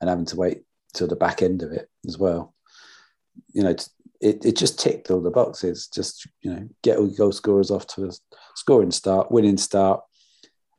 and 0.00 0.10
having 0.10 0.26
to 0.26 0.36
wait 0.36 0.62
till 0.94 1.08
the 1.08 1.16
back 1.16 1.42
end 1.42 1.62
of 1.62 1.72
it 1.72 1.88
as 2.06 2.18
well. 2.18 2.54
You 3.52 3.64
know, 3.64 3.76
it, 4.20 4.44
it 4.44 4.56
just 4.56 4.78
ticked 4.78 5.10
all 5.10 5.20
the 5.20 5.30
boxes. 5.30 5.88
Just 5.88 6.26
you 6.40 6.52
know, 6.52 6.68
get 6.82 6.98
all 6.98 7.06
your 7.06 7.16
goal 7.16 7.32
scorers 7.32 7.70
off 7.70 7.86
to 7.88 8.06
a 8.06 8.10
scoring 8.54 8.90
start, 8.90 9.30
winning 9.30 9.58
start, 9.58 10.02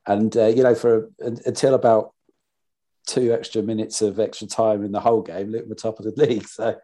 and 0.08 0.36
uh, 0.36 0.48
you 0.48 0.64
know, 0.64 0.76
for 0.76 1.12
until 1.20 1.76
about 1.76 2.14
two 3.06 3.34
extra 3.34 3.62
minutes 3.62 4.02
of 4.02 4.20
extra 4.20 4.48
time 4.48 4.84
in 4.84 4.92
the 4.92 5.00
whole 5.00 5.22
game, 5.22 5.52
Luton 5.52 5.70
were 5.70 5.76
top 5.76 6.00
of 6.00 6.06
the 6.06 6.26
league. 6.26 6.48
So 6.48 6.76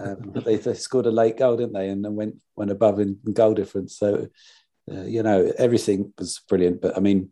um, 0.00 0.32
they, 0.44 0.56
they, 0.56 0.74
scored 0.74 1.06
a 1.06 1.10
late 1.10 1.36
goal, 1.36 1.56
didn't 1.56 1.74
they? 1.74 1.88
And 1.88 2.04
then 2.04 2.14
went 2.14 2.36
went 2.56 2.70
above 2.70 3.00
in, 3.00 3.18
goal 3.32 3.54
difference. 3.54 3.98
So 3.98 4.28
uh, 4.90 5.02
you 5.02 5.22
know 5.22 5.52
everything 5.58 6.12
was 6.18 6.40
brilliant. 6.48 6.80
But 6.80 6.96
I 6.96 7.00
mean, 7.00 7.30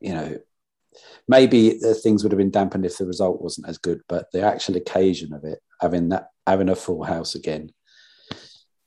you 0.00 0.12
know, 0.12 0.38
maybe 1.28 1.70
things 2.02 2.22
would 2.22 2.32
have 2.32 2.38
been 2.38 2.50
dampened 2.50 2.86
if 2.86 2.98
the 2.98 3.06
result 3.06 3.40
wasn't 3.40 3.68
as 3.68 3.78
good. 3.78 4.00
But 4.08 4.30
the 4.32 4.42
actual 4.42 4.76
occasion 4.76 5.32
of 5.32 5.44
it, 5.44 5.60
having 5.80 6.08
that 6.10 6.28
having 6.46 6.68
a 6.68 6.76
full 6.76 7.04
house 7.04 7.34
again. 7.34 7.70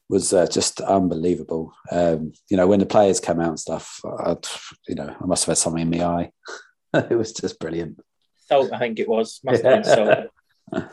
Was 0.08 0.36
uh, 0.36 0.46
just 0.46 0.82
unbelievable. 0.82 1.74
Um, 1.92 2.34
you 2.48 2.58
know, 2.58 2.68
when 2.68 2.80
the 2.80 2.86
players 2.86 3.20
came 3.20 3.40
out 3.40 3.50
and 3.50 3.60
stuff, 3.60 4.00
I'd, 4.20 4.46
you 4.88 4.94
know, 4.94 5.16
I 5.20 5.26
must 5.26 5.46
have 5.46 5.54
had 5.54 5.58
something 5.58 5.82
in 5.82 5.90
my 5.90 6.06
eye. 6.06 6.32
it 7.10 7.16
was 7.16 7.34
just 7.34 7.60
brilliant. 7.60 8.00
Salt, 8.48 8.72
I 8.74 8.80
think 8.80 9.00
it 9.00 9.10
was. 9.10 9.40
Must 9.44 9.64
have 9.64 9.84
been 9.84 9.84
salt. 10.74 10.90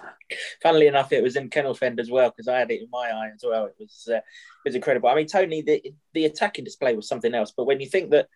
Funnily 0.63 0.87
enough, 0.87 1.13
it 1.13 1.23
was 1.23 1.37
in 1.37 1.51
Kennelfend 1.51 2.01
as 2.01 2.11
well 2.11 2.31
because 2.31 2.49
I 2.49 2.59
had 2.59 2.71
it 2.71 2.81
in 2.81 2.89
my 2.91 3.11
eye 3.11 3.31
as 3.35 3.45
well. 3.47 3.67
It 3.67 3.75
was 3.79 4.09
uh, 4.11 4.17
it 4.17 4.23
was 4.65 4.75
incredible. 4.75 5.09
I 5.09 5.15
mean, 5.15 5.27
Tony, 5.27 5.63
the 5.63 5.93
the 6.15 6.25
attacking 6.25 6.65
display 6.65 6.97
was 6.97 7.09
something 7.09 7.35
else. 7.35 7.53
But 7.57 7.67
when 7.67 7.81
you 7.81 7.87
think 7.87 8.11
that 8.11 8.29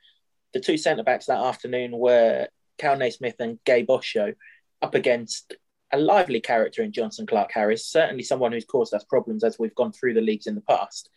the 0.53 0.61
two 0.61 0.77
centre 0.77 1.03
backs 1.03 1.27
that 1.27 1.43
afternoon 1.43 1.93
were 1.93 2.49
Kal 2.79 2.97
Naismith 2.97 3.41
and 3.41 3.59
Gabe 3.65 3.91
Osho 3.91 4.35
up 4.83 4.95
against 4.95 5.55
a 5.93 5.99
lively 5.99 6.41
character 6.41 6.83
in 6.83 6.93
Jonson 6.93 7.27
Clarke-Harris, 7.27 7.87
certainly 7.87 8.23
someone 8.23 8.53
who's 8.53 8.65
caused 8.65 8.93
us 8.93 9.05
problems 9.05 9.45
as 9.45 9.59
we've 9.59 9.75
gone 9.75 9.93
through 9.93 10.15
the 10.15 10.21
leagues 10.21 10.47
in 10.47 10.55
the 10.55 10.61
past 10.61 11.11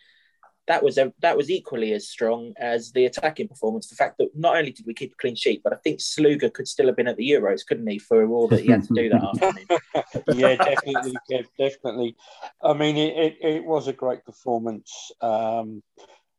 that 0.70 0.84
was 0.84 1.00
a, 1.00 1.12
that 1.22 1.36
was 1.36 1.50
equally 1.50 1.94
as 1.94 2.08
strong 2.08 2.54
as 2.56 2.92
the 2.92 3.06
attacking 3.06 3.48
performance. 3.48 3.88
The 3.88 3.96
fact 3.96 4.20
that 4.20 4.30
not 4.36 4.56
only 4.56 4.72
did 4.72 4.86
we 4.86 4.94
keep 4.94 5.14
a 5.14 5.16
clean 5.16 5.36
sheet, 5.36 5.62
but 5.64 5.74
I 5.74 5.78
think 5.78 6.00
Sluga 6.00 6.54
could 6.54 6.68
still 6.68 6.86
have 6.86 6.96
been 6.96 7.08
at 7.08 7.18
the 7.18 7.28
Euros, 7.28 7.66
couldn't 7.66 7.88
he, 7.88 7.98
for 7.98 8.24
all 8.30 8.48
that 8.50 8.62
he 8.62 8.70
had 8.70 8.84
to 8.84 8.94
do 8.94 9.10
that 9.10 9.24
afternoon? 9.44 10.40
yeah, 10.40 10.56
definitely, 10.56 11.16
definitely. 11.58 12.16
I 12.64 12.74
mean, 12.74 12.98
it, 12.98 13.18
it, 13.18 13.38
it 13.42 13.64
was 13.66 13.88
a 13.88 13.94
great 13.94 14.24
performance, 14.24 15.12
um, 15.22 15.82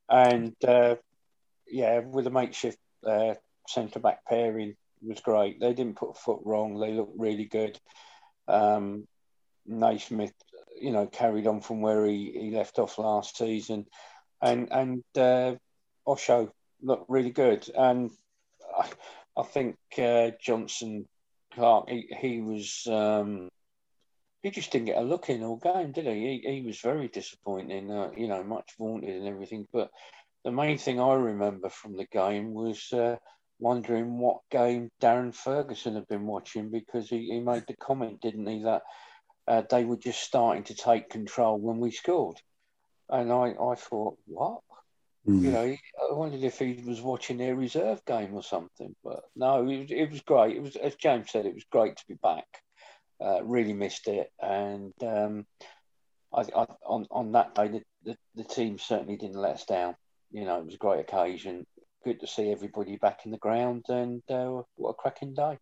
and 0.09 0.55
uh, 0.65 0.95
yeah, 1.67 1.99
with 1.99 2.29
a 2.29 2.31
makeshift 2.31 2.79
uh, 3.05 3.35
centre 3.67 3.99
back 3.99 4.25
pairing 4.27 4.77
was 5.03 5.19
great. 5.19 5.59
They 5.59 5.75
didn't 5.75 5.97
put 5.97 6.11
a 6.11 6.15
foot 6.15 6.43
wrong. 6.45 6.79
They 6.79 6.93
looked 6.93 7.19
really 7.19 7.47
good. 7.47 7.81
Um, 8.47 9.09
Naismith, 9.67 10.35
you 10.81 10.93
know, 10.93 11.09
carried 11.09 11.49
on 11.49 11.63
from 11.63 11.81
where 11.81 12.07
he, 12.07 12.31
he 12.33 12.51
left 12.53 12.79
off 12.79 12.97
last 12.97 13.37
season 13.37 13.87
and 14.43 14.69
and 14.73 15.05
uh, 15.17 15.55
Osho 16.07 16.53
looked 16.83 17.11
really 17.11 17.31
good, 17.31 17.69
and 17.77 18.11
I, 18.77 18.89
I 19.37 19.43
think 19.43 19.77
uh, 19.99 20.33
Jonson 20.45 21.07
Clarke 21.53 21.89
he, 21.89 22.09
he 22.21 22.41
was 22.41 22.87
um, 22.87 23.49
he 24.43 24.51
just 24.51 24.73
didn't 24.73 24.87
get 24.87 24.99
a 24.99 25.03
look 25.03 25.29
in 25.29 25.43
all 25.43 25.57
game, 25.57 25.93
did 25.93 26.07
he? 26.07 26.43
He, 26.43 26.55
he 26.55 26.63
was 26.63 26.81
very 26.81 27.09
disappointing. 27.09 27.91
Uh, 27.91 28.11
you 28.17 28.29
know, 28.29 28.43
much 28.43 28.73
vaunted 28.79 29.15
and 29.15 29.29
everything, 29.29 29.67
but 29.73 29.91
the 30.45 30.51
main 30.51 30.79
thing 30.79 31.01
I 31.01 31.15
remember 31.15 31.69
from 31.69 31.97
the 31.97 32.07
game 32.07 32.55
was 32.55 32.93
uh, 32.93 33.17
wondering 33.59 34.19
what 34.19 34.41
game 34.51 34.91
Darren 35.01 35.35
Ferguson 35.35 35.95
had 35.95 36.09
been 36.09 36.27
watching 36.27 36.71
because 36.71 37.11
he, 37.11 37.31
he 37.31 37.41
made 37.41 37.65
the 37.69 37.77
comment, 37.77 38.23
didn't 38.23 38.47
he, 38.47 38.63
that 38.63 38.83
uh, 39.47 39.63
they 39.71 39.85
were 39.85 39.97
just 39.97 40.23
starting 40.23 40.65
to 40.65 40.75
take 40.75 41.11
control 41.11 41.59
when 41.59 41.79
we 41.79 41.91
scored. 41.91 42.41
And 43.11 43.33
I, 43.33 43.55
I 43.61 43.75
thought, 43.75 44.19
what? 44.27 44.61
Mm. 45.29 45.43
You 45.43 45.51
know, 45.51 45.77
I 46.11 46.15
wondered 46.15 46.43
if 46.43 46.59
he 46.59 46.83
was 46.87 47.01
watching 47.01 47.37
their 47.37 47.55
reserve 47.55 48.05
game 48.07 48.35
or 48.35 48.43
something. 48.43 48.95
But 49.05 49.21
no, 49.37 49.69
it 49.69 49.81
was, 49.81 49.91
it 49.91 50.11
was 50.11 50.21
great. 50.23 50.57
It 50.57 50.63
was, 50.63 50.77
as 50.77 50.95
James 50.97 51.31
said, 51.31 51.47
it 51.47 51.55
was 51.55 51.65
great 51.71 51.97
to 51.97 52.05
be 52.09 52.15
back. 52.15 52.47
Uh, 53.23 53.43
really 53.45 53.75
missed 53.75 54.09
it. 54.09 54.31
And 54.41 54.95
um, 55.03 55.47
I, 56.33 56.41
I, 56.41 56.67
on, 56.87 57.07
on 57.11 57.33
that 57.33 57.55
day, 57.55 57.69
the, 57.69 57.83
the, 58.05 58.17
the 58.35 58.45
team 58.45 58.79
certainly 58.79 59.17
didn't 59.17 59.37
let 59.37 59.57
us 59.57 59.65
down 59.67 59.95
you 60.31 60.45
know, 60.45 60.59
it 60.59 60.65
was 60.65 60.75
a 60.75 60.79
great 60.79 61.01
occasion. 61.01 61.67
Good 62.05 62.21
to 62.21 62.27
see 62.27 62.51
everybody 62.51 62.97
back 62.97 63.21
in 63.25 63.31
the 63.31 63.39
ground, 63.39 63.85
and 63.89 64.23
uh, 64.31 64.63
what 64.77 64.91
a 64.91 64.95
cracking 64.95 65.35
day. 65.35 65.59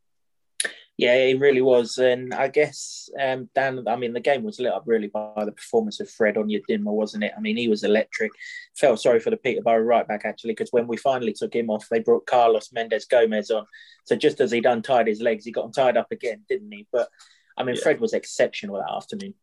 Yeah, 0.98 1.14
it 1.14 1.38
really 1.38 1.62
was, 1.62 1.98
and 1.98 2.34
I 2.34 2.48
guess 2.48 3.08
um, 3.20 3.48
Dan. 3.54 3.86
I 3.86 3.94
mean, 3.94 4.12
the 4.12 4.18
game 4.18 4.42
was 4.42 4.58
lit 4.58 4.72
up 4.72 4.82
really 4.84 5.06
by 5.06 5.44
the 5.44 5.52
performance 5.52 6.00
of 6.00 6.10
Fred 6.10 6.34
Onyedinma, 6.34 6.86
wasn't 6.86 7.22
it? 7.22 7.32
I 7.36 7.40
mean, 7.40 7.56
he 7.56 7.68
was 7.68 7.84
electric. 7.84 8.32
Felt 8.76 9.00
sorry 9.00 9.20
for 9.20 9.30
the 9.30 9.36
Peterborough 9.36 9.78
right 9.78 10.08
back 10.08 10.22
actually, 10.24 10.54
because 10.54 10.72
when 10.72 10.88
we 10.88 10.96
finally 10.96 11.32
took 11.32 11.54
him 11.54 11.70
off, 11.70 11.86
they 11.88 12.00
brought 12.00 12.26
Carlos 12.26 12.72
Mendes 12.72 13.04
Gomes 13.04 13.52
on. 13.52 13.64
So 14.06 14.16
just 14.16 14.40
as 14.40 14.50
he'd 14.50 14.66
untied 14.66 15.06
his 15.06 15.20
legs, 15.20 15.44
he 15.44 15.52
got 15.52 15.66
him 15.66 15.72
tied 15.72 15.96
up 15.96 16.08
again, 16.10 16.42
didn't 16.48 16.72
he? 16.72 16.88
But 16.90 17.08
I 17.56 17.62
mean, 17.62 17.76
yeah. 17.76 17.82
Fred 17.82 18.00
was 18.00 18.12
exceptional 18.12 18.78
that 18.78 18.92
afternoon. 18.92 19.34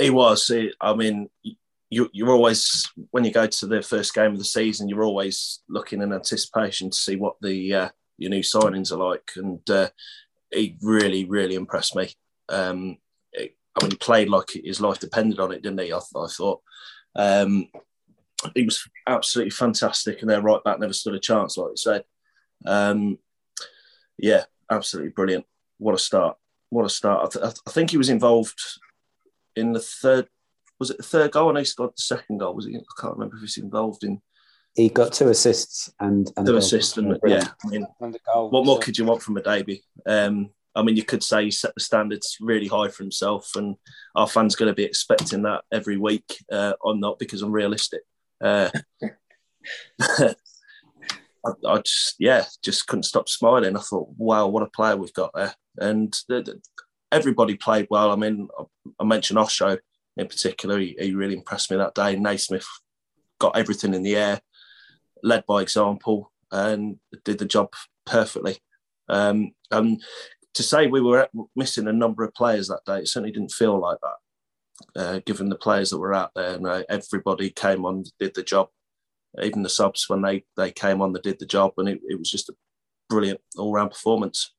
He 0.00 0.08
was. 0.08 0.50
I 0.80 0.94
mean, 0.94 1.28
you, 1.90 2.08
you're 2.14 2.32
always 2.32 2.90
when 3.10 3.24
you 3.24 3.32
go 3.32 3.46
to 3.46 3.66
the 3.66 3.82
first 3.82 4.14
game 4.14 4.32
of 4.32 4.38
the 4.38 4.44
season, 4.44 4.88
you're 4.88 5.04
always 5.04 5.60
looking 5.68 6.00
in 6.00 6.14
anticipation 6.14 6.88
to 6.88 6.96
see 6.96 7.16
what 7.16 7.36
the 7.42 7.74
uh, 7.74 7.88
your 8.16 8.30
new 8.30 8.42
signings 8.42 8.92
are 8.92 9.10
like, 9.10 9.32
and 9.36 9.68
uh, 9.68 9.90
he 10.54 10.76
really, 10.82 11.24
really 11.24 11.54
impressed 11.54 11.96
me. 11.96 12.10
Um, 12.48 12.98
it, 13.32 13.56
I 13.76 13.84
mean, 13.84 13.92
he 13.92 13.96
played 13.96 14.28
like 14.28 14.50
his 14.52 14.80
life 14.80 14.98
depended 14.98 15.40
on 15.40 15.52
it, 15.52 15.62
didn't 15.62 15.80
he? 15.80 15.92
I, 15.92 15.98
I 15.98 16.26
thought 16.28 16.60
um, 17.16 17.68
he 18.54 18.64
was 18.64 18.88
absolutely 19.06 19.50
fantastic, 19.50 20.20
and 20.20 20.30
their 20.30 20.42
right 20.42 20.62
back 20.64 20.78
never 20.78 20.92
stood 20.92 21.14
a 21.14 21.20
chance, 21.20 21.56
like 21.56 21.70
you 21.70 21.76
said. 21.76 22.04
Um, 22.66 23.18
yeah, 24.18 24.44
absolutely 24.70 25.10
brilliant. 25.10 25.46
What 25.78 25.94
a 25.94 25.98
start! 25.98 26.36
What 26.70 26.86
a 26.86 26.88
start! 26.88 27.36
I, 27.36 27.38
th- 27.38 27.54
I 27.66 27.70
think 27.70 27.90
he 27.90 27.98
was 27.98 28.10
involved 28.10 28.60
in 29.56 29.72
the 29.72 29.80
third 29.80 30.28
was 30.78 30.90
it 30.90 30.96
the 30.96 31.02
third 31.02 31.32
goal 31.32 31.50
and 31.50 31.58
he 31.58 31.64
scored 31.64 31.92
the 31.96 32.02
second 32.02 32.38
goal? 32.38 32.54
Was 32.54 32.66
he? 32.66 32.76
I 32.76 33.00
can't 33.00 33.14
remember 33.14 33.36
if 33.36 33.42
he's 33.42 33.58
involved 33.58 34.04
in. 34.04 34.20
He 34.74 34.88
got 34.88 35.12
two 35.12 35.28
assists 35.28 35.92
and, 36.00 36.30
and 36.36 36.46
two 36.46 36.56
assists 36.56 36.96
and 36.96 37.16
yeah. 37.26 37.46
I 37.64 37.68
mean, 37.68 37.86
what 38.00 38.66
more 38.66 38.78
could 38.78 38.98
you 38.98 39.04
want 39.04 39.22
from 39.22 39.36
a 39.36 39.42
debut? 39.42 39.78
Um, 40.04 40.50
I 40.74 40.82
mean, 40.82 40.96
you 40.96 41.04
could 41.04 41.22
say 41.22 41.44
he 41.44 41.50
set 41.50 41.74
the 41.74 41.80
standards 41.80 42.36
really 42.40 42.66
high 42.66 42.88
for 42.88 43.04
himself, 43.04 43.52
and 43.54 43.76
our 44.16 44.26
fans 44.26 44.56
going 44.56 44.70
to 44.70 44.74
be 44.74 44.82
expecting 44.82 45.42
that 45.42 45.62
every 45.72 45.96
week. 45.96 46.42
Uh, 46.50 46.72
or 46.80 46.96
not 46.96 47.18
because 47.18 47.42
I'm 47.42 47.52
realistic. 47.52 48.02
Uh, 48.42 48.70
I, 50.00 50.32
I, 51.66 51.78
just, 51.78 52.16
yeah, 52.18 52.44
just 52.62 52.86
couldn't 52.88 53.04
stop 53.04 53.28
smiling. 53.28 53.76
I 53.76 53.80
thought, 53.80 54.08
wow, 54.16 54.48
what 54.48 54.64
a 54.64 54.70
player 54.70 54.96
we've 54.96 55.12
got 55.12 55.30
there, 55.34 55.54
and 55.78 56.12
the, 56.28 56.42
the, 56.42 56.60
everybody 57.12 57.54
played 57.54 57.86
well. 57.90 58.10
I 58.10 58.16
mean, 58.16 58.48
I, 58.58 58.64
I 58.98 59.04
mentioned 59.04 59.38
Osho 59.38 59.78
in 60.16 60.26
particular. 60.26 60.78
He, 60.78 60.96
he 60.98 61.14
really 61.14 61.34
impressed 61.34 61.70
me 61.70 61.76
that 61.76 61.94
day. 61.94 62.16
Naismith 62.16 62.66
got 63.38 63.56
everything 63.56 63.94
in 63.94 64.02
the 64.02 64.16
air, 64.16 64.40
led 65.24 65.44
by 65.46 65.62
example, 65.62 66.30
and 66.52 66.98
did 67.24 67.38
the 67.38 67.46
job 67.46 67.72
perfectly. 68.06 68.58
Um, 69.08 69.52
and 69.70 70.00
to 70.54 70.62
say 70.62 70.86
we 70.86 71.00
were 71.00 71.28
missing 71.56 71.88
a 71.88 71.92
number 71.92 72.22
of 72.22 72.34
players 72.34 72.68
that 72.68 72.84
day, 72.86 72.98
it 72.98 73.08
certainly 73.08 73.32
didn't 73.32 73.50
feel 73.52 73.80
like 73.80 73.98
that. 74.02 75.00
Uh, 75.00 75.20
given 75.24 75.48
the 75.48 75.56
players 75.56 75.90
that 75.90 75.98
were 75.98 76.14
out 76.14 76.30
there, 76.34 76.54
and 76.54 76.66
uh, 76.66 76.82
everybody 76.88 77.50
came 77.50 77.84
on, 77.84 78.04
did 78.18 78.34
the 78.34 78.42
job. 78.42 78.68
Even 79.42 79.62
the 79.62 79.68
subs, 79.68 80.08
when 80.08 80.22
they 80.22 80.44
they 80.56 80.70
came 80.70 81.00
on, 81.00 81.12
they 81.12 81.20
did 81.20 81.38
the 81.38 81.46
job, 81.46 81.72
and 81.78 81.88
it, 81.88 82.00
it 82.08 82.18
was 82.18 82.30
just 82.30 82.48
a 82.48 82.54
brilliant 83.08 83.40
all 83.56 83.72
round 83.72 83.90
performance. 83.90 84.52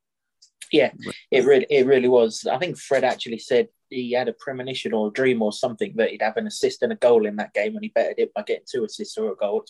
Yeah, 0.71 0.91
it 1.31 1.45
really 1.45 1.67
it 1.69 1.85
really 1.85 2.07
was. 2.07 2.45
I 2.49 2.57
think 2.57 2.77
Fred 2.77 3.03
actually 3.03 3.39
said 3.39 3.67
he 3.89 4.11
had 4.13 4.27
a 4.27 4.33
premonition 4.33 4.93
or 4.93 5.07
a 5.07 5.11
dream 5.11 5.41
or 5.41 5.53
something 5.53 5.93
that 5.95 6.09
he'd 6.09 6.21
have 6.21 6.37
an 6.37 6.47
assist 6.47 6.81
and 6.81 6.91
a 6.91 6.95
goal 6.95 7.25
in 7.25 7.35
that 7.37 7.53
game, 7.53 7.75
and 7.75 7.83
he 7.83 7.89
bettered 7.89 8.19
it 8.19 8.33
by 8.33 8.43
getting 8.43 8.65
two 8.69 8.83
assists 8.83 9.17
or 9.17 9.31
a 9.31 9.35
goal. 9.35 9.65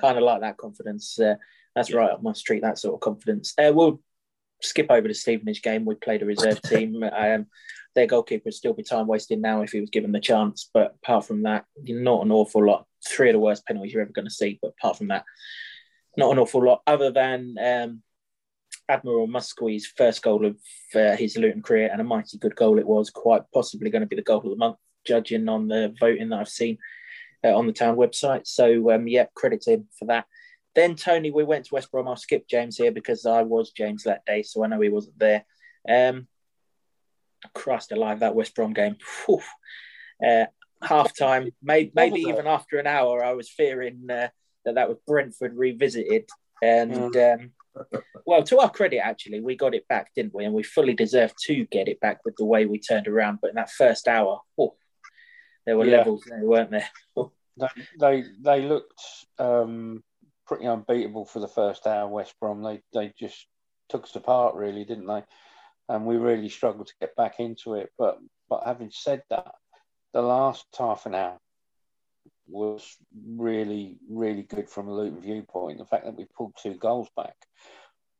Kind 0.00 0.18
of 0.18 0.24
like 0.24 0.40
that 0.40 0.56
confidence. 0.56 1.18
Uh, 1.18 1.36
that's 1.74 1.92
right 1.92 2.10
up 2.10 2.22
my 2.22 2.32
street. 2.32 2.62
That 2.62 2.78
sort 2.78 2.94
of 2.94 3.00
confidence. 3.00 3.54
Uh, 3.58 3.72
we'll 3.72 4.00
skip 4.62 4.90
over 4.90 5.06
the 5.06 5.14
Stevenage 5.14 5.62
game. 5.62 5.84
We 5.84 5.94
played 5.94 6.22
a 6.22 6.26
reserve 6.26 6.60
team. 6.66 7.02
Um, 7.02 7.46
their 7.94 8.06
goalkeeper 8.06 8.44
would 8.46 8.54
still 8.54 8.74
be 8.74 8.82
time 8.82 9.06
wasting 9.06 9.40
now 9.40 9.62
if 9.62 9.72
he 9.72 9.80
was 9.80 9.90
given 9.90 10.12
the 10.12 10.20
chance. 10.20 10.70
But 10.72 10.96
apart 11.02 11.26
from 11.26 11.42
that, 11.42 11.64
not 11.82 12.24
an 12.24 12.32
awful 12.32 12.66
lot. 12.66 12.86
Three 13.06 13.30
of 13.30 13.34
the 13.34 13.40
worst 13.40 13.66
penalties 13.66 13.92
you're 13.92 14.02
ever 14.02 14.12
going 14.12 14.26
to 14.26 14.30
see. 14.30 14.58
But 14.60 14.74
apart 14.78 14.98
from 14.98 15.08
that, 15.08 15.24
not 16.16 16.32
an 16.32 16.38
awful 16.38 16.64
lot. 16.64 16.82
Other 16.86 17.10
than 17.10 17.56
um, 17.60 18.02
Admiral 18.88 19.28
Muskwe's 19.28 19.86
first 19.86 20.22
goal 20.22 20.46
of 20.46 20.56
uh, 20.94 21.16
his 21.16 21.36
Luton 21.36 21.62
career, 21.62 21.88
and 21.90 22.00
a 22.00 22.04
mighty 22.04 22.38
good 22.38 22.56
goal 22.56 22.78
it 22.78 22.86
was, 22.86 23.10
quite 23.10 23.42
possibly 23.52 23.90
going 23.90 24.02
to 24.02 24.08
be 24.08 24.16
the 24.16 24.22
goal 24.22 24.38
of 24.38 24.50
the 24.50 24.56
month, 24.56 24.76
judging 25.06 25.48
on 25.48 25.68
the 25.68 25.94
voting 26.00 26.30
that 26.30 26.40
I've 26.40 26.48
seen 26.48 26.78
uh, 27.44 27.54
on 27.54 27.66
the 27.66 27.72
town 27.72 27.96
website. 27.96 28.46
So, 28.46 28.92
um, 28.92 29.06
yeah, 29.08 29.26
credit 29.34 29.62
to 29.62 29.72
him 29.72 29.88
for 29.98 30.06
that. 30.06 30.26
Then, 30.74 30.94
Tony, 30.94 31.30
we 31.30 31.44
went 31.44 31.66
to 31.66 31.74
West 31.74 31.90
Brom. 31.90 32.08
I'll 32.08 32.16
skip 32.16 32.48
James 32.48 32.76
here 32.76 32.92
because 32.92 33.26
I 33.26 33.42
was 33.42 33.72
James 33.72 34.04
that 34.04 34.24
day, 34.24 34.42
so 34.42 34.64
I 34.64 34.68
know 34.68 34.80
he 34.80 34.88
wasn't 34.88 35.18
there. 35.18 35.44
Um, 35.88 36.28
Christ 37.54 37.92
alive, 37.92 38.20
that 38.20 38.34
West 38.34 38.54
Brom 38.54 38.72
game. 38.72 38.96
Uh, 40.24 40.46
half 40.82 41.16
time, 41.16 41.50
maybe, 41.62 41.92
maybe 41.94 42.20
even 42.22 42.46
after 42.46 42.78
an 42.78 42.86
hour, 42.86 43.24
I 43.24 43.32
was 43.32 43.48
fearing 43.48 44.06
uh, 44.10 44.28
that 44.64 44.74
that 44.74 44.88
was 44.88 44.98
Brentford 45.06 45.56
revisited. 45.56 46.28
And 46.62 47.16
um, 47.16 47.50
well, 48.26 48.42
to 48.44 48.58
our 48.58 48.70
credit, 48.70 48.98
actually, 48.98 49.40
we 49.40 49.56
got 49.56 49.74
it 49.74 49.86
back, 49.88 50.12
didn't 50.14 50.34
we? 50.34 50.44
And 50.44 50.54
we 50.54 50.62
fully 50.62 50.94
deserved 50.94 51.34
to 51.46 51.66
get 51.66 51.88
it 51.88 52.00
back 52.00 52.20
with 52.24 52.36
the 52.36 52.44
way 52.44 52.66
we 52.66 52.78
turned 52.78 53.08
around. 53.08 53.38
But 53.40 53.50
in 53.50 53.56
that 53.56 53.70
first 53.70 54.08
hour, 54.08 54.40
oh, 54.58 54.74
there 55.66 55.76
were 55.76 55.86
yeah. 55.86 55.98
levels 55.98 56.24
there, 56.26 56.44
weren't 56.44 56.70
there? 56.70 56.88
they, 57.56 57.68
they 57.98 58.24
they 58.40 58.62
looked 58.62 59.02
um, 59.38 60.02
pretty 60.46 60.66
unbeatable 60.66 61.26
for 61.26 61.40
the 61.40 61.48
first 61.48 61.86
hour. 61.86 62.08
West 62.08 62.34
Brom, 62.40 62.62
they 62.62 62.82
they 62.92 63.12
just 63.18 63.46
took 63.88 64.04
us 64.04 64.16
apart, 64.16 64.54
really, 64.54 64.84
didn't 64.84 65.06
they? 65.06 65.22
And 65.88 66.04
we 66.04 66.16
really 66.16 66.48
struggled 66.48 66.88
to 66.88 66.94
get 67.00 67.16
back 67.16 67.40
into 67.40 67.74
it. 67.74 67.90
But 67.98 68.18
but 68.48 68.62
having 68.66 68.90
said 68.90 69.22
that, 69.30 69.54
the 70.12 70.22
last 70.22 70.66
half 70.78 71.06
an 71.06 71.14
hour 71.14 71.38
was 72.48 72.96
really, 73.26 73.98
really 74.08 74.42
good 74.42 74.68
from 74.68 74.88
a 74.88 74.94
Luton 74.94 75.20
viewpoint. 75.20 75.78
The 75.78 75.84
fact 75.84 76.04
that 76.04 76.16
we 76.16 76.26
pulled 76.36 76.54
two 76.60 76.74
goals 76.74 77.08
back. 77.16 77.36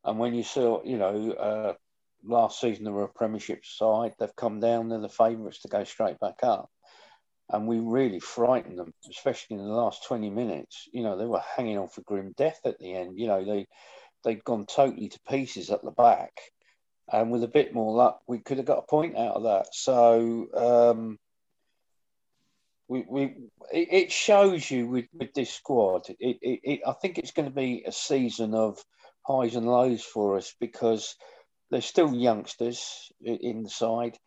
And 0.03 0.19
when 0.19 0.33
you 0.33 0.43
saw, 0.43 0.83
you 0.83 0.97
know, 0.97 1.31
uh, 1.31 1.73
last 2.23 2.59
season 2.59 2.85
they 2.85 2.91
were 2.91 3.03
a 3.03 3.09
Premiership 3.09 3.65
side, 3.65 4.13
they've 4.19 4.35
come 4.35 4.59
down, 4.59 4.89
they're 4.89 4.99
the 4.99 5.09
favourites 5.09 5.61
to 5.61 5.67
go 5.67 5.83
straight 5.83 6.19
back 6.19 6.39
up. 6.43 6.69
And 7.51 7.67
we 7.67 7.79
really 7.79 8.19
frightened 8.19 8.77
them, 8.77 8.93
especially 9.09 9.57
in 9.57 9.63
the 9.63 9.71
last 9.71 10.05
20 10.05 10.29
minutes. 10.29 10.87
You 10.93 11.03
know, 11.03 11.17
they 11.17 11.25
were 11.25 11.41
hanging 11.57 11.79
on 11.79 11.89
for 11.89 12.01
grim 12.01 12.33
death 12.37 12.59
at 12.63 12.77
the 12.77 12.93
end. 12.93 13.17
You 13.17 13.27
know, 13.27 13.43
they, 13.43 13.67
they'd 14.23 14.43
gone 14.43 14.67
totally 14.67 15.09
to 15.09 15.19
pieces 15.27 15.71
at 15.71 15.83
the 15.83 15.91
back. 15.91 16.31
And 17.11 17.31
with 17.31 17.43
a 17.43 17.47
bit 17.47 17.73
more 17.73 17.95
luck, 17.95 18.21
we 18.27 18.37
could 18.37 18.57
have 18.57 18.67
got 18.67 18.83
a 18.83 18.87
point 18.87 19.17
out 19.17 19.35
of 19.35 19.43
that. 19.43 19.73
So, 19.73 20.47
um, 20.53 21.17
we, 22.89 23.05
we 23.07 23.35
it 23.71 24.11
shows 24.11 24.69
you 24.69 24.87
with, 24.87 25.05
with 25.13 25.33
this 25.35 25.53
squad. 25.53 26.09
It, 26.19 26.39
it, 26.41 26.59
it, 26.63 26.79
I 26.85 26.93
think 26.93 27.17
it's 27.17 27.31
going 27.31 27.47
to 27.47 27.53
be 27.55 27.83
a 27.85 27.91
season 27.91 28.55
of 28.55 28.83
highs 29.21 29.55
and 29.55 29.67
lows 29.67 30.03
for 30.03 30.37
us 30.37 30.55
because 30.59 31.15
they're 31.69 31.81
still 31.81 32.13
youngsters 32.13 33.11
in 33.21 33.61
the 33.63 33.69
side. 33.69 34.17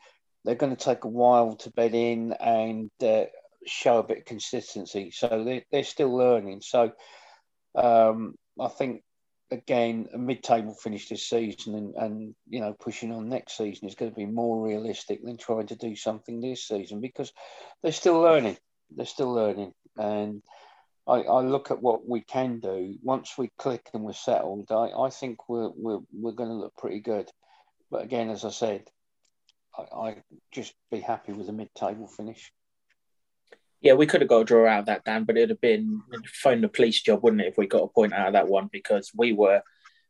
They're 0.45 0.55
going 0.55 0.75
to 0.75 0.85
take 0.85 1.03
a 1.03 1.09
while 1.09 1.57
to 1.57 1.71
bed 1.73 1.95
in 1.95 2.33
and 2.33 2.91
uh, 3.03 3.25
show 3.67 3.99
a 3.99 4.05
bit 4.05 4.19
of 4.19 4.25
consistency. 4.27 5.11
So 5.11 5.43
they're, 5.45 5.63
they're 5.73 5.85
still 5.85 6.17
learning. 6.17 6.61
So 6.63 6.93
um, 7.75 8.37
I 8.61 8.69
think 8.69 9.03
again 9.53 10.09
a 10.15 10.19
mid-table 10.19 10.75
finish 10.75 11.09
this 11.09 11.29
season 11.29 11.75
and, 11.75 11.95
and 11.97 12.35
you 12.49 12.61
know 12.61 12.75
pushing 12.81 13.13
on 13.13 13.29
next 13.29 13.57
season 13.57 13.87
is 13.87 13.95
going 13.95 14.11
to 14.11 14.17
be 14.17 14.27
more 14.27 14.67
realistic 14.67 15.23
than 15.23 15.37
trying 15.37 15.67
to 15.67 15.77
do 15.77 15.95
something 15.95 16.41
this 16.41 16.67
season 16.67 17.01
because 17.01 17.33
they're 17.83 17.93
still 17.93 18.21
learning 18.21 18.57
they're 18.97 19.07
still 19.07 19.33
learning 19.33 19.73
and 19.99 20.43
I, 21.07 21.23
I 21.23 21.41
look 21.41 21.71
at 21.71 21.83
what 21.83 22.09
we 22.09 22.21
can 22.21 22.61
do. 22.61 22.97
Once 23.03 23.37
we 23.37 23.51
click 23.59 23.89
and 23.93 24.05
we're 24.05 24.13
settled, 24.13 24.71
I, 24.71 24.91
I 24.97 25.11
think 25.11 25.49
we're 25.49 25.71
we're 25.75 26.01
we're 26.13 26.33
going 26.33 26.51
to 26.51 26.55
look 26.55 26.77
pretty 26.77 27.01
good. 27.01 27.29
But 27.91 28.05
again, 28.05 28.31
as 28.31 28.45
I 28.45 28.51
said, 28.51 28.85
I, 29.77 29.83
I 29.97 30.23
just 30.53 30.75
be 30.91 31.01
happy 31.01 31.33
with 31.33 31.49
a 31.49 31.53
mid-table 31.53 32.07
finish. 32.07 32.53
Yeah, 33.83 33.95
we 33.95 34.07
could 34.07 34.21
have 34.21 34.31
got 34.31 34.43
a 34.43 34.45
draw 34.45 34.67
out 34.69 34.81
of 34.81 34.87
that, 34.87 35.05
Dan, 35.05 35.25
but 35.25 35.37
it'd 35.37 35.51
have 35.51 35.61
been 35.61 36.03
phone 36.27 36.61
the 36.61 36.69
police 36.69 37.03
job, 37.03 37.23
wouldn't 37.23 37.43
it, 37.43 37.49
if 37.49 37.59
we 37.59 37.67
got 37.67 37.83
a 37.83 37.89
point 37.89 38.13
out 38.13 38.29
of 38.29 38.33
that 38.35 38.49
one 38.49 38.71
because 38.73 39.11
we 39.15 39.33
were 39.33 39.61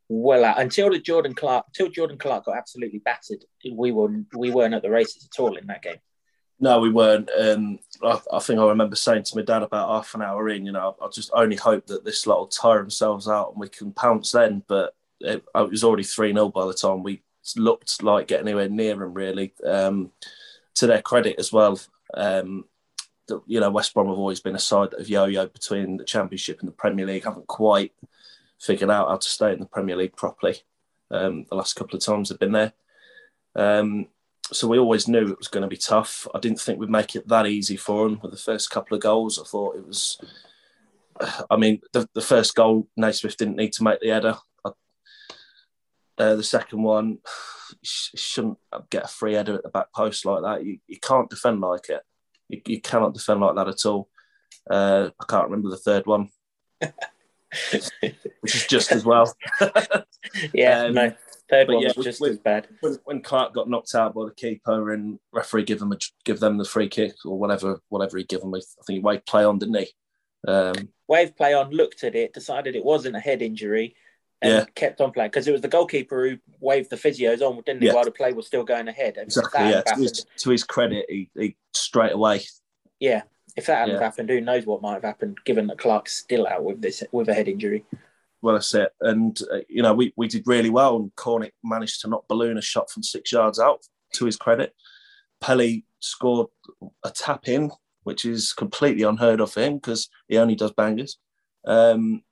well 0.08 0.44
out 0.44 0.60
until 0.60 0.90
the 0.90 0.98
Jordan 0.98 1.34
Clark 1.34 1.64
until 1.68 1.88
Jordan 1.88 2.18
Clark 2.18 2.44
got 2.44 2.56
absolutely 2.56 2.98
battered. 2.98 3.44
We 3.70 3.92
were 3.92 4.10
we 4.36 4.50
weren't 4.50 4.74
at 4.74 4.82
the 4.82 4.90
races 4.90 5.26
at 5.32 5.40
all 5.40 5.56
in 5.56 5.66
that 5.68 5.82
game. 5.82 5.96
No, 6.60 6.78
we 6.78 6.90
weren't. 6.90 7.28
Um, 7.36 7.80
I, 8.04 8.20
I, 8.32 8.38
think 8.38 8.60
I 8.60 8.66
remember 8.66 8.94
saying 8.94 9.24
to 9.24 9.36
my 9.36 9.42
dad 9.42 9.64
about 9.64 9.88
half 9.88 10.14
an 10.14 10.22
hour 10.22 10.48
in, 10.48 10.64
you 10.64 10.70
know, 10.70 10.94
I 11.02 11.08
just 11.12 11.32
only 11.34 11.56
hope 11.56 11.86
that 11.86 12.04
this 12.04 12.24
lot 12.24 12.38
will 12.38 12.46
tire 12.46 12.78
themselves 12.78 13.26
out 13.26 13.50
and 13.50 13.60
we 13.60 13.68
can 13.68 13.90
pounce 13.92 14.30
then. 14.30 14.62
But 14.68 14.94
it, 15.18 15.42
it 15.54 15.70
was 15.70 15.82
already 15.82 16.04
3 16.04 16.32
0 16.32 16.50
by 16.50 16.66
the 16.66 16.74
time 16.74 17.02
we 17.02 17.22
looked 17.56 18.00
like 18.04 18.28
getting 18.28 18.46
anywhere 18.46 18.68
near 18.68 18.94
them, 18.94 19.12
really. 19.12 19.52
Um, 19.66 20.12
to 20.74 20.86
their 20.86 21.02
credit 21.02 21.36
as 21.40 21.52
well, 21.52 21.80
um, 22.14 22.64
you 23.46 23.60
know, 23.60 23.70
West 23.70 23.94
Brom 23.94 24.08
have 24.08 24.18
always 24.18 24.40
been 24.40 24.54
a 24.54 24.60
side 24.60 24.90
that 24.90 25.00
have 25.00 25.08
yo 25.08 25.24
yo 25.26 25.46
between 25.46 25.96
the 25.96 26.04
Championship 26.04 26.60
and 26.60 26.68
the 26.68 26.72
Premier 26.72 27.06
League, 27.06 27.24
haven't 27.24 27.46
quite 27.46 27.92
figured 28.60 28.90
out 28.90 29.08
how 29.08 29.16
to 29.16 29.28
stay 29.28 29.52
in 29.52 29.60
the 29.60 29.66
Premier 29.66 29.96
League 29.96 30.16
properly. 30.16 30.56
Um, 31.10 31.44
the 31.48 31.56
last 31.56 31.74
couple 31.74 31.96
of 31.96 32.04
times 32.04 32.28
they've 32.28 32.38
been 32.38 32.52
there. 32.52 32.72
Um, 33.54 34.06
so 34.50 34.68
we 34.68 34.78
always 34.78 35.08
knew 35.08 35.30
it 35.30 35.38
was 35.38 35.48
going 35.48 35.62
to 35.62 35.68
be 35.68 35.76
tough. 35.76 36.26
I 36.34 36.38
didn't 36.38 36.60
think 36.60 36.78
we'd 36.78 36.90
make 36.90 37.14
it 37.14 37.28
that 37.28 37.46
easy 37.46 37.76
for 37.76 38.08
them 38.08 38.20
with 38.22 38.32
the 38.32 38.36
first 38.36 38.70
couple 38.70 38.94
of 38.94 39.02
goals. 39.02 39.38
I 39.38 39.44
thought 39.44 39.76
it 39.76 39.86
was. 39.86 40.18
I 41.50 41.56
mean, 41.56 41.80
the, 41.92 42.08
the 42.14 42.20
first 42.20 42.54
goal, 42.54 42.88
Naismith 42.96 43.36
didn't 43.36 43.56
need 43.56 43.72
to 43.74 43.84
make 43.84 44.00
the 44.00 44.08
header. 44.08 44.36
uh, 44.64 46.36
the 46.36 46.42
second 46.42 46.82
one, 46.82 47.18
shouldn't 47.84 48.58
get 48.90 49.04
a 49.04 49.08
free 49.08 49.34
header 49.34 49.54
at 49.54 49.62
the 49.62 49.68
back 49.68 49.92
post 49.94 50.24
like 50.24 50.42
that. 50.42 50.64
You, 50.64 50.78
you 50.86 50.98
can't 50.98 51.30
defend 51.30 51.60
like 51.60 51.88
it. 51.88 52.02
You, 52.52 52.60
you 52.66 52.80
cannot 52.80 53.14
defend 53.14 53.40
like 53.40 53.56
that 53.56 53.68
at 53.68 53.86
all. 53.86 54.08
Uh, 54.70 55.10
I 55.18 55.24
can't 55.28 55.44
remember 55.44 55.70
the 55.70 55.76
third 55.76 56.06
one, 56.06 56.28
which 56.80 58.54
is 58.54 58.66
just 58.66 58.92
as 58.92 59.04
well. 59.04 59.34
yeah, 60.54 60.84
um, 60.84 60.94
no. 60.94 61.12
Third 61.50 61.68
one 61.68 61.82
yeah, 61.82 61.92
was 61.96 62.04
just 62.04 62.20
when, 62.20 62.30
as 62.30 62.38
bad. 62.38 62.68
When, 62.80 62.96
when, 63.04 63.22
Clark 63.22 63.52
got 63.52 63.68
knocked 63.68 63.94
out 63.94 64.14
by 64.14 64.24
the 64.24 64.34
keeper 64.34 64.92
and 64.92 65.18
referee 65.32 65.64
give 65.64 65.80
them 65.80 65.92
a, 65.92 65.98
give 66.24 66.40
them 66.40 66.56
the 66.56 66.64
free 66.64 66.88
kick 66.88 67.14
or 67.26 67.38
whatever 67.38 67.80
whatever 67.88 68.16
he 68.16 68.24
gave 68.24 68.40
them, 68.40 68.54
I 68.54 68.60
think 68.86 68.98
he 68.98 69.00
waved 69.00 69.26
play 69.26 69.44
on, 69.44 69.58
didn't 69.58 69.78
he? 69.78 69.88
Um, 70.46 70.88
waved 71.08 71.36
play 71.36 71.52
on, 71.54 71.70
looked 71.70 72.04
at 72.04 72.14
it, 72.14 72.32
decided 72.32 72.76
it 72.76 72.84
wasn't 72.84 73.16
a 73.16 73.20
head 73.20 73.42
injury, 73.42 73.96
and 74.42 74.52
yeah. 74.52 74.64
kept 74.74 75.00
on 75.00 75.12
playing 75.12 75.30
because 75.30 75.46
it 75.46 75.52
was 75.52 75.60
the 75.60 75.68
goalkeeper 75.68 76.28
who 76.28 76.38
waved 76.60 76.90
the 76.90 76.96
physios 76.96 77.40
on, 77.40 77.62
didn't 77.64 77.82
he? 77.82 77.88
Yeah. 77.88 77.94
While 77.94 78.04
the 78.04 78.10
play 78.10 78.32
was 78.32 78.46
still 78.46 78.64
going 78.64 78.88
ahead. 78.88 79.16
And 79.16 79.26
exactly. 79.26 79.70
Yeah. 79.70 79.82
To 79.82 79.94
his, 80.00 80.26
to 80.38 80.50
his, 80.50 80.64
credit, 80.64 81.06
he, 81.08 81.30
he, 81.34 81.56
straight 81.72 82.12
away. 82.12 82.42
Yeah. 83.00 83.22
If 83.56 83.66
that 83.66 83.78
hadn't 83.78 83.96
yeah. 83.96 84.02
happened, 84.02 84.30
who 84.30 84.40
knows 84.40 84.66
what 84.66 84.82
might 84.82 84.94
have 84.94 85.02
happened? 85.02 85.38
Given 85.44 85.66
that 85.68 85.78
Clark's 85.78 86.16
still 86.16 86.46
out 86.46 86.64
with 86.64 86.82
this 86.82 87.02
with 87.12 87.28
a 87.28 87.34
head 87.34 87.48
injury 87.48 87.84
well 88.42 88.54
that's 88.54 88.74
it. 88.74 88.90
And 89.00 89.40
uh, 89.50 89.60
you 89.68 89.82
know, 89.82 89.94
we, 89.94 90.12
we 90.16 90.28
did 90.28 90.42
really 90.46 90.68
well, 90.68 90.96
and 90.96 91.14
Cornick 91.16 91.52
managed 91.62 92.02
to 92.02 92.08
not 92.08 92.28
balloon 92.28 92.58
a 92.58 92.62
shot 92.62 92.90
from 92.90 93.02
six 93.02 93.32
yards 93.32 93.58
out. 93.58 93.86
To 94.14 94.26
his 94.26 94.36
credit, 94.36 94.74
Pelly 95.40 95.86
scored 96.00 96.48
a 97.02 97.10
tap 97.10 97.48
in, 97.48 97.70
which 98.02 98.26
is 98.26 98.52
completely 98.52 99.04
unheard 99.04 99.40
of 99.40 99.52
for 99.52 99.62
him 99.62 99.76
because 99.76 100.10
he 100.28 100.36
only 100.36 100.54
does 100.54 100.72
bangers. 100.72 101.18
Um, 101.64 102.22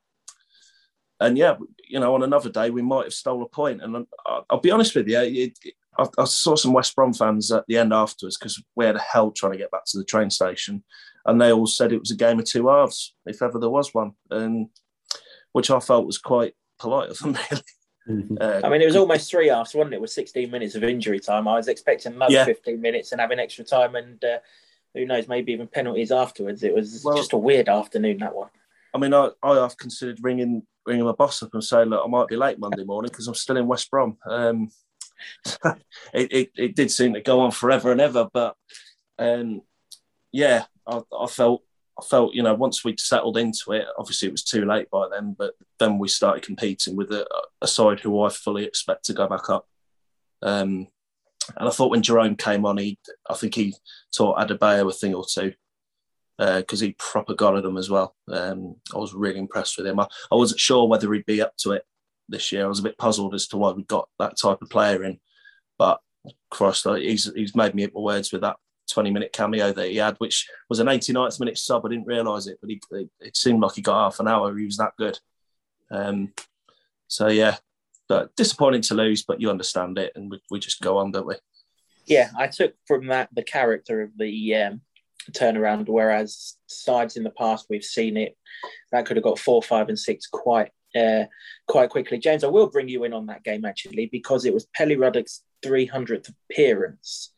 and 1.21 1.37
yeah, 1.37 1.57
you 1.87 2.01
know, 2.01 2.15
on 2.15 2.23
another 2.23 2.51
day 2.51 2.71
we 2.71 2.83
might 2.83 3.05
have 3.05 3.13
stole 3.13 3.43
a 3.43 3.49
point. 3.49 3.83
And 3.83 4.07
I'll, 4.27 4.47
I'll 4.49 4.61
be 4.61 4.71
honest 4.71 4.95
with 4.95 5.09
you, 5.09 5.19
it, 5.21 5.59
it, 5.63 5.75
I, 5.99 6.07
I, 6.19 6.25
saw 6.25 6.57
some 6.57 6.73
West 6.73 6.97
Brom 6.97 7.13
fans 7.13 7.53
at 7.53 7.65
the 7.69 7.77
end 7.77 7.93
afterwards 7.93 8.39
because 8.39 8.63
we 8.75 8.87
had 8.87 8.97
a 8.97 9.01
hell 9.01 9.31
trying 9.31 9.53
to 9.53 9.59
get 9.59 9.71
back 9.71 9.85
to 9.87 9.99
the 9.99 10.05
train 10.05 10.31
station, 10.31 10.83
and 11.27 11.41
they 11.41 11.53
all 11.53 11.67
said 11.67 11.93
it 11.93 12.01
was 12.01 12.11
a 12.11 12.17
game 12.17 12.39
of 12.39 12.47
two 12.47 12.69
halves, 12.69 13.15
if 13.27 13.43
ever 13.43 13.59
there 13.59 13.71
was 13.71 13.93
one. 13.93 14.13
And 14.31 14.69
which 15.53 15.71
I 15.71 15.81
felt 15.81 16.07
was 16.07 16.19
quite 16.19 16.55
polite 16.79 17.11
of 17.11 17.19
them, 17.19 17.37
really. 17.51 17.63
Mm-hmm. 18.09 18.37
Uh, 18.41 18.61
I 18.65 18.71
mean, 18.71 18.81
it 18.81 18.87
was 18.87 18.97
almost 18.97 19.31
three 19.31 19.49
halves, 19.49 19.75
wasn't 19.75 19.95
it? 19.95 20.01
With 20.01 20.11
16 20.11 20.51
minutes 20.51 20.75
of 20.75 20.85
injury 20.85 21.21
time. 21.21 21.47
I 21.47 21.57
was 21.57 21.69
expecting 21.69 22.15
another 22.15 22.33
yeah. 22.33 22.45
15 22.45 22.81
minutes 22.81 23.13
and 23.13 23.21
having 23.21 23.39
extra 23.39 23.65
time, 23.65 23.95
and 23.95 24.25
uh, 24.25 24.39
who 24.95 25.05
knows, 25.05 25.29
maybe 25.29 25.53
even 25.53 25.67
penalties 25.67 26.11
afterwards. 26.11 26.63
It 26.63 26.75
was 26.75 27.03
well, 27.05 27.17
just 27.17 27.35
a 27.35 27.39
weird 27.39 27.69
afternoon, 27.69 28.19
that 28.19 28.35
one. 28.35 28.49
I 28.95 28.99
mean, 28.99 29.15
I, 29.15 29.31
I 29.43 29.57
have 29.57 29.77
considered 29.77 30.19
ringing 30.23 30.63
ringing 30.87 31.05
my 31.05 31.13
boss 31.13 31.43
up 31.43 31.55
and 31.55 31.65
saying, 31.65 31.89
look, 31.89 32.03
I 32.05 32.09
might 32.09 32.29
be 32.29 32.37
late 32.37 32.59
Monday 32.59 32.85
morning 32.85 33.11
because 33.11 33.29
I'm 33.29 33.35
still 33.35 33.57
in 33.57 33.67
West 33.67 33.91
Brom. 33.91 34.17
Um, 34.27 34.71
it, 36.15 36.33
it, 36.33 36.51
it, 36.57 36.77
did 36.77 36.91
seem 36.91 37.15
to 37.15 37.21
go 37.21 37.41
on 37.41 37.51
forever 37.51 37.93
and 37.93 38.01
ever, 38.01 38.29
but 38.33 38.57
um, 39.19 39.63
yeah, 40.33 40.65
I, 40.87 41.03
I 41.19 41.27
felt 41.27 41.63
I 41.99 42.03
felt, 42.03 42.35
you 42.35 42.43
know, 42.43 42.55
once 42.55 42.83
we'd 42.83 42.99
settled 42.99 43.37
into 43.37 43.73
it, 43.73 43.87
obviously 43.99 44.29
it 44.29 44.33
was 44.33 44.45
too 44.45 44.65
late 44.65 44.89
by 44.91 45.09
then, 45.11 45.37
but 45.39 45.53
then 45.79 45.99
we 45.99 46.09
started 46.09 46.43
competing 46.43 46.97
with 46.97 47.11
a, 47.13 47.27
a 47.61 47.67
side 47.67 48.01
who 48.01 48.23
I 48.23 48.31
fully 48.31 48.65
expect 48.65 49.05
to 49.07 49.13
go 49.13 49.27
back 49.27 49.51
up. 49.51 49.67
Um, 50.41 50.87
and 51.57 51.69
I 51.69 51.71
thought 51.71 51.91
when 51.91 52.03
Jerome 52.03 52.37
came 52.37 52.65
on, 52.65 52.79
he, 52.79 52.99
I 53.29 53.35
think 53.35 53.55
he 53.55 53.75
taught 54.17 54.39
Adebayo 54.39 54.89
a 54.89 54.93
thing 54.93 55.15
or 55.15 55.25
two 55.31 55.53
because 56.41 56.81
uh, 56.83 56.87
he 56.87 56.97
proper 56.99 57.35
got 57.35 57.57
at 57.57 57.63
them 57.63 57.77
as 57.77 57.91
well. 57.91 58.17
Um, 58.33 58.77
I 58.95 58.99
was 58.99 59.13
really 59.13 59.39
impressed 59.39 59.77
with 59.77 59.87
him. 59.87 60.01
I, 60.01 60.07
I 60.33 60.37
wasn't 60.37 60.61
sure 60.61 60.89
whether 60.89 61.13
he'd 61.13 61.27
be 61.27 61.43
up 61.43 61.55
to 61.59 61.73
it 61.73 61.85
this 62.31 62.51
year. 62.51 62.65
I 62.65 62.69
was 62.69 62.79
a 62.79 62.85
bit 62.85 62.97
puzzled 62.97 63.35
as 63.35 63.47
to 63.49 63.59
why 63.59 63.73
we 63.73 63.83
got 63.83 64.09
that 64.19 64.39
type 64.39 64.63
of 64.63 64.71
player 64.71 65.05
in, 65.05 65.21
but 65.79 66.01
Christ, 66.51 66.87
he's 66.97 67.31
he's 67.35 67.55
made 67.55 67.75
me 67.75 67.85
eat 67.85 67.95
my 67.95 68.01
words 68.01 68.33
with 68.33 68.41
that 68.41 68.57
20 68.91 69.11
minute 69.11 69.33
cameo 69.35 69.73
that 69.73 69.91
he 69.91 69.97
had, 69.97 70.17
which 70.17 70.49
was 70.71 70.79
an 70.79 70.87
89th 70.87 71.41
minute 71.41 71.59
sub. 71.59 71.85
I 71.85 71.91
didn't 71.91 72.07
realise 72.07 72.47
it, 72.47 72.59
but 72.61 72.71
he, 72.71 72.81
it 73.21 73.37
seemed 73.37 73.61
like 73.61 73.75
he 73.75 73.83
got 73.83 74.05
half 74.05 74.21
an 74.21 74.29
hour. 74.29 74.57
He 74.57 74.65
was 74.65 74.79
that 74.79 74.93
good. 74.99 75.19
Um, 75.91 76.33
so, 77.07 77.29
yeah, 77.29 77.57
but 78.09 78.35
disappointing 78.37 78.83
to 78.83 78.95
lose, 78.95 79.25
but 79.25 79.41
you 79.41 79.51
understand 79.51 79.99
it, 79.99 80.13
and 80.15 80.31
we, 80.31 80.41
we 80.51 80.59
just 80.59 80.81
go 80.81 80.99
on, 80.99 81.11
don't 81.11 81.27
we? 81.27 81.37
Yeah, 82.07 82.31
I 82.37 82.47
took 82.47 82.75
from 82.87 83.09
that 83.09 83.29
the 83.33 83.43
character 83.43 84.01
of 84.01 84.17
the 84.17 84.55
um, 84.57 84.81
turnaround, 85.33 85.89
whereas 85.89 86.57
sides 86.67 87.17
in 87.17 87.23
the 87.23 87.31
past 87.31 87.67
we've 87.69 87.85
seen 87.85 88.17
it 88.17 88.37
that 88.93 89.07
could 89.07 89.17
have 89.17 89.25
got 89.25 89.39
four, 89.39 89.63
five, 89.63 89.89
and 89.89 89.99
six 89.99 90.27
quite 90.27 90.71
uh, 90.97 91.25
quite 91.69 91.91
quickly. 91.91 92.19
James, 92.19 92.45
I 92.45 92.49
will 92.49 92.69
bring 92.69 92.89
you 92.89 93.05
in 93.05 93.13
on 93.13 93.27
that 93.27 93.45
game 93.45 93.65
actually 93.65 94.07
because 94.07 94.45
it 94.45 94.55
was 94.55 94.67
Pelly 94.75 94.97
Ruddock's 94.97 95.43
300th 95.65 96.33
appearance 96.51 97.33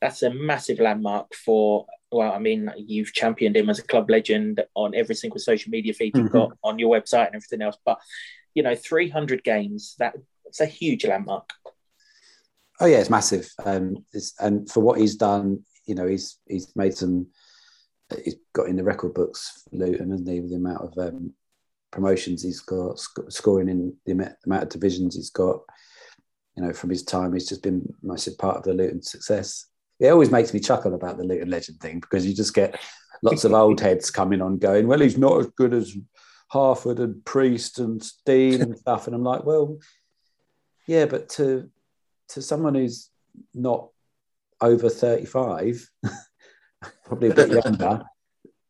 that's 0.00 0.22
a 0.22 0.32
massive 0.32 0.78
landmark 0.78 1.34
for 1.34 1.86
well, 2.12 2.32
I 2.32 2.38
mean, 2.38 2.70
you've 2.76 3.12
championed 3.12 3.56
him 3.56 3.68
as 3.68 3.80
a 3.80 3.82
club 3.82 4.08
legend 4.08 4.62
on 4.74 4.94
every 4.94 5.16
single 5.16 5.40
social 5.40 5.70
media 5.70 5.92
feed 5.92 6.16
you've 6.16 6.26
mm-hmm. 6.26 6.38
got 6.38 6.52
on 6.62 6.78
your 6.78 6.96
website 6.96 7.26
and 7.26 7.34
everything 7.34 7.62
else. 7.62 7.76
But 7.84 7.98
you 8.54 8.62
know, 8.62 8.76
300 8.76 9.42
games, 9.42 9.96
that 9.98 10.14
it's 10.46 10.60
a 10.60 10.66
huge 10.66 11.04
landmark. 11.04 11.50
Oh 12.80 12.86
yeah, 12.86 12.98
it's 12.98 13.10
massive. 13.10 13.50
Um, 13.64 14.04
it's, 14.12 14.34
and 14.38 14.70
for 14.70 14.80
what 14.80 15.00
he's 15.00 15.16
done, 15.16 15.64
you 15.86 15.94
know, 15.94 16.06
he's 16.06 16.38
he's 16.46 16.74
made 16.76 16.94
some. 16.94 17.28
He's 18.24 18.36
got 18.52 18.68
in 18.68 18.76
the 18.76 18.84
record 18.84 19.14
books, 19.14 19.64
Luton, 19.72 20.10
hasn't 20.10 20.28
he? 20.28 20.40
With 20.40 20.50
the 20.50 20.56
amount 20.56 20.82
of 20.82 20.96
um, 20.98 21.32
promotions 21.90 22.42
he's 22.42 22.60
got, 22.60 23.00
sc- 23.00 23.30
scoring 23.30 23.68
in 23.68 23.96
the 24.06 24.12
amount 24.44 24.62
of 24.62 24.68
divisions 24.68 25.16
he's 25.16 25.30
got. 25.30 25.60
You 26.56 26.62
know, 26.62 26.72
from 26.72 26.90
his 26.90 27.02
time, 27.02 27.32
he's 27.32 27.48
just 27.48 27.62
been 27.62 27.92
massive 28.02 28.38
part 28.38 28.58
of 28.58 28.62
the 28.62 28.74
Luton 28.74 29.02
success 29.02 29.66
it 29.98 30.08
always 30.08 30.30
makes 30.30 30.52
me 30.52 30.60
chuckle 30.60 30.94
about 30.94 31.16
the 31.16 31.24
Luton 31.24 31.50
legend 31.50 31.80
thing 31.80 32.00
because 32.00 32.26
you 32.26 32.34
just 32.34 32.54
get 32.54 32.78
lots 33.22 33.44
of 33.44 33.52
old 33.52 33.80
heads 33.80 34.10
coming 34.10 34.42
on 34.42 34.58
going, 34.58 34.86
well, 34.86 35.00
he's 35.00 35.18
not 35.18 35.40
as 35.40 35.46
good 35.56 35.72
as 35.72 35.96
Harford 36.48 37.00
and 37.00 37.24
Priest 37.24 37.78
and 37.78 38.06
Dean 38.24 38.60
and 38.60 38.78
stuff. 38.78 39.06
And 39.06 39.16
I'm 39.16 39.24
like, 39.24 39.44
well, 39.44 39.78
yeah, 40.86 41.06
but 41.06 41.28
to 41.30 41.70
to 42.28 42.42
someone 42.42 42.74
who's 42.74 43.10
not 43.54 43.88
over 44.60 44.88
35, 44.88 45.88
probably 47.04 47.30
a 47.30 47.34
bit 47.34 47.64
younger, 47.64 48.02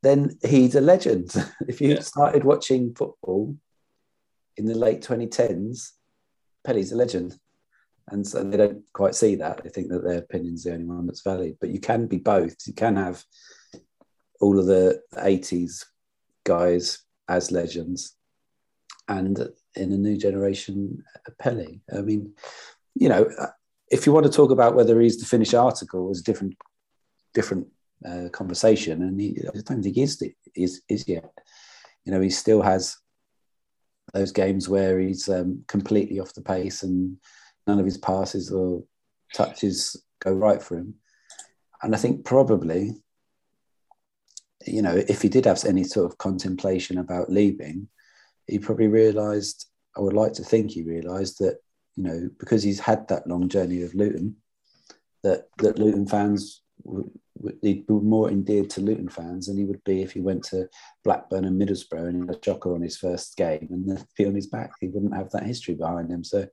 then 0.02 0.36
he's 0.44 0.74
a 0.74 0.80
legend. 0.80 1.32
if 1.68 1.80
you 1.80 1.94
yeah. 1.94 2.00
started 2.00 2.44
watching 2.44 2.94
football 2.94 3.56
in 4.56 4.66
the 4.66 4.74
late 4.74 5.02
2010s, 5.02 5.92
Pelly's 6.64 6.92
a 6.92 6.96
legend 6.96 7.38
and 8.08 8.26
so 8.26 8.44
they 8.44 8.56
don't 8.56 8.82
quite 8.92 9.14
see 9.14 9.34
that. 9.36 9.62
They 9.62 9.70
think 9.70 9.88
that 9.88 10.04
their 10.04 10.18
opinion's 10.18 10.64
the 10.64 10.72
only 10.72 10.84
one 10.84 11.06
that's 11.06 11.22
valid. 11.22 11.56
But 11.60 11.70
you 11.70 11.80
can 11.80 12.06
be 12.06 12.18
both. 12.18 12.54
You 12.66 12.72
can 12.72 12.96
have 12.96 13.24
all 14.40 14.58
of 14.58 14.66
the 14.66 15.02
80s 15.14 15.84
guys 16.44 17.00
as 17.28 17.50
legends 17.50 18.16
and 19.08 19.48
in 19.74 19.92
a 19.92 19.96
new 19.96 20.16
generation 20.16 21.02
Pelly. 21.40 21.80
I 21.92 22.02
mean, 22.02 22.34
you 22.94 23.08
know, 23.08 23.28
if 23.90 24.06
you 24.06 24.12
want 24.12 24.26
to 24.26 24.32
talk 24.32 24.50
about 24.50 24.74
whether 24.74 25.00
he's 25.00 25.18
the 25.18 25.26
finished 25.26 25.54
article, 25.54 26.10
is 26.10 26.20
a 26.20 26.24
different 26.24 26.54
different 27.34 27.68
uh, 28.04 28.28
conversation, 28.32 29.02
and 29.02 29.20
he, 29.20 29.38
I 29.46 29.60
don't 29.64 29.82
think 29.82 29.94
he 29.94 30.02
is, 30.02 30.22
is 30.54 30.82
is 30.88 31.08
yet. 31.08 31.30
you 32.06 32.12
know, 32.12 32.20
he 32.20 32.30
still 32.30 32.62
has 32.62 32.96
those 34.14 34.32
games 34.32 34.68
where 34.68 34.98
he's 34.98 35.28
um, 35.28 35.64
completely 35.66 36.20
off 36.20 36.32
the 36.32 36.40
pace 36.40 36.84
and 36.84 37.18
none 37.66 37.80
of 37.80 37.84
his 37.84 37.98
passes 37.98 38.50
or 38.50 38.84
touches 39.34 39.96
go 40.20 40.32
right 40.32 40.62
for 40.62 40.78
him. 40.78 40.94
And 41.82 41.94
I 41.94 41.98
think 41.98 42.24
probably, 42.24 42.94
you 44.64 44.80
know, 44.80 44.94
if 45.08 45.20
he 45.20 45.28
did 45.28 45.44
have 45.44 45.64
any 45.64 45.82
sort 45.82 46.10
of 46.10 46.16
contemplation 46.16 46.98
about 46.98 47.30
leaving, 47.30 47.88
he 48.46 48.60
probably 48.60 48.86
realised, 48.86 49.66
I 49.96 50.00
would 50.00 50.14
like 50.14 50.34
to 50.34 50.44
think 50.44 50.70
he 50.70 50.84
realised 50.84 51.40
that, 51.40 51.58
you 51.96 52.02
know, 52.02 52.30
because 52.38 52.62
he's 52.62 52.80
had 52.80 53.08
that 53.08 53.26
long 53.26 53.48
journey 53.48 53.82
of 53.82 53.94
Luton, 53.94 54.36
that 55.22 55.48
that 55.58 55.78
Luton 55.78 56.06
fans 56.06 56.62
would, 56.84 57.10
he'd 57.62 57.86
be 57.86 57.94
more 57.94 58.30
endeared 58.30 58.70
to 58.70 58.80
Luton 58.80 59.08
fans 59.08 59.46
than 59.46 59.56
he 59.56 59.64
would 59.64 59.82
be 59.84 60.02
if 60.02 60.12
he 60.12 60.20
went 60.20 60.44
to 60.44 60.68
Blackburn 61.04 61.44
and 61.44 61.60
Middlesbrough 61.60 62.08
and 62.08 62.28
had 62.28 62.36
a 62.36 62.44
shocker 62.44 62.74
on 62.74 62.82
his 62.82 62.96
first 62.96 63.36
game 63.36 63.68
and 63.70 64.04
be 64.16 64.26
on 64.26 64.34
his 64.34 64.46
back. 64.46 64.72
He 64.80 64.88
wouldn't 64.88 65.14
have 65.14 65.30
that 65.30 65.44
history 65.44 65.74
behind 65.74 66.10
him. 66.10 66.24
So, 66.24 66.46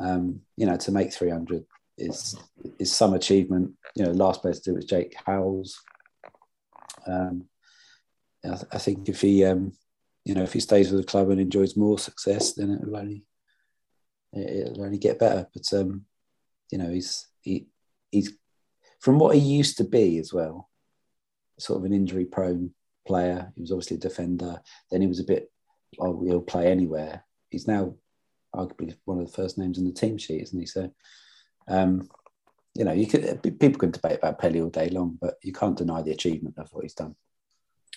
um, 0.00 0.40
you 0.56 0.66
know, 0.66 0.76
to 0.76 0.92
make 0.92 1.12
300 1.12 1.64
is 1.98 2.36
is 2.78 2.92
some 2.92 3.14
achievement. 3.14 3.72
You 3.94 4.04
know, 4.04 4.12
last 4.12 4.42
place 4.42 4.60
to 4.60 4.70
do 4.70 4.76
was 4.76 4.84
Jake 4.84 5.14
Howells. 5.24 5.80
Um, 7.06 7.44
I, 8.44 8.58
I, 8.72 8.78
think 8.78 9.08
if 9.08 9.20
he, 9.20 9.44
um, 9.44 9.72
you 10.24 10.34
know, 10.34 10.42
if 10.42 10.52
he 10.52 10.60
stays 10.60 10.90
with 10.90 11.00
the 11.00 11.06
club 11.06 11.30
and 11.30 11.40
enjoys 11.40 11.76
more 11.76 11.98
success, 11.98 12.54
then 12.54 12.70
it 12.70 12.86
will 12.86 12.96
only 12.96 13.24
it'll 14.32 14.84
only 14.84 14.98
get 14.98 15.18
better. 15.18 15.46
But 15.52 15.72
um, 15.72 16.04
you 16.70 16.78
know, 16.78 16.90
he's 16.90 17.26
he 17.42 17.66
he's 18.10 18.32
from 19.00 19.18
what 19.18 19.34
he 19.34 19.40
used 19.40 19.78
to 19.78 19.84
be 19.84 20.18
as 20.18 20.32
well, 20.32 20.68
sort 21.58 21.78
of 21.78 21.84
an 21.84 21.92
injury 21.92 22.24
prone 22.24 22.72
player. 23.06 23.52
He 23.54 23.60
was 23.60 23.72
obviously 23.72 23.96
a 23.96 24.00
defender. 24.00 24.60
Then 24.90 25.00
he 25.00 25.06
was 25.06 25.20
a 25.20 25.24
bit, 25.24 25.50
oh, 25.98 26.24
he'll 26.24 26.40
play 26.40 26.70
anywhere. 26.70 27.24
He's 27.50 27.66
now 27.66 27.94
arguably 28.54 28.96
one 29.04 29.18
of 29.18 29.26
the 29.26 29.32
first 29.32 29.58
names 29.58 29.78
in 29.78 29.84
the 29.84 29.92
team 29.92 30.18
sheet, 30.18 30.42
isn't 30.42 30.58
he? 30.58 30.66
So, 30.66 30.92
um, 31.68 32.08
you 32.74 32.84
know, 32.84 32.92
you 32.92 33.06
could 33.06 33.42
people 33.42 33.78
can 33.78 33.90
debate 33.90 34.18
about 34.18 34.38
Pelly 34.38 34.60
all 34.60 34.70
day 34.70 34.88
long, 34.88 35.18
but 35.20 35.34
you 35.42 35.52
can't 35.52 35.76
deny 35.76 36.00
the 36.02 36.12
achievement 36.12 36.56
of 36.58 36.68
what 36.72 36.84
he's 36.84 36.94
done 36.94 37.16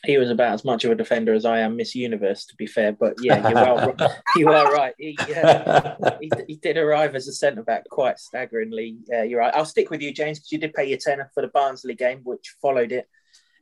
he 0.06 0.18
was 0.18 0.30
about 0.30 0.54
as 0.54 0.66
much 0.66 0.84
of 0.84 0.92
a 0.92 0.96
defender 0.96 1.34
as 1.34 1.46
I 1.46 1.60
am 1.60 1.76
Miss 1.76 1.96
Universe, 1.96 2.46
to 2.46 2.56
be 2.56 2.68
fair. 2.68 2.92
But 2.92 3.16
yeah, 3.22 3.48
you 3.50 3.56
are, 3.56 3.96
you 4.36 4.50
are 4.50 4.74
right. 4.74 4.94
He, 4.98 5.18
uh, 5.36 5.96
he, 6.20 6.32
he, 6.48 6.56
did 6.56 6.78
arrive 6.78 7.16
as 7.16 7.28
a 7.28 7.34
centre 7.34 7.64
back 7.64 7.88
quite 7.90 8.20
staggeringly. 8.20 8.98
Uh, 9.12 9.24
you're 9.24 9.40
right. 9.40 9.54
I'll 9.56 9.66
stick 9.66 9.90
with 9.90 10.02
you, 10.02 10.14
James, 10.14 10.40
because 10.40 10.52
you 10.52 10.60
did 10.60 10.74
pay 10.74 10.86
your 10.86 10.98
tenner 10.98 11.30
for 11.34 11.42
the 11.42 11.50
Barnsley 11.50 11.96
game, 11.96 12.22
which 12.24 12.56
followed 12.62 12.92
it. 12.92 13.08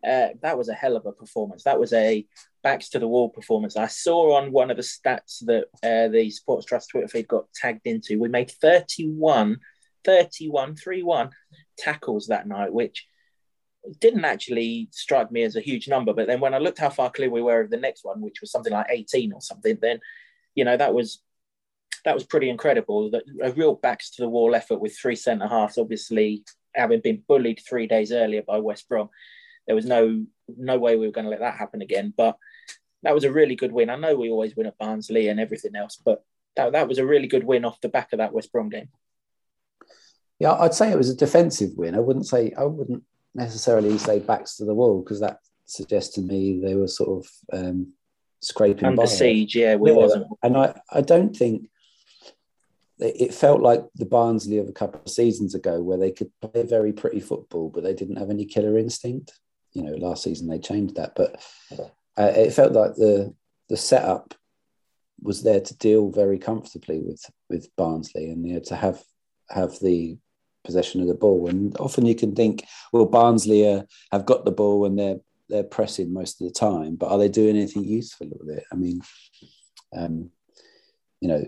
Uh, 0.05 0.29
that 0.41 0.57
was 0.57 0.67
a 0.67 0.73
hell 0.73 0.97
of 0.97 1.05
a 1.05 1.13
performance. 1.13 1.63
That 1.63 1.79
was 1.79 1.93
a 1.93 2.25
backs 2.61 2.89
to 2.89 2.99
the 2.99 3.07
wall 3.07 3.29
performance. 3.29 3.77
I 3.77 3.87
saw 3.87 4.37
on 4.37 4.51
one 4.51 4.69
of 4.69 4.77
the 4.77 4.83
stats 4.83 5.45
that 5.45 5.65
uh, 5.83 6.09
the 6.09 6.29
Sports 6.29 6.65
Trust 6.65 6.89
Twitter 6.89 7.07
feed 7.07 7.27
got 7.27 7.51
tagged 7.53 7.85
into. 7.85 8.19
We 8.19 8.27
made 8.29 8.51
31, 8.51 9.57
31, 10.03 10.75
3 10.75 11.03
1 11.03 11.29
tackles 11.77 12.27
that 12.27 12.47
night, 12.47 12.73
which 12.73 13.05
didn't 13.99 14.25
actually 14.25 14.87
strike 14.91 15.31
me 15.31 15.43
as 15.43 15.55
a 15.55 15.61
huge 15.61 15.87
number. 15.87 16.13
But 16.13 16.27
then 16.27 16.39
when 16.39 16.53
I 16.53 16.59
looked 16.59 16.79
how 16.79 16.89
far 16.89 17.11
clear 17.11 17.29
we 17.29 17.41
were 17.41 17.61
of 17.61 17.69
the 17.69 17.77
next 17.77 18.05
one, 18.05 18.21
which 18.21 18.41
was 18.41 18.51
something 18.51 18.73
like 18.73 18.87
18 18.89 19.33
or 19.33 19.41
something, 19.41 19.77
then 19.81 19.99
you 20.55 20.65
know 20.65 20.77
that 20.77 20.93
was 20.93 21.21
that 22.05 22.13
was 22.13 22.23
pretty 22.23 22.49
incredible. 22.49 23.11
That 23.11 23.23
a 23.41 23.51
real 23.51 23.75
backs 23.75 24.11
to 24.11 24.21
the 24.21 24.29
wall 24.29 24.55
effort 24.55 24.79
with 24.79 24.97
three 24.97 25.15
centre 25.15 25.47
halves, 25.47 25.77
obviously 25.77 26.43
having 26.75 27.01
been 27.01 27.23
bullied 27.27 27.61
three 27.67 27.87
days 27.87 28.11
earlier 28.11 28.41
by 28.41 28.57
West 28.59 28.87
Brom. 28.89 29.09
There 29.67 29.75
was 29.75 29.85
no 29.85 30.25
no 30.47 30.77
way 30.77 30.95
we 30.95 31.05
were 31.05 31.13
going 31.13 31.25
to 31.25 31.31
let 31.31 31.39
that 31.39 31.57
happen 31.57 31.81
again. 31.81 32.13
But 32.15 32.37
that 33.03 33.13
was 33.13 33.23
a 33.25 33.31
really 33.31 33.55
good 33.55 33.71
win. 33.71 33.89
I 33.89 33.95
know 33.95 34.15
we 34.15 34.29
always 34.29 34.55
win 34.55 34.67
at 34.67 34.77
Barnsley 34.77 35.27
and 35.27 35.39
everything 35.39 35.75
else, 35.75 35.97
but 36.03 36.23
that, 36.55 36.71
that 36.71 36.87
was 36.87 36.99
a 36.99 37.05
really 37.05 37.27
good 37.27 37.43
win 37.43 37.65
off 37.65 37.81
the 37.81 37.89
back 37.89 38.13
of 38.13 38.19
that 38.19 38.33
West 38.33 38.51
Brom 38.51 38.69
game. 38.69 38.89
Yeah, 40.39 40.53
I'd 40.53 40.73
say 40.73 40.91
it 40.91 40.97
was 40.97 41.09
a 41.09 41.15
defensive 41.15 41.71
win. 41.75 41.95
I 41.95 41.99
wouldn't 41.99 42.27
say 42.27 42.53
I 42.57 42.63
wouldn't 42.63 43.03
necessarily 43.35 43.97
say 43.97 44.19
backs 44.19 44.57
to 44.57 44.65
the 44.65 44.75
wall 44.75 45.01
because 45.01 45.19
that 45.19 45.39
suggests 45.65 46.15
to 46.15 46.21
me 46.21 46.59
they 46.59 46.75
were 46.75 46.87
sort 46.87 47.25
of 47.25 47.57
um, 47.57 47.93
scraping 48.41 48.85
under 48.85 49.07
siege. 49.07 49.55
Yeah, 49.55 49.75
we 49.75 49.91
yeah, 49.91 49.97
wasn't. 49.97 50.27
And 50.43 50.57
I, 50.57 50.79
I 50.91 51.01
don't 51.01 51.35
think 51.35 51.69
it 52.99 53.33
felt 53.33 53.61
like 53.61 53.83
the 53.95 54.05
Barnsley 54.05 54.57
of 54.59 54.69
a 54.69 54.73
couple 54.73 55.01
of 55.01 55.09
seasons 55.09 55.55
ago, 55.55 55.81
where 55.81 55.97
they 55.97 56.11
could 56.11 56.31
play 56.41 56.63
very 56.63 56.93
pretty 56.93 57.19
football, 57.19 57.69
but 57.69 57.83
they 57.83 57.93
didn't 57.93 58.17
have 58.17 58.29
any 58.29 58.45
killer 58.45 58.77
instinct. 58.77 59.33
You 59.73 59.83
know, 59.83 59.95
last 59.95 60.23
season 60.23 60.47
they 60.47 60.59
changed 60.59 60.95
that, 60.95 61.13
but 61.15 61.41
uh, 62.17 62.31
it 62.35 62.53
felt 62.53 62.73
like 62.73 62.95
the 62.95 63.33
the 63.69 63.77
setup 63.77 64.35
was 65.21 65.41
there 65.41 65.61
to 65.61 65.77
deal 65.77 66.11
very 66.11 66.37
comfortably 66.37 66.99
with 66.99 67.23
with 67.49 67.75
Barnsley, 67.75 68.29
and 68.29 68.47
you 68.47 68.53
know, 68.55 68.59
to 68.65 68.75
have 68.75 69.01
have 69.49 69.79
the 69.79 70.17
possession 70.63 71.01
of 71.01 71.07
the 71.07 71.13
ball. 71.13 71.47
And 71.47 71.75
often 71.79 72.05
you 72.05 72.15
can 72.15 72.35
think, 72.35 72.65
well, 72.91 73.05
Barnsley 73.05 73.67
uh, 73.67 73.83
have 74.11 74.25
got 74.25 74.45
the 74.45 74.51
ball 74.51 74.85
and 74.85 74.97
they're 74.97 75.19
they're 75.49 75.63
pressing 75.63 76.11
most 76.11 76.41
of 76.41 76.47
the 76.47 76.53
time, 76.53 76.95
but 76.95 77.11
are 77.11 77.17
they 77.17 77.27
doing 77.27 77.55
anything 77.55 77.83
useful 77.83 78.27
with 78.39 78.57
it? 78.57 78.63
I 78.71 78.75
mean, 78.75 79.01
um, 79.95 80.31
you 81.19 81.27
know, 81.27 81.45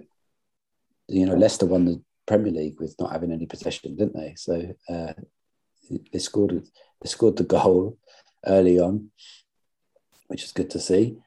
you 1.07 1.25
know, 1.25 1.33
Leicester 1.33 1.65
won 1.65 1.85
the 1.85 2.01
Premier 2.27 2.51
League 2.51 2.79
with 2.79 2.95
not 2.99 3.11
having 3.11 3.31
any 3.31 3.45
possession, 3.45 3.95
didn't 3.95 4.15
they? 4.15 4.33
So 4.35 4.75
uh, 4.89 5.13
they 6.11 6.19
scored 6.19 6.51
they 7.01 7.09
scored 7.09 7.37
the 7.37 7.43
goal 7.43 7.97
early 8.45 8.79
on, 8.79 9.11
which 10.27 10.43
is 10.43 10.51
good 10.51 10.69
to 10.71 10.79
see. 10.79 11.17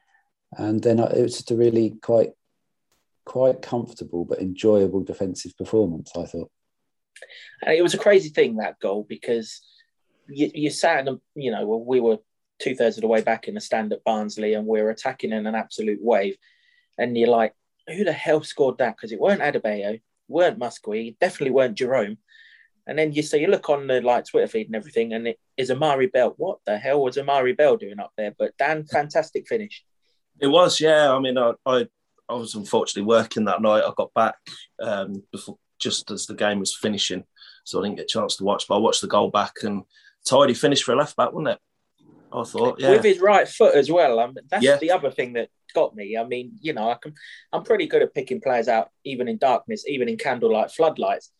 And 0.57 0.81
then 0.81 0.99
it 0.99 1.21
was 1.21 1.37
just 1.37 1.51
a 1.51 1.55
really 1.55 1.97
quite 2.01 2.31
quite 3.25 3.61
comfortable 3.61 4.25
but 4.25 4.39
enjoyable 4.39 5.03
defensive 5.03 5.57
performance. 5.57 6.11
I 6.15 6.25
thought. 6.25 6.51
And 7.61 7.75
it 7.75 7.81
was 7.81 7.93
a 7.93 7.99
crazy 7.99 8.29
thing 8.29 8.57
that 8.57 8.79
goal 8.79 9.05
because 9.07 9.61
you, 10.27 10.51
you 10.53 10.69
sat 10.69 11.07
in, 11.07 11.19
you 11.35 11.51
know, 11.51 11.65
we 11.65 11.99
were 11.99 12.17
two 12.59 12.75
thirds 12.75 12.97
of 12.97 13.01
the 13.01 13.07
way 13.07 13.21
back 13.21 13.47
in 13.47 13.55
the 13.55 13.61
stand 13.61 13.93
at 13.93 14.03
Barnsley 14.03 14.53
and 14.53 14.67
we 14.67 14.81
were 14.81 14.89
attacking 14.89 15.31
in 15.31 15.47
an 15.47 15.55
absolute 15.55 15.99
wave. 16.01 16.37
And 16.97 17.17
you're 17.17 17.29
like, 17.29 17.53
who 17.87 18.03
the 18.03 18.13
hell 18.13 18.43
scored 18.43 18.77
that? 18.77 18.95
Because 18.95 19.11
it 19.11 19.19
weren't 19.19 19.41
Adebayo, 19.41 20.01
weren't 20.27 20.59
Muskwe, 20.59 21.17
definitely 21.19 21.51
weren't 21.51 21.77
Jerome. 21.77 22.17
And 22.85 22.97
then 22.97 23.13
you 23.13 23.21
say 23.21 23.39
you 23.39 23.47
look 23.47 23.69
on 23.69 23.87
the 23.87 24.01
like 24.01 24.25
Twitter 24.25 24.47
feed 24.47 24.65
and 24.65 24.75
everything, 24.75 25.13
and 25.13 25.27
it 25.27 25.39
is 25.57 25.69
Amari 25.69 26.07
Bell. 26.07 26.33
What 26.37 26.57
the 26.65 26.77
hell 26.77 27.03
was 27.03 27.19
Amari 27.19 27.53
Bell 27.53 27.77
doing 27.77 27.99
up 27.99 28.11
there? 28.17 28.33
But 28.37 28.57
Dan, 28.57 28.83
fantastic 28.83 29.47
finish. 29.47 29.83
It 30.39 30.47
was, 30.47 30.81
yeah. 30.81 31.13
I 31.13 31.19
mean, 31.19 31.37
I, 31.37 31.53
I, 31.67 31.87
I 32.27 32.33
was 32.33 32.55
unfortunately 32.55 33.07
working 33.07 33.45
that 33.45 33.61
night. 33.61 33.83
I 33.83 33.91
got 33.95 34.13
back 34.15 34.35
um, 34.81 35.23
before 35.31 35.57
just 35.79 36.11
as 36.11 36.25
the 36.25 36.35
game 36.35 36.59
was 36.59 36.75
finishing, 36.75 37.23
so 37.63 37.79
I 37.79 37.83
didn't 37.83 37.97
get 37.97 38.03
a 38.03 38.07
chance 38.07 38.35
to 38.37 38.43
watch. 38.43 38.65
But 38.67 38.75
I 38.75 38.79
watched 38.79 39.01
the 39.01 39.07
goal 39.07 39.29
back 39.29 39.63
and 39.63 39.83
tidy 40.25 40.53
finish 40.53 40.83
for 40.83 40.93
a 40.93 40.97
left 40.97 41.15
back, 41.15 41.31
wasn't 41.31 41.55
it? 41.55 41.59
I 42.31 42.43
thought, 42.43 42.79
yeah. 42.79 42.91
With 42.91 43.03
his 43.03 43.19
right 43.19 43.47
foot 43.47 43.75
as 43.75 43.91
well. 43.91 44.19
Um, 44.19 44.37
that's 44.49 44.63
yeah. 44.63 44.77
the 44.77 44.91
other 44.91 45.09
thing 45.09 45.33
that 45.33 45.49
got 45.73 45.95
me. 45.95 46.17
I 46.17 46.25
mean, 46.25 46.53
you 46.61 46.73
know, 46.73 46.89
I 46.89 46.95
can, 46.95 47.13
I'm 47.51 47.63
pretty 47.63 47.87
good 47.87 48.01
at 48.01 48.13
picking 48.13 48.41
players 48.41 48.67
out, 48.67 48.89
even 49.03 49.27
in 49.27 49.37
darkness, 49.37 49.85
even 49.87 50.07
in 50.09 50.17
candlelight 50.17 50.71
floodlights. 50.71 51.31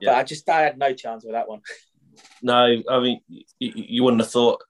Yeah. 0.00 0.12
But 0.12 0.18
I 0.18 0.22
just, 0.22 0.48
I 0.48 0.60
had 0.60 0.78
no 0.78 0.92
chance 0.92 1.24
with 1.24 1.34
that 1.34 1.48
one. 1.48 1.60
No, 2.42 2.82
I 2.90 2.98
mean, 2.98 3.20
you, 3.28 3.44
you 3.60 4.02
wouldn't 4.02 4.22
have 4.22 4.30
thought. 4.30 4.60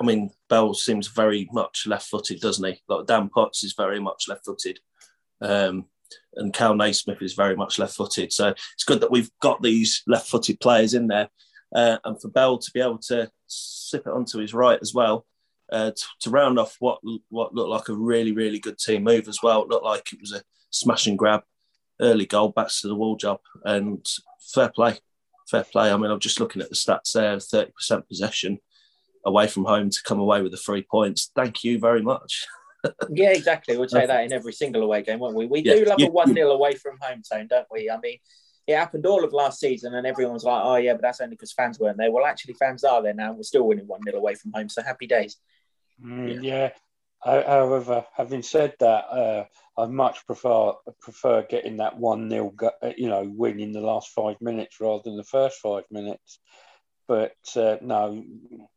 I 0.00 0.04
mean, 0.04 0.30
Bell 0.48 0.74
seems 0.74 1.06
very 1.06 1.48
much 1.52 1.84
left-footed, 1.86 2.40
doesn't 2.40 2.64
he? 2.64 2.80
Like 2.88 3.06
Dan 3.06 3.28
Potts 3.28 3.62
is 3.62 3.74
very 3.74 4.00
much 4.00 4.24
left-footed. 4.28 4.80
Um, 5.40 5.86
and 6.36 6.52
Kal 6.52 6.74
Naismith 6.74 7.22
is 7.22 7.34
very 7.34 7.56
much 7.56 7.78
left 7.78 7.96
footed. 7.96 8.32
So 8.32 8.48
it's 8.48 8.84
good 8.84 9.00
that 9.00 9.10
we've 9.10 9.30
got 9.40 9.62
these 9.62 10.02
left 10.06 10.28
footed 10.28 10.60
players 10.60 10.94
in 10.94 11.08
there. 11.08 11.28
Uh, 11.74 11.98
and 12.04 12.20
for 12.20 12.28
Bell 12.28 12.58
to 12.58 12.70
be 12.72 12.80
able 12.80 12.98
to 12.98 13.30
sip 13.46 14.06
it 14.06 14.12
onto 14.12 14.38
his 14.38 14.54
right 14.54 14.78
as 14.82 14.92
well, 14.92 15.26
uh, 15.72 15.92
to, 15.92 16.04
to, 16.20 16.30
round 16.30 16.58
off 16.58 16.74
what 16.80 16.98
what 17.28 17.54
looked 17.54 17.70
like 17.70 17.88
a 17.88 17.94
really, 17.94 18.32
really 18.32 18.58
good 18.58 18.76
team 18.76 19.04
move 19.04 19.28
as 19.28 19.38
well. 19.40 19.62
It 19.62 19.68
looked 19.68 19.84
like 19.84 20.12
it 20.12 20.20
was 20.20 20.32
a 20.32 20.42
smash 20.70 21.06
and 21.06 21.16
grab 21.16 21.42
early 22.00 22.26
goal, 22.26 22.48
back 22.48 22.68
to 22.68 22.88
the 22.88 22.94
wall 22.94 23.16
job. 23.16 23.38
And 23.64 24.04
fair 24.52 24.70
play, 24.70 24.98
fair 25.48 25.64
play. 25.64 25.92
I 25.92 25.96
mean, 25.96 26.10
I'm 26.10 26.20
just 26.20 26.40
looking 26.40 26.62
at 26.62 26.70
the 26.70 26.74
stats 26.74 27.12
there 27.12 27.36
30% 27.36 28.08
possession 28.08 28.58
away 29.24 29.46
from 29.46 29.64
home 29.64 29.90
to 29.90 30.02
come 30.04 30.18
away 30.18 30.42
with 30.42 30.52
the 30.52 30.58
three 30.58 30.84
points. 30.90 31.30
Thank 31.34 31.62
you 31.62 31.78
very 31.78 32.02
much. 32.02 32.46
yeah, 33.10 33.30
exactly. 33.30 33.76
We'll 33.76 33.88
say 33.88 34.06
that 34.06 34.24
in 34.24 34.32
every 34.32 34.52
single 34.52 34.82
away 34.82 35.02
game, 35.02 35.18
won't 35.18 35.36
we? 35.36 35.46
We 35.46 35.60
yeah, 35.60 35.74
do 35.74 35.84
love 35.84 36.00
a 36.00 36.06
1 36.06 36.34
0 36.34 36.50
away 36.50 36.74
from 36.74 36.98
home 37.00 37.22
zone, 37.22 37.46
don't 37.48 37.66
we? 37.70 37.90
I 37.90 37.98
mean, 38.00 38.18
it 38.66 38.76
happened 38.76 39.06
all 39.06 39.24
of 39.24 39.32
last 39.32 39.60
season, 39.60 39.94
and 39.94 40.06
everyone's 40.06 40.44
like, 40.44 40.62
oh, 40.64 40.76
yeah, 40.76 40.92
but 40.92 41.02
that's 41.02 41.20
only 41.20 41.34
because 41.36 41.52
fans 41.52 41.78
weren't 41.78 41.98
there. 41.98 42.10
Well, 42.10 42.26
actually, 42.26 42.54
fans 42.54 42.84
are 42.84 43.02
there 43.02 43.14
now. 43.14 43.28
and 43.28 43.36
We're 43.36 43.42
still 43.42 43.66
winning 43.66 43.86
1 43.86 44.00
0 44.04 44.18
away 44.18 44.34
from 44.34 44.52
home. 44.52 44.68
So 44.68 44.82
happy 44.82 45.06
days. 45.06 45.36
Mm, 46.04 46.42
yeah. 46.42 46.52
yeah. 46.52 46.70
However, 47.22 48.06
having 48.16 48.42
said 48.42 48.74
that, 48.80 49.04
uh, 49.10 49.44
I 49.76 49.86
much 49.86 50.24
prefer 50.24 50.72
prefer 51.02 51.42
getting 51.42 51.76
that 51.76 51.98
one 51.98 52.30
0 52.30 52.54
you 52.96 53.08
know, 53.08 53.30
win 53.34 53.60
in 53.60 53.72
the 53.72 53.82
last 53.82 54.10
five 54.10 54.40
minutes 54.40 54.80
rather 54.80 55.02
than 55.04 55.16
the 55.16 55.24
first 55.24 55.60
five 55.60 55.84
minutes. 55.90 56.38
But 57.06 57.34
uh, 57.56 57.76
no, 57.82 58.24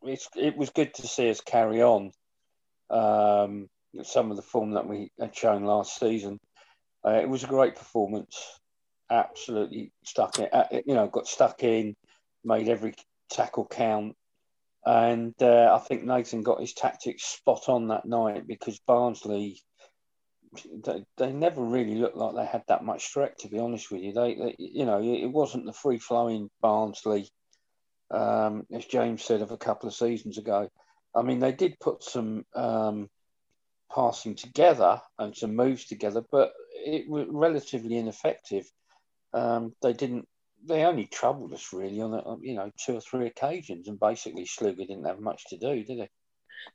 it's, 0.01 0.27
it 0.35 0.57
was 0.57 0.71
good 0.71 0.93
to 0.95 1.07
see 1.07 1.29
us 1.29 1.39
carry 1.39 1.81
on. 1.81 2.11
Um, 2.89 3.69
some 4.01 4.31
of 4.31 4.37
the 4.37 4.43
form 4.43 4.71
that 4.71 4.87
we 4.87 5.11
had 5.19 5.35
shown 5.35 5.63
last 5.63 5.99
season. 5.99 6.39
Uh, 7.05 7.19
it 7.21 7.29
was 7.29 7.43
a 7.43 7.47
great 7.47 7.75
performance. 7.75 8.59
Absolutely 9.11 9.91
stuck 10.05 10.39
in. 10.39 10.47
Uh, 10.51 10.65
you 10.85 10.95
know, 10.95 11.07
got 11.07 11.27
stuck 11.27 11.63
in, 11.63 11.95
made 12.43 12.69
every 12.69 12.95
tackle 13.29 13.67
count, 13.67 14.15
and 14.85 15.33
uh, 15.41 15.71
I 15.73 15.79
think 15.79 16.03
Nathan 16.03 16.41
got 16.41 16.61
his 16.61 16.73
tactics 16.73 17.23
spot 17.23 17.69
on 17.69 17.89
that 17.89 18.05
night 18.05 18.47
because 18.47 18.79
Barnsley. 18.87 19.61
They, 20.85 21.03
they 21.17 21.31
never 21.31 21.63
really 21.63 21.95
looked 21.95 22.15
like 22.15 22.35
they 22.35 22.45
had 22.45 22.61
that 22.67 22.83
much 22.83 23.11
threat. 23.11 23.39
To 23.39 23.47
be 23.47 23.57
honest 23.57 23.89
with 23.89 24.03
you, 24.03 24.13
they, 24.13 24.35
they 24.35 24.55
you 24.59 24.85
know, 24.85 25.01
it 25.01 25.25
wasn't 25.25 25.65
the 25.65 25.73
free 25.73 25.97
flowing 25.97 26.51
Barnsley, 26.61 27.27
um, 28.11 28.67
as 28.71 28.85
James 28.85 29.23
said 29.23 29.41
of 29.41 29.49
a 29.49 29.57
couple 29.57 29.89
of 29.89 29.95
seasons 29.95 30.37
ago. 30.37 30.69
I 31.15 31.23
mean, 31.23 31.39
they 31.39 31.53
did 31.53 31.79
put 31.79 32.03
some 32.03 32.45
um, 32.53 33.09
passing 33.93 34.35
together 34.35 35.01
and 35.19 35.35
some 35.35 35.55
moves 35.55 35.85
together, 35.85 36.23
but 36.31 36.53
it 36.73 37.07
was 37.09 37.25
relatively 37.29 37.97
ineffective. 37.97 38.65
Um, 39.33 39.73
they 39.81 39.93
didn't. 39.93 40.27
They 40.65 40.85
only 40.85 41.07
troubled 41.07 41.53
us 41.53 41.73
really 41.73 41.99
on, 42.01 42.39
you 42.41 42.55
know 42.55 42.71
two 42.85 42.95
or 42.95 43.01
three 43.01 43.27
occasions, 43.27 43.87
and 43.87 43.99
basically 43.99 44.45
Sluga 44.45 44.87
didn't 44.87 45.05
have 45.05 45.19
much 45.19 45.45
to 45.49 45.57
do, 45.57 45.83
did 45.83 45.97
he? 45.97 46.09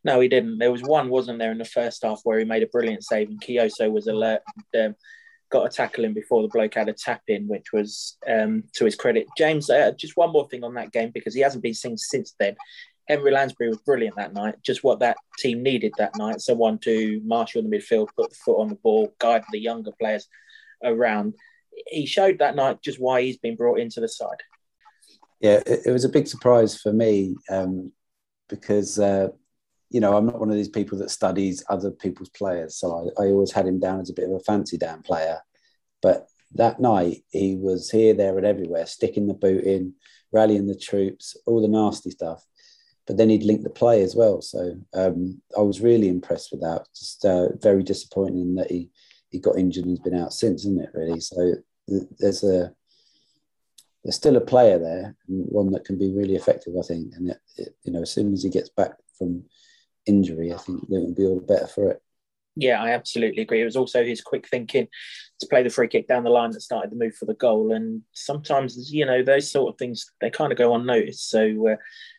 No, 0.05 0.21
he 0.21 0.29
didn't. 0.29 0.59
There 0.59 0.73
was 0.73 0.83
one, 0.83 1.09
wasn't 1.09 1.39
there, 1.39 1.53
in 1.53 1.59
the 1.59 1.65
first 1.65 2.03
half 2.05 2.21
where 2.25 2.39
he 2.39 2.45
made 2.45 2.63
a 2.63 2.67
brilliant 2.67 3.05
save, 3.05 3.29
and 3.29 3.41
Kioso 3.41 3.91
was 3.91 4.07
alert. 4.07 4.43
And, 4.75 4.91
um, 4.91 4.97
got 5.51 5.67
a 5.67 5.71
tackle 5.71 6.05
in 6.05 6.13
before 6.13 6.43
the 6.43 6.49
bloke 6.49 6.75
had 6.75 6.89
a 6.89 6.93
tap 6.93 7.23
in, 7.29 7.49
which 7.49 7.73
was 7.73 8.19
um, 8.29 8.65
to 8.75 8.85
his 8.85 8.95
credit. 8.95 9.27
James, 9.37 9.71
uh, 9.71 9.93
just 9.93 10.17
one 10.17 10.33
more 10.33 10.49
thing 10.49 10.65
on 10.65 10.75
that 10.75 10.93
game 10.93 11.11
because 11.13 11.35
he 11.35 11.41
hasn't 11.41 11.63
been 11.63 11.75
seen 11.75 11.97
since 11.97 12.35
then. 12.39 12.57
Henry 13.09 13.33
Lansbury 13.33 13.71
was 13.71 13.79
brilliant 13.79 14.17
that 14.17 14.35
night. 14.35 14.57
Just 14.63 14.85
what 14.85 15.01
that 15.01 15.17
team 15.39 15.63
needed 15.63 15.93
that 15.97 16.17
night. 16.17 16.41
Someone 16.41 16.79
to 16.81 17.21
marshal 17.25 17.63
the 17.63 17.69
midfield, 17.69 18.09
put 18.15 18.31
the 18.31 18.37
foot 18.37 18.61
on 18.61 18.69
the 18.69 18.75
ball, 18.75 19.15
guide 19.19 19.45
the 19.51 19.59
younger 19.59 19.93
players 19.99 20.29
around. 20.85 21.35
He 21.87 22.05
showed 22.05 22.39
that 22.39 22.55
night 22.55 22.83
just 22.83 23.01
why 23.01 23.23
he's 23.23 23.39
been 23.39 23.57
brought 23.57 23.79
into 23.79 24.01
the 24.01 24.09
side. 24.09 24.43
Yeah, 25.41 25.63
it, 25.67 25.81
it 25.87 25.91
was 25.91 26.05
a 26.05 26.11
big 26.11 26.27
surprise 26.27 26.79
for 26.79 26.93
me 26.93 27.37
um, 27.49 27.93
because, 28.49 28.99
uh, 28.99 29.29
you 29.89 30.01
know, 30.01 30.15
I'm 30.15 30.27
not 30.27 30.39
one 30.39 30.51
of 30.51 30.57
these 30.57 30.69
people 30.69 30.99
that 30.99 31.11
studies 31.11 31.65
other 31.71 31.91
people's 31.91 32.31
players. 32.31 32.77
So 32.77 33.11
I, 33.19 33.23
I 33.23 33.27
always 33.29 33.53
had 33.53 33.67
him 33.67 33.81
down 33.81 34.01
as 34.01 34.11
a 34.11 34.15
bit 34.15 34.29
of 34.29 34.33
a 34.33 34.41
fancy 34.41 34.77
down 34.77 35.01
player. 35.01 35.39
But 36.03 36.27
that 36.57 36.79
night, 36.79 37.25
he 37.31 37.57
was 37.57 37.91
here, 37.91 38.13
there, 38.13 38.37
and 38.37 38.47
everywhere, 38.47 38.85
sticking 38.85 39.29
the 39.29 39.35
boot 39.35 39.65
in, 39.65 39.95
rallying 40.31 40.67
the 40.67 40.77
troops, 40.77 41.37
all 41.47 41.63
the 41.63 41.69
nasty 41.69 42.11
stuff 42.11 42.45
but 43.09 43.17
then 43.17 43.31
he'd 43.31 43.43
link 43.43 43.63
the 43.63 43.71
play 43.71 44.03
as 44.03 44.15
well. 44.15 44.43
So 44.43 44.77
um, 44.93 45.41
I 45.57 45.63
was 45.63 45.81
really 45.81 46.09
impressed 46.09 46.53
with 46.53 46.61
that. 46.61 46.87
Just 46.95 47.25
uh, 47.25 47.49
very 47.57 47.83
disappointing 47.83 48.55
that 48.57 48.71
he 48.71 48.91
he 49.31 49.41
got 49.41 49.59
injured 49.59 49.85
and 49.85 49.99
has 49.99 50.05
been 50.05 50.19
out 50.19 50.33
since, 50.33 50.61
isn't 50.63 50.81
it? 50.81 50.91
Really. 50.95 51.19
So 51.19 51.55
there's 52.19 52.45
a 52.45 52.73
there's 54.05 54.15
still 54.15 54.37
a 54.37 54.43
player 54.43 54.79
there, 54.79 55.17
one 55.27 55.73
that 55.73 55.87
can 55.87 55.99
be 55.99 56.13
really 56.13 56.37
effective, 56.37 56.75
I 56.79 56.87
think. 56.87 57.15
And 57.17 57.31
it, 57.31 57.39
it, 57.57 57.77
you 57.83 57.93
know, 57.93 58.03
as 58.03 58.13
soon 58.13 58.33
as 58.33 58.43
he 58.43 58.51
gets 58.51 58.69
back 58.69 58.93
from 59.17 59.45
injury, 60.07 60.53
I 60.53 60.59
think 60.59 60.83
it 60.85 60.89
will 60.91 61.15
be 61.15 61.27
all 61.27 61.37
the 61.37 61.43
better 61.43 61.67
for 61.67 61.91
it. 61.91 62.03
Yeah, 62.59 62.83
I 62.83 62.91
absolutely 62.91 63.43
agree. 63.43 63.63
It 63.63 63.67
was 63.67 63.77
also 63.77 64.05
his 64.05 64.21
quick 64.21 64.49
thinking 64.49 64.89
to 65.39 65.47
play 65.47 65.63
the 65.63 65.71
free 65.71 65.87
kick 65.87 66.09
down 66.09 66.25
the 66.25 66.31
line 66.31 66.51
that 66.51 66.61
started 66.61 66.91
the 66.91 66.97
move 66.97 67.15
for 67.15 67.25
the 67.25 67.35
goal. 67.35 67.73
And 67.73 68.03
sometimes, 68.15 68.93
you 68.93 69.07
know, 69.07 69.23
those 69.23 69.49
sort 69.49 69.73
of 69.73 69.79
things 69.79 70.11
they 70.21 70.29
kind 70.29 70.51
of 70.51 70.59
go 70.59 70.75
unnoticed. 70.75 71.31
So 71.31 71.69
uh, 71.69 71.77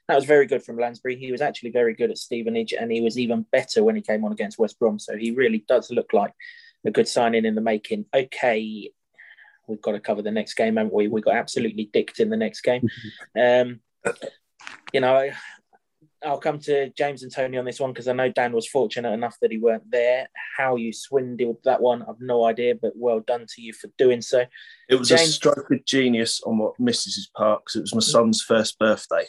that 0.08 0.16
was 0.16 0.24
very 0.24 0.46
good 0.46 0.64
from 0.64 0.78
Lansbury. 0.78 1.18
He 1.18 1.34
was 1.34 1.42
actually 1.42 1.72
very 1.72 1.94
good 1.94 2.10
at 2.10 2.18
Stevenage, 2.18 2.72
and 2.72 2.90
he 2.90 3.02
was 3.02 3.20
even 3.20 3.46
better 3.52 3.84
when 3.84 3.98
he 3.98 4.02
came 4.02 4.24
on 4.24 4.32
against 4.32 4.58
West 4.58 4.80
Brom. 4.80 4.98
So 4.98 5.18
he 5.18 5.32
really 5.32 5.66
does 5.68 5.92
look 5.92 6.14
like 6.14 6.34
a 6.86 6.92
good 6.92 7.10
signing 7.10 7.44
in 7.44 7.56
the 7.56 7.62
making. 7.62 8.06
Okay, 8.16 8.92
we've 9.68 9.82
got 9.82 9.92
to 9.92 10.00
cover 10.00 10.22
the 10.22 10.32
next 10.32 10.54
game, 10.54 10.78
haven't 10.78 10.94
we? 10.94 11.10
We 11.10 11.20
got 11.20 11.36
absolutely 11.36 11.90
dicked 11.92 12.22
in 12.22 12.30
the 12.30 12.38
next 12.38 12.62
game. 12.62 12.88
Um, 13.38 13.82
you 14.94 15.02
know, 15.02 15.30
I'll 16.24 16.40
come 16.40 16.60
to 16.60 16.90
James 16.92 17.24
and 17.24 17.34
Tony 17.34 17.58
on 17.58 17.66
this 17.66 17.80
one 17.80 17.92
because 17.92 18.08
I 18.08 18.14
know 18.14 18.30
Dan 18.30 18.52
was 18.52 18.68
fortunate 18.68 19.12
enough 19.14 19.38
that 19.42 19.52
he 19.52 19.58
weren't 19.58 19.90
there. 19.90 20.28
How 20.58 20.76
you 20.76 20.92
swindled 20.92 21.58
that 21.64 21.82
one, 21.82 22.04
I've 22.04 22.20
no 22.20 22.46
idea, 22.46 22.76
but 22.76 22.94
well 22.96 23.22
done 23.22 23.46
to 23.56 23.62
you 23.62 23.74
for 23.74 23.90
doing 23.98 24.22
so. 24.22 24.46
It 24.90 24.96
was 24.96 25.10
James, 25.10 25.30
a 25.30 25.32
stroke 25.32 25.72
of 25.72 25.86
genius 25.86 26.42
on 26.46 26.58
what 26.58 26.74
Mrs. 26.80 27.32
part 27.36 27.64
because 27.64 27.78
it 27.78 27.82
was 27.82 27.96
my 27.96 28.02
son's 28.02 28.42
first 28.42 28.78
birthday. 28.80 29.26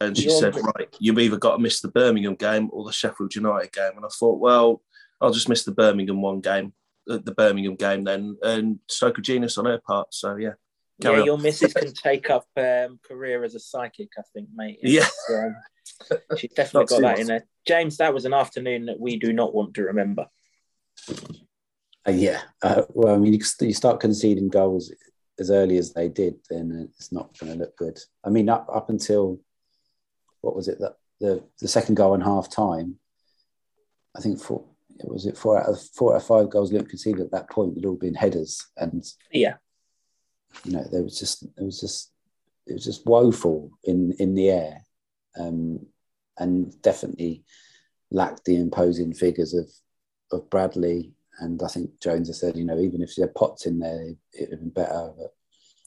And 0.00 0.16
she 0.16 0.30
said, 0.30 0.56
Right, 0.56 0.88
you've 0.98 1.18
either 1.18 1.36
got 1.36 1.56
to 1.56 1.62
miss 1.62 1.80
the 1.80 1.88
Birmingham 1.88 2.34
game 2.34 2.70
or 2.72 2.84
the 2.84 2.92
Sheffield 2.92 3.34
United 3.34 3.72
game. 3.72 3.92
And 3.96 4.04
I 4.04 4.08
thought, 4.08 4.40
Well, 4.40 4.82
I'll 5.20 5.32
just 5.32 5.48
miss 5.48 5.64
the 5.64 5.72
Birmingham 5.72 6.22
one 6.22 6.40
game, 6.40 6.72
the 7.06 7.34
Birmingham 7.36 7.76
game 7.76 8.04
then. 8.04 8.38
And 8.42 8.78
stroke 8.88 9.18
of 9.18 9.24
genius 9.24 9.58
on 9.58 9.66
her 9.66 9.78
part. 9.86 10.14
So, 10.14 10.36
yeah. 10.36 10.52
Yeah, 11.00 11.10
on. 11.10 11.24
your 11.24 11.38
missus 11.38 11.72
can 11.74 11.92
take 11.92 12.30
up 12.30 12.46
um, 12.56 12.98
career 13.06 13.44
as 13.44 13.54
a 13.54 13.60
psychic, 13.60 14.08
I 14.18 14.22
think, 14.32 14.48
mate. 14.54 14.78
yeah. 14.82 15.08
Um, 15.30 15.56
she's 16.36 16.52
definitely 16.52 16.86
got 16.86 17.02
that 17.02 17.18
in 17.18 17.26
there. 17.26 17.46
James, 17.66 17.98
that 17.98 18.14
was 18.14 18.24
an 18.24 18.34
afternoon 18.34 18.86
that 18.86 18.98
we 18.98 19.16
do 19.16 19.32
not 19.32 19.54
want 19.54 19.74
to 19.74 19.82
remember. 19.82 20.26
Uh, 22.06 22.12
yeah. 22.12 22.40
Uh, 22.62 22.82
well, 22.90 23.14
I 23.14 23.18
mean, 23.18 23.34
you, 23.34 23.40
you 23.60 23.74
start 23.74 24.00
conceding 24.00 24.48
goals 24.48 24.92
as 25.38 25.50
early 25.50 25.78
as 25.78 25.92
they 25.92 26.08
did, 26.08 26.36
then 26.48 26.90
it's 26.96 27.12
not 27.12 27.36
going 27.38 27.52
to 27.52 27.58
look 27.58 27.76
good. 27.76 27.98
I 28.24 28.30
mean, 28.30 28.48
up, 28.48 28.68
up 28.72 28.90
until 28.90 29.40
what 30.40 30.56
was 30.56 30.68
it 30.68 30.78
that 30.80 30.96
the, 31.20 31.42
the 31.60 31.68
second 31.68 31.96
goal 31.96 32.14
in 32.14 32.20
half 32.20 32.50
time, 32.50 32.96
I 34.16 34.20
think 34.20 34.40
four, 34.40 34.64
was 35.04 35.26
it 35.26 35.36
four 35.38 35.58
out 35.58 35.68
of 35.68 35.80
four 35.94 36.12
out 36.12 36.20
of 36.20 36.26
five 36.26 36.50
goals 36.50 36.72
Luke 36.72 36.88
conceded 36.88 37.22
at 37.22 37.30
that 37.30 37.48
point 37.48 37.74
had 37.74 37.86
all 37.86 37.96
been 37.96 38.14
headers. 38.14 38.66
And 38.76 39.04
yeah, 39.32 39.54
you 40.64 40.72
know, 40.72 40.84
there 40.90 41.02
was 41.02 41.18
just, 41.18 41.42
it 41.42 41.62
was 41.62 41.80
just, 41.80 42.10
it 42.66 42.74
was 42.74 42.84
just 42.84 43.06
woeful 43.06 43.70
in, 43.84 44.12
in 44.18 44.34
the 44.34 44.50
air 44.50 44.84
um, 45.38 45.86
and 46.40 46.80
definitely 46.82 47.44
lacked 48.10 48.44
the 48.44 48.56
imposing 48.56 49.14
figures 49.14 49.54
of 49.54 49.70
of 50.32 50.50
Bradley. 50.50 51.12
And 51.38 51.62
I 51.62 51.68
think 51.68 52.00
Jones 52.00 52.28
has 52.28 52.40
said, 52.40 52.56
you 52.56 52.64
know, 52.64 52.78
even 52.78 53.02
if 53.02 53.16
you 53.16 53.22
had 53.22 53.34
Potts 53.34 53.66
in 53.66 53.78
there, 53.78 54.02
it 54.02 54.18
would 54.40 54.50
have 54.50 54.60
been 54.60 54.70
better. 54.70 55.12
But 55.16 55.34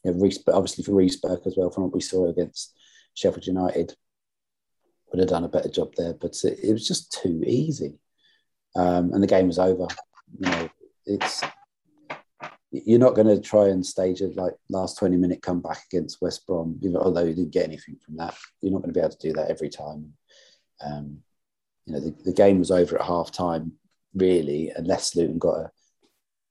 you 0.04 0.12
know, 0.12 0.20
Reece, 0.20 0.39
obviously 0.47 0.84
for 0.84 0.93
Reece 0.93 1.18
Burke 1.18 1.45
as 1.45 1.56
well, 1.58 1.70
from 1.70 1.84
what 1.84 1.93
we 1.93 2.01
saw 2.01 2.30
against 2.30 2.74
Sheffield 3.14 3.45
United, 3.45 3.93
would 5.12 5.20
have 5.20 5.30
done 5.30 5.43
a 5.43 5.49
better 5.49 5.70
job 5.70 5.93
there. 5.95 6.14
But 6.14 6.36
it, 6.43 6.60
it 6.64 6.74
was 6.74 6.88
just 6.88 7.12
too 7.12 7.43
easy, 7.45 7.99
um, 8.76 9.14
and 9.14 9.22
the 9.22 9.28
game 9.28 9.47
was 9.47 9.60
over. 9.60 9.88
You 10.39 10.49
know, 10.49 10.70
it's 11.06 11.43
you're 12.72 12.99
not 12.99 13.14
going 13.14 13.28
to 13.28 13.39
try 13.39 13.68
and 13.68 13.86
stage 13.86 14.22
a 14.22 14.28
like 14.30 14.54
last 14.70 14.97
20 14.97 15.16
minute 15.18 15.43
comeback 15.43 15.84
against 15.91 16.22
West 16.22 16.45
Brom, 16.47 16.80
although 16.95 17.24
you 17.24 17.36
didn't 17.36 17.54
get 17.54 17.66
anything 17.68 17.97
from 18.04 18.18
that. 18.18 18.36
You're 18.62 18.72
not 18.72 18.82
going 18.82 18.91
to 18.91 18.99
be 18.99 18.99
able 18.99 19.16
to 19.16 19.28
do 19.28 19.34
that 19.34 19.51
every 19.51 19.70
time. 19.70 20.14
Um, 20.84 21.19
you 21.86 21.93
know, 21.93 21.99
the, 21.99 22.15
the, 22.25 22.34
game 22.34 22.59
was 22.59 22.71
over 22.71 22.97
at 22.97 23.05
half 23.05 23.31
time, 23.31 23.73
really, 24.13 24.71
unless 24.75 25.15
Luton 25.15 25.38
got 25.38 25.55
a, 25.55 25.71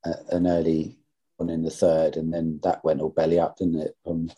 a, 0.05 0.37
an 0.37 0.47
early 0.47 0.99
one 1.37 1.51
in 1.51 1.63
the 1.63 1.71
third, 1.71 2.17
and 2.17 2.33
then 2.33 2.61
that 2.63 2.85
went 2.85 3.01
all 3.01 3.11
belly 3.11 3.39
up, 3.39 3.57
didn't 3.57 3.81
it? 3.81 3.97
Um, 4.07 4.31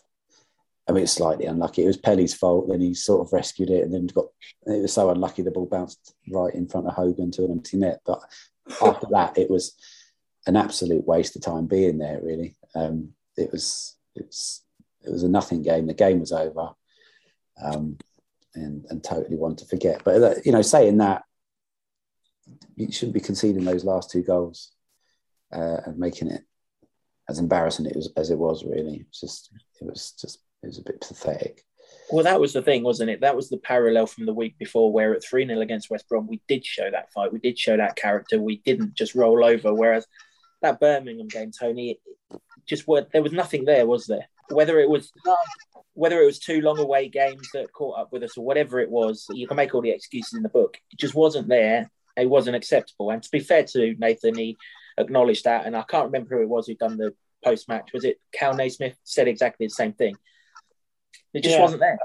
I 0.87 0.91
mean, 0.91 1.03
it's 1.03 1.13
slightly 1.13 1.45
unlucky. 1.45 1.83
It 1.83 1.87
was 1.87 1.97
Pelly's 1.97 2.33
fault. 2.33 2.69
Then 2.69 2.81
he 2.81 2.93
sort 2.93 3.25
of 3.25 3.33
rescued 3.33 3.69
it, 3.69 3.83
and 3.83 3.93
then 3.93 4.07
got. 4.07 4.27
It 4.65 4.83
was 4.83 4.93
so 4.93 5.09
unlucky 5.09 5.41
the 5.41 5.51
ball 5.51 5.65
bounced 5.65 6.13
right 6.31 6.53
in 6.53 6.67
front 6.67 6.87
of 6.87 6.93
Hogan 6.93 7.31
to 7.31 7.45
an 7.45 7.51
empty 7.51 7.77
net. 7.77 8.01
But 8.05 8.21
after 8.81 9.07
that, 9.11 9.37
it 9.37 9.49
was 9.49 9.75
an 10.45 10.55
absolute 10.55 11.05
waste 11.07 11.35
of 11.35 11.41
time 11.41 11.65
being 11.65 11.97
there. 11.97 12.19
Really, 12.21 12.55
um, 12.75 13.13
it 13.35 13.51
was 13.51 13.97
it's 14.15 14.63
it 15.03 15.11
was 15.11 15.23
a 15.23 15.29
nothing 15.29 15.63
game. 15.63 15.87
The 15.87 15.93
game 15.93 16.19
was 16.19 16.31
over, 16.31 16.69
um, 17.61 17.97
and 18.55 18.85
and 18.89 19.03
totally 19.03 19.35
one 19.35 19.55
to 19.57 19.65
forget. 19.65 20.01
But 20.03 20.23
uh, 20.23 20.35
you 20.43 20.51
know, 20.51 20.61
saying 20.61 20.97
that, 20.97 21.23
you 22.75 22.91
shouldn't 22.91 23.13
be 23.13 23.19
conceding 23.19 23.65
those 23.65 23.83
last 23.85 24.11
two 24.11 24.23
goals 24.23 24.71
uh, 25.53 25.77
and 25.85 25.97
making 25.97 26.29
it 26.29 26.43
as 27.29 27.39
embarrassing 27.39 27.85
it 27.85 27.95
was 27.95 28.11
as 28.17 28.31
it 28.31 28.37
was. 28.37 28.63
Really, 28.63 28.97
it 28.97 29.07
was 29.07 29.19
just 29.19 29.51
it 29.81 29.85
was 29.85 30.11
just 30.19 30.39
it 30.63 30.67
was 30.67 30.79
a 30.79 30.83
bit 30.83 31.01
pathetic. 31.01 31.63
Well, 32.11 32.23
that 32.23 32.39
was 32.39 32.53
the 32.53 32.61
thing, 32.61 32.83
wasn't 32.83 33.09
it? 33.09 33.21
That 33.21 33.35
was 33.35 33.49
the 33.49 33.57
parallel 33.57 34.07
from 34.07 34.25
the 34.25 34.33
week 34.33 34.57
before, 34.57 34.91
where 34.91 35.13
at 35.13 35.23
3 35.23 35.47
0 35.47 35.59
against 35.61 35.89
West 35.89 36.07
Brom, 36.07 36.27
we 36.27 36.41
did 36.47 36.65
show 36.65 36.89
that 36.89 37.11
fight. 37.11 37.33
We 37.33 37.39
did 37.39 37.57
show 37.57 37.77
that 37.77 37.95
character. 37.95 38.41
We 38.41 38.57
didn't 38.57 38.93
just 38.93 39.15
roll 39.15 39.43
over. 39.43 39.73
Whereas 39.73 40.05
that 40.61 40.79
Birmingham 40.79 41.27
game, 41.27 41.51
Tony, 41.51 41.99
just 42.65 42.87
were, 42.87 43.07
there 43.11 43.23
was 43.23 43.31
nothing 43.31 43.65
there, 43.65 43.85
was 43.85 44.05
there? 44.05 44.27
Whether 44.49 44.79
it 44.79 44.89
was 44.89 45.11
whether 45.95 46.21
it 46.21 46.25
was 46.25 46.39
two 46.39 46.61
long 46.61 46.77
away 46.77 47.07
games 47.07 47.49
that 47.53 47.71
caught 47.73 47.97
up 47.97 48.11
with 48.11 48.21
us 48.21 48.37
or 48.37 48.45
whatever 48.45 48.79
it 48.79 48.89
was, 48.89 49.25
you 49.31 49.47
can 49.47 49.57
make 49.57 49.73
all 49.73 49.81
the 49.81 49.89
excuses 49.89 50.33
in 50.33 50.43
the 50.43 50.49
book. 50.49 50.77
It 50.91 50.99
just 50.99 51.15
wasn't 51.15 51.47
there. 51.47 51.89
It 52.17 52.29
wasn't 52.29 52.57
acceptable. 52.57 53.09
And 53.09 53.23
to 53.23 53.29
be 53.31 53.39
fair 53.39 53.63
to 53.63 53.95
Nathan, 53.97 54.35
he 54.35 54.57
acknowledged 54.97 55.45
that. 55.45 55.65
And 55.65 55.75
I 55.75 55.83
can't 55.83 56.05
remember 56.05 56.35
who 56.35 56.43
it 56.43 56.49
was 56.49 56.67
who 56.67 56.75
done 56.75 56.97
the 56.97 57.13
post 57.43 57.67
match. 57.69 57.91
Was 57.93 58.03
it 58.03 58.19
Kal 58.33 58.53
Naismith? 58.53 58.97
Said 59.03 59.27
exactly 59.27 59.67
the 59.67 59.71
same 59.71 59.93
thing. 59.93 60.15
It 61.33 61.43
just 61.43 61.55
yeah. 61.55 61.61
wasn't 61.61 61.81
there. 61.81 61.97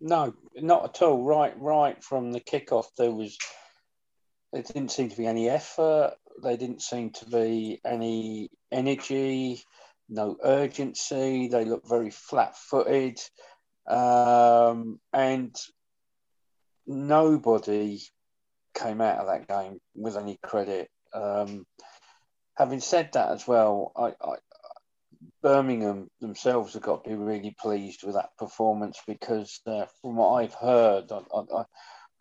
No, 0.00 0.34
not 0.56 0.84
at 0.84 1.02
all. 1.02 1.22
Right, 1.22 1.54
right 1.60 2.02
from 2.02 2.32
the 2.32 2.40
kickoff, 2.40 2.86
there 2.96 3.10
was 3.10 3.36
there 4.52 4.62
didn't 4.62 4.90
seem 4.90 5.10
to 5.10 5.16
be 5.16 5.26
any 5.26 5.48
effort. 5.48 6.14
There 6.42 6.56
didn't 6.56 6.82
seem 6.82 7.10
to 7.10 7.26
be 7.26 7.80
any 7.84 8.50
energy, 8.72 9.62
no 10.10 10.36
urgency. 10.42 11.48
They 11.48 11.64
look 11.64 11.88
very 11.88 12.10
flat-footed, 12.10 13.18
um, 13.88 15.00
and 15.12 15.56
nobody 16.86 18.00
came 18.74 19.00
out 19.00 19.18
of 19.18 19.26
that 19.28 19.48
game 19.48 19.78
with 19.94 20.16
any 20.16 20.38
credit. 20.42 20.88
Um, 21.14 21.64
having 22.56 22.80
said 22.80 23.10
that, 23.12 23.30
as 23.30 23.46
well, 23.46 23.92
I, 23.96 24.14
I, 24.20 24.36
Birmingham 25.42 26.08
themselves 26.20 26.74
have 26.74 26.82
got 26.82 27.04
to 27.04 27.10
be 27.10 27.16
really 27.16 27.54
pleased 27.58 28.02
with 28.02 28.14
that 28.14 28.36
performance 28.38 28.98
because, 29.06 29.60
uh, 29.66 29.86
from 30.02 30.16
what 30.16 30.34
I've 30.34 30.54
heard, 30.54 31.10
I, 31.12 31.64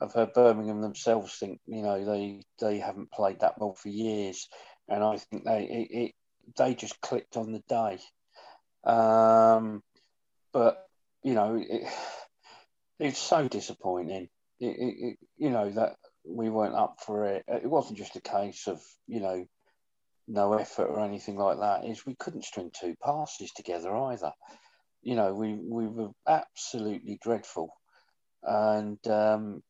I've 0.01 0.13
heard 0.13 0.33
Birmingham 0.33 0.81
themselves 0.81 1.35
think 1.37 1.59
you 1.65 1.81
know 1.81 2.05
they 2.05 2.41
they 2.59 2.79
haven't 2.79 3.11
played 3.11 3.41
that 3.41 3.59
well 3.59 3.73
for 3.73 3.89
years, 3.89 4.47
and 4.87 5.03
I 5.03 5.17
think 5.17 5.43
they 5.43 5.63
it, 5.63 5.97
it 6.03 6.11
they 6.57 6.75
just 6.75 6.99
clicked 7.01 7.37
on 7.37 7.51
the 7.51 7.63
day. 7.67 7.99
Um, 8.83 9.83
but 10.53 10.85
you 11.23 11.33
know 11.33 11.55
it, 11.55 11.87
it's 12.99 13.19
so 13.19 13.47
disappointing. 13.47 14.29
It, 14.59 14.75
it, 14.77 15.17
you 15.37 15.49
know 15.49 15.69
that 15.71 15.95
we 16.25 16.49
weren't 16.49 16.75
up 16.75 16.97
for 17.05 17.25
it. 17.25 17.43
It 17.47 17.69
wasn't 17.69 17.97
just 17.97 18.15
a 18.15 18.21
case 18.21 18.67
of 18.67 18.81
you 19.07 19.19
know 19.19 19.45
no 20.27 20.53
effort 20.53 20.85
or 20.85 21.03
anything 21.03 21.37
like 21.37 21.59
that. 21.59 21.85
Is 21.85 22.05
we 22.05 22.15
couldn't 22.15 22.45
string 22.45 22.71
two 22.73 22.95
passes 23.03 23.51
together 23.51 23.95
either. 23.95 24.31
You 25.01 25.15
know 25.15 25.33
we 25.33 25.53
we 25.55 25.87
were 25.87 26.09
absolutely 26.27 27.19
dreadful, 27.21 27.73
and 28.43 28.99
um, 29.07 29.63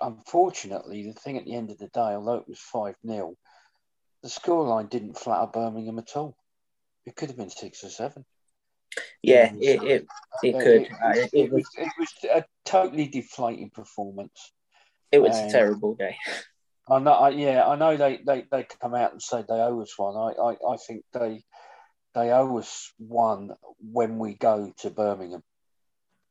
unfortunately, 0.00 1.06
the 1.06 1.20
thing 1.20 1.36
at 1.36 1.44
the 1.44 1.54
end 1.54 1.70
of 1.70 1.78
the 1.78 1.88
day, 1.88 2.00
although 2.00 2.36
it 2.36 2.48
was 2.48 2.60
5 2.60 2.94
0, 3.06 3.34
the 4.22 4.28
scoreline 4.28 4.90
didn't 4.90 5.18
flatter 5.18 5.50
Birmingham 5.50 5.98
at 5.98 6.16
all. 6.16 6.36
It 7.06 7.16
could 7.16 7.28
have 7.28 7.38
been 7.38 7.50
six 7.50 7.82
or 7.84 7.88
seven. 7.88 8.24
Yeah, 9.22 9.52
it, 9.60 9.82
it, 9.82 10.06
it 10.42 10.54
uh, 10.54 10.58
could. 10.58 10.82
It, 10.82 10.90
uh, 10.92 11.10
it, 11.10 11.30
it, 11.32 11.52
was, 11.52 11.68
it 11.76 11.88
was 11.98 12.12
a 12.24 12.44
totally 12.64 13.06
deflating 13.06 13.70
performance. 13.70 14.52
It 15.12 15.20
was 15.20 15.36
a 15.36 15.44
um, 15.44 15.50
terrible 15.50 15.94
day. 15.94 16.16
I 16.88 16.98
know. 16.98 17.12
I, 17.12 17.28
yeah, 17.30 17.66
I 17.66 17.76
know. 17.76 17.96
They, 17.96 18.20
they 18.24 18.44
they 18.50 18.66
come 18.80 18.94
out 18.94 19.12
and 19.12 19.22
say 19.22 19.44
they 19.48 19.54
owe 19.54 19.80
us 19.80 19.96
one. 19.96 20.16
I, 20.16 20.40
I, 20.40 20.72
I 20.72 20.76
think 20.76 21.04
they 21.12 21.44
they 22.14 22.30
owe 22.30 22.58
us 22.58 22.92
one 22.98 23.52
when 23.78 24.18
we 24.18 24.34
go 24.34 24.72
to 24.78 24.90
Birmingham. 24.90 25.42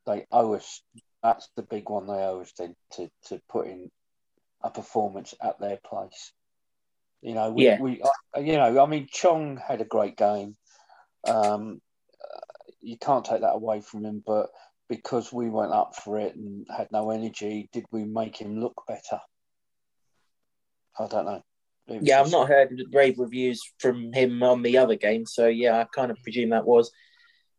They 0.05 0.25
owe 0.31 0.53
us 0.53 0.81
that's 1.21 1.49
the 1.55 1.63
big 1.63 1.89
one 1.89 2.07
they 2.07 2.13
owe 2.13 2.41
us 2.41 2.51
then 2.57 2.75
to, 2.93 3.09
to 3.25 3.41
put 3.49 3.67
in 3.67 3.91
a 4.63 4.69
performance 4.69 5.33
at 5.41 5.59
their 5.59 5.77
place. 5.83 6.33
You 7.21 7.33
know, 7.33 7.51
we, 7.51 7.65
yeah. 7.65 7.81
we 7.81 8.01
uh, 8.01 8.39
you 8.39 8.53
know, 8.53 8.81
I 8.81 8.85
mean, 8.85 9.07
Chong 9.11 9.57
had 9.57 9.81
a 9.81 9.85
great 9.85 10.15
game. 10.15 10.55
Um, 11.27 11.81
you 12.81 12.97
can't 12.97 13.25
take 13.25 13.41
that 13.41 13.55
away 13.55 13.81
from 13.81 14.05
him, 14.05 14.23
but 14.25 14.49
because 14.87 15.31
we 15.31 15.49
went 15.49 15.73
up 15.73 15.95
for 15.95 16.17
it 16.19 16.35
and 16.35 16.65
had 16.75 16.91
no 16.91 17.11
energy, 17.11 17.69
did 17.73 17.85
we 17.91 18.05
make 18.05 18.37
him 18.37 18.59
look 18.59 18.83
better? 18.87 19.19
I 20.97 21.07
don't 21.07 21.25
know. 21.25 21.43
Yeah. 21.87 22.21
I've 22.21 22.31
not 22.31 22.47
heard 22.47 22.81
rave 22.91 23.17
reviews 23.17 23.61
from 23.79 24.13
him 24.13 24.43
on 24.43 24.61
the 24.61 24.77
other 24.77 24.95
game, 24.95 25.25
so 25.25 25.47
yeah, 25.47 25.79
I 25.79 25.85
kind 25.93 26.11
of 26.11 26.21
presume 26.23 26.49
that 26.49 26.65
was 26.65 26.91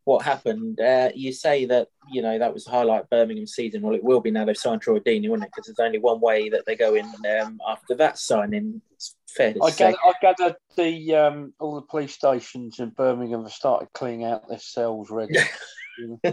what 0.05 0.25
happened. 0.25 0.81
Uh, 0.81 1.11
you 1.15 1.33
say 1.33 1.65
that 1.67 1.89
you 2.11 2.23
know 2.23 2.39
that 2.39 2.55
was 2.55 2.65
the 2.65 2.71
highlight 2.71 3.03
of 3.03 3.11
Birmingham 3.11 3.47
season. 3.47 3.83
Well, 3.83 3.95
it 3.95 4.05
will 4.05 4.21
be 4.21 4.31
now 4.31 4.45
they've 4.45 4.57
signed 4.57 4.83
Troy 4.83 5.01
Deeney, 5.01 5.29
won't 5.29 5.43
it? 5.43 5.51
Because 5.55 5.67
there's 5.67 5.85
only 5.85 5.99
one 5.99 6.21
way 6.21 6.49
that 6.49 6.65
they 6.67 6.77
go 6.77 6.95
in 6.95 7.07
um, 7.41 7.59
after 7.69 7.95
that 7.97 8.19
signing. 8.19 8.81
It's 8.93 9.17
fair 9.37 9.55
I. 9.63 9.71
Gather, 9.71 9.97
I 10.05 10.13
gather 10.21 10.57
the 10.77 11.15
um, 11.15 11.55
all 11.59 11.75
the 11.75 11.83
police 11.83 12.15
stations 12.15 12.79
in 12.79 12.91
Birmingham 12.91 13.43
have 13.43 13.53
started 13.53 13.93
cleaning 13.93 14.25
out 14.25 14.49
their 14.49 14.59
cells 14.59 15.11
ready. 15.11 15.39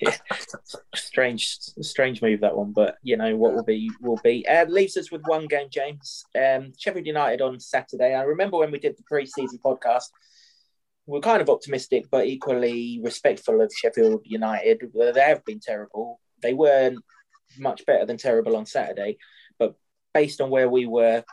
yeah. 0.00 0.16
strange, 0.94 1.58
strange 1.82 2.22
move 2.22 2.40
that 2.40 2.56
one, 2.56 2.72
but 2.72 2.96
you 3.02 3.16
know 3.16 3.36
what 3.36 3.54
will 3.54 3.64
be 3.64 3.90
will 4.00 4.20
be. 4.22 4.46
Uh, 4.46 4.64
leaves 4.66 4.96
us 4.96 5.10
with 5.10 5.22
one 5.26 5.46
game, 5.46 5.68
James. 5.70 6.24
Um, 6.34 6.72
Sheffield 6.78 7.06
United 7.06 7.40
on 7.40 7.60
Saturday. 7.60 8.14
I 8.14 8.22
remember 8.22 8.58
when 8.58 8.70
we 8.70 8.78
did 8.78 8.96
the 8.96 9.04
pre-season 9.04 9.58
podcast 9.64 10.08
we're 11.10 11.20
kind 11.20 11.42
of 11.42 11.50
optimistic, 11.50 12.06
but 12.10 12.26
equally 12.26 13.00
respectful 13.02 13.60
of 13.60 13.72
Sheffield 13.74 14.22
United. 14.24 14.82
They 14.94 15.20
have 15.20 15.44
been 15.44 15.60
terrible. 15.60 16.20
They 16.40 16.54
weren't 16.54 17.00
much 17.58 17.84
better 17.84 18.06
than 18.06 18.16
terrible 18.16 18.56
on 18.56 18.64
Saturday, 18.64 19.18
but 19.58 19.74
based 20.12 20.40
on 20.40 20.50
where 20.50 20.68
we 20.68 20.86
were 20.86 21.24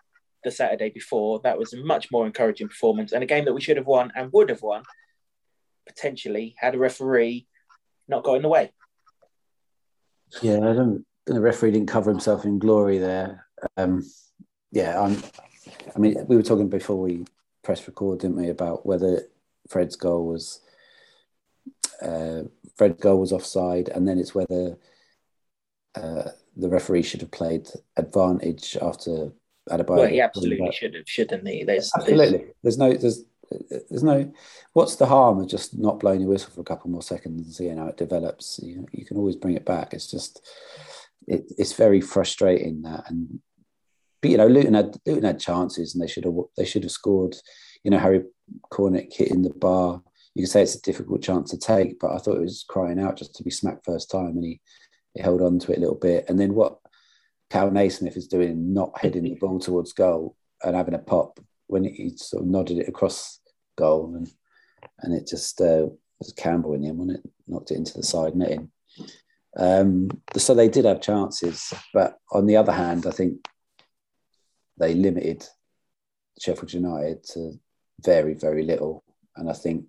the 0.43 0.51
Saturday 0.51 0.89
before, 0.89 1.39
that 1.43 1.57
was 1.57 1.73
a 1.73 1.83
much 1.83 2.11
more 2.11 2.25
encouraging 2.25 2.67
performance 2.67 3.11
and 3.11 3.23
a 3.23 3.27
game 3.27 3.45
that 3.45 3.53
we 3.53 3.61
should 3.61 3.77
have 3.77 3.87
won 3.87 4.11
and 4.15 4.31
would 4.33 4.49
have 4.49 4.61
won 4.61 4.83
potentially 5.87 6.55
had 6.57 6.75
a 6.75 6.79
referee 6.79 7.47
not 8.07 8.23
got 8.23 8.35
in 8.35 8.41
the 8.41 8.49
way. 8.49 8.71
Yeah, 10.41 10.57
I 10.57 10.73
don't. 10.73 11.05
The 11.25 11.41
referee 11.41 11.71
didn't 11.71 11.87
cover 11.87 12.11
himself 12.11 12.45
in 12.45 12.59
glory 12.59 12.97
there. 12.97 13.45
Um, 13.75 14.05
yeah, 14.71 14.99
I'm. 15.01 15.21
I 15.95 15.99
mean, 15.99 16.25
we 16.27 16.35
were 16.35 16.43
talking 16.43 16.69
before 16.69 17.01
we 17.01 17.25
press 17.63 17.85
record, 17.87 18.19
didn't 18.19 18.37
we, 18.37 18.49
about 18.49 18.85
whether 18.85 19.23
Fred's 19.67 19.95
goal 19.95 20.25
was 20.25 20.61
uh, 22.01 22.43
Fred's 22.75 23.01
goal 23.01 23.19
was 23.19 23.31
offside, 23.31 23.89
and 23.89 24.07
then 24.07 24.19
it's 24.19 24.35
whether 24.35 24.77
uh, 25.95 26.29
the 26.57 26.69
referee 26.69 27.03
should 27.03 27.21
have 27.21 27.31
played 27.31 27.67
advantage 27.97 28.77
after 28.81 29.31
Adebayo. 29.69 29.97
Well, 29.97 30.07
he 30.07 30.21
absolutely 30.21 30.71
should 30.71 30.95
have, 30.95 31.07
shouldn't 31.07 31.47
he? 31.47 31.63
There's, 31.63 31.91
absolutely. 31.95 32.37
There's, 32.37 32.51
there's 32.63 32.77
no 32.77 32.93
there's 32.93 33.23
there's 33.89 34.03
no 34.03 34.31
what's 34.73 34.97
the 34.97 35.05
harm 35.05 35.39
of 35.39 35.47
just 35.47 35.77
not 35.77 35.99
blowing 35.99 36.21
your 36.21 36.29
whistle 36.29 36.51
for 36.51 36.61
a 36.61 36.65
couple 36.65 36.89
more 36.89 37.01
seconds 37.01 37.45
and 37.45 37.53
seeing 37.53 37.77
how 37.77 37.87
it 37.87 37.95
develops 37.95 38.59
you, 38.61 38.85
you 38.91 39.05
can 39.05 39.15
always 39.15 39.37
bring 39.37 39.55
it 39.55 39.65
back 39.65 39.93
it's 39.93 40.11
just 40.11 40.45
it, 41.27 41.45
it's 41.57 41.71
very 41.71 42.01
frustrating 42.01 42.81
that 42.81 43.09
and 43.09 43.39
but 44.21 44.31
you 44.31 44.37
know 44.37 44.47
Luton 44.47 44.73
had 44.73 44.97
Luton 45.05 45.23
had 45.23 45.39
chances 45.39 45.95
and 45.95 46.03
they 46.03 46.07
should 46.07 46.25
have 46.25 46.35
they 46.57 46.65
should 46.65 46.83
have 46.83 46.91
scored 46.91 47.37
you 47.83 47.91
know 47.91 47.99
Harry 47.99 48.23
Cornick 48.71 49.13
hitting 49.13 49.41
the 49.41 49.49
bar. 49.51 50.01
You 50.33 50.43
can 50.43 50.49
say 50.49 50.61
it's 50.61 50.75
a 50.75 50.81
difficult 50.81 51.21
chance 51.21 51.51
to 51.51 51.57
take, 51.57 51.99
but 51.99 52.11
I 52.11 52.17
thought 52.17 52.37
it 52.37 52.41
was 52.41 52.65
crying 52.67 52.99
out 52.99 53.17
just 53.17 53.35
to 53.35 53.43
be 53.43 53.49
smacked 53.49 53.85
first 53.85 54.11
time, 54.11 54.27
and 54.27 54.43
he, 54.43 54.61
he 55.17 55.23
held 55.23 55.41
on 55.41 55.59
to 55.59 55.71
it 55.71 55.77
a 55.77 55.81
little 55.81 55.95
bit. 55.95 56.25
And 56.29 56.39
then 56.39 56.53
what 56.53 56.77
Kal 57.49 57.71
Naismith 57.71 58.17
is 58.17 58.27
doing, 58.27 58.73
not 58.73 58.99
heading 58.99 59.23
the 59.23 59.35
ball 59.35 59.59
towards 59.59 59.93
goal 59.93 60.35
and 60.63 60.75
having 60.75 60.93
a 60.93 60.99
pop 60.99 61.39
when 61.67 61.83
he 61.83 62.13
sort 62.15 62.43
of 62.43 62.49
nodded 62.49 62.77
it 62.77 62.87
across 62.87 63.39
goal, 63.77 64.13
and 64.15 64.29
and 65.01 65.13
it 65.13 65.27
just 65.27 65.59
uh, 65.61 65.87
was 66.19 66.33
Campbell 66.33 66.73
in 66.73 66.83
him, 66.83 66.97
wasn't 66.97 67.17
it? 67.17 67.31
Knocked 67.47 67.71
it 67.71 67.77
into 67.77 67.93
the 67.93 68.03
side 68.03 68.35
netting. 68.35 68.71
Um, 69.57 70.09
so 70.35 70.53
they 70.53 70.69
did 70.69 70.85
have 70.85 71.01
chances, 71.01 71.73
but 71.93 72.17
on 72.31 72.45
the 72.45 72.57
other 72.57 72.71
hand, 72.71 73.05
I 73.07 73.11
think 73.11 73.47
they 74.77 74.93
limited 74.93 75.43
Sheffield 76.39 76.73
United 76.73 77.23
to 77.33 77.59
very, 78.03 78.35
very 78.35 78.63
little. 78.63 79.03
And 79.35 79.49
I 79.49 79.53
think, 79.53 79.85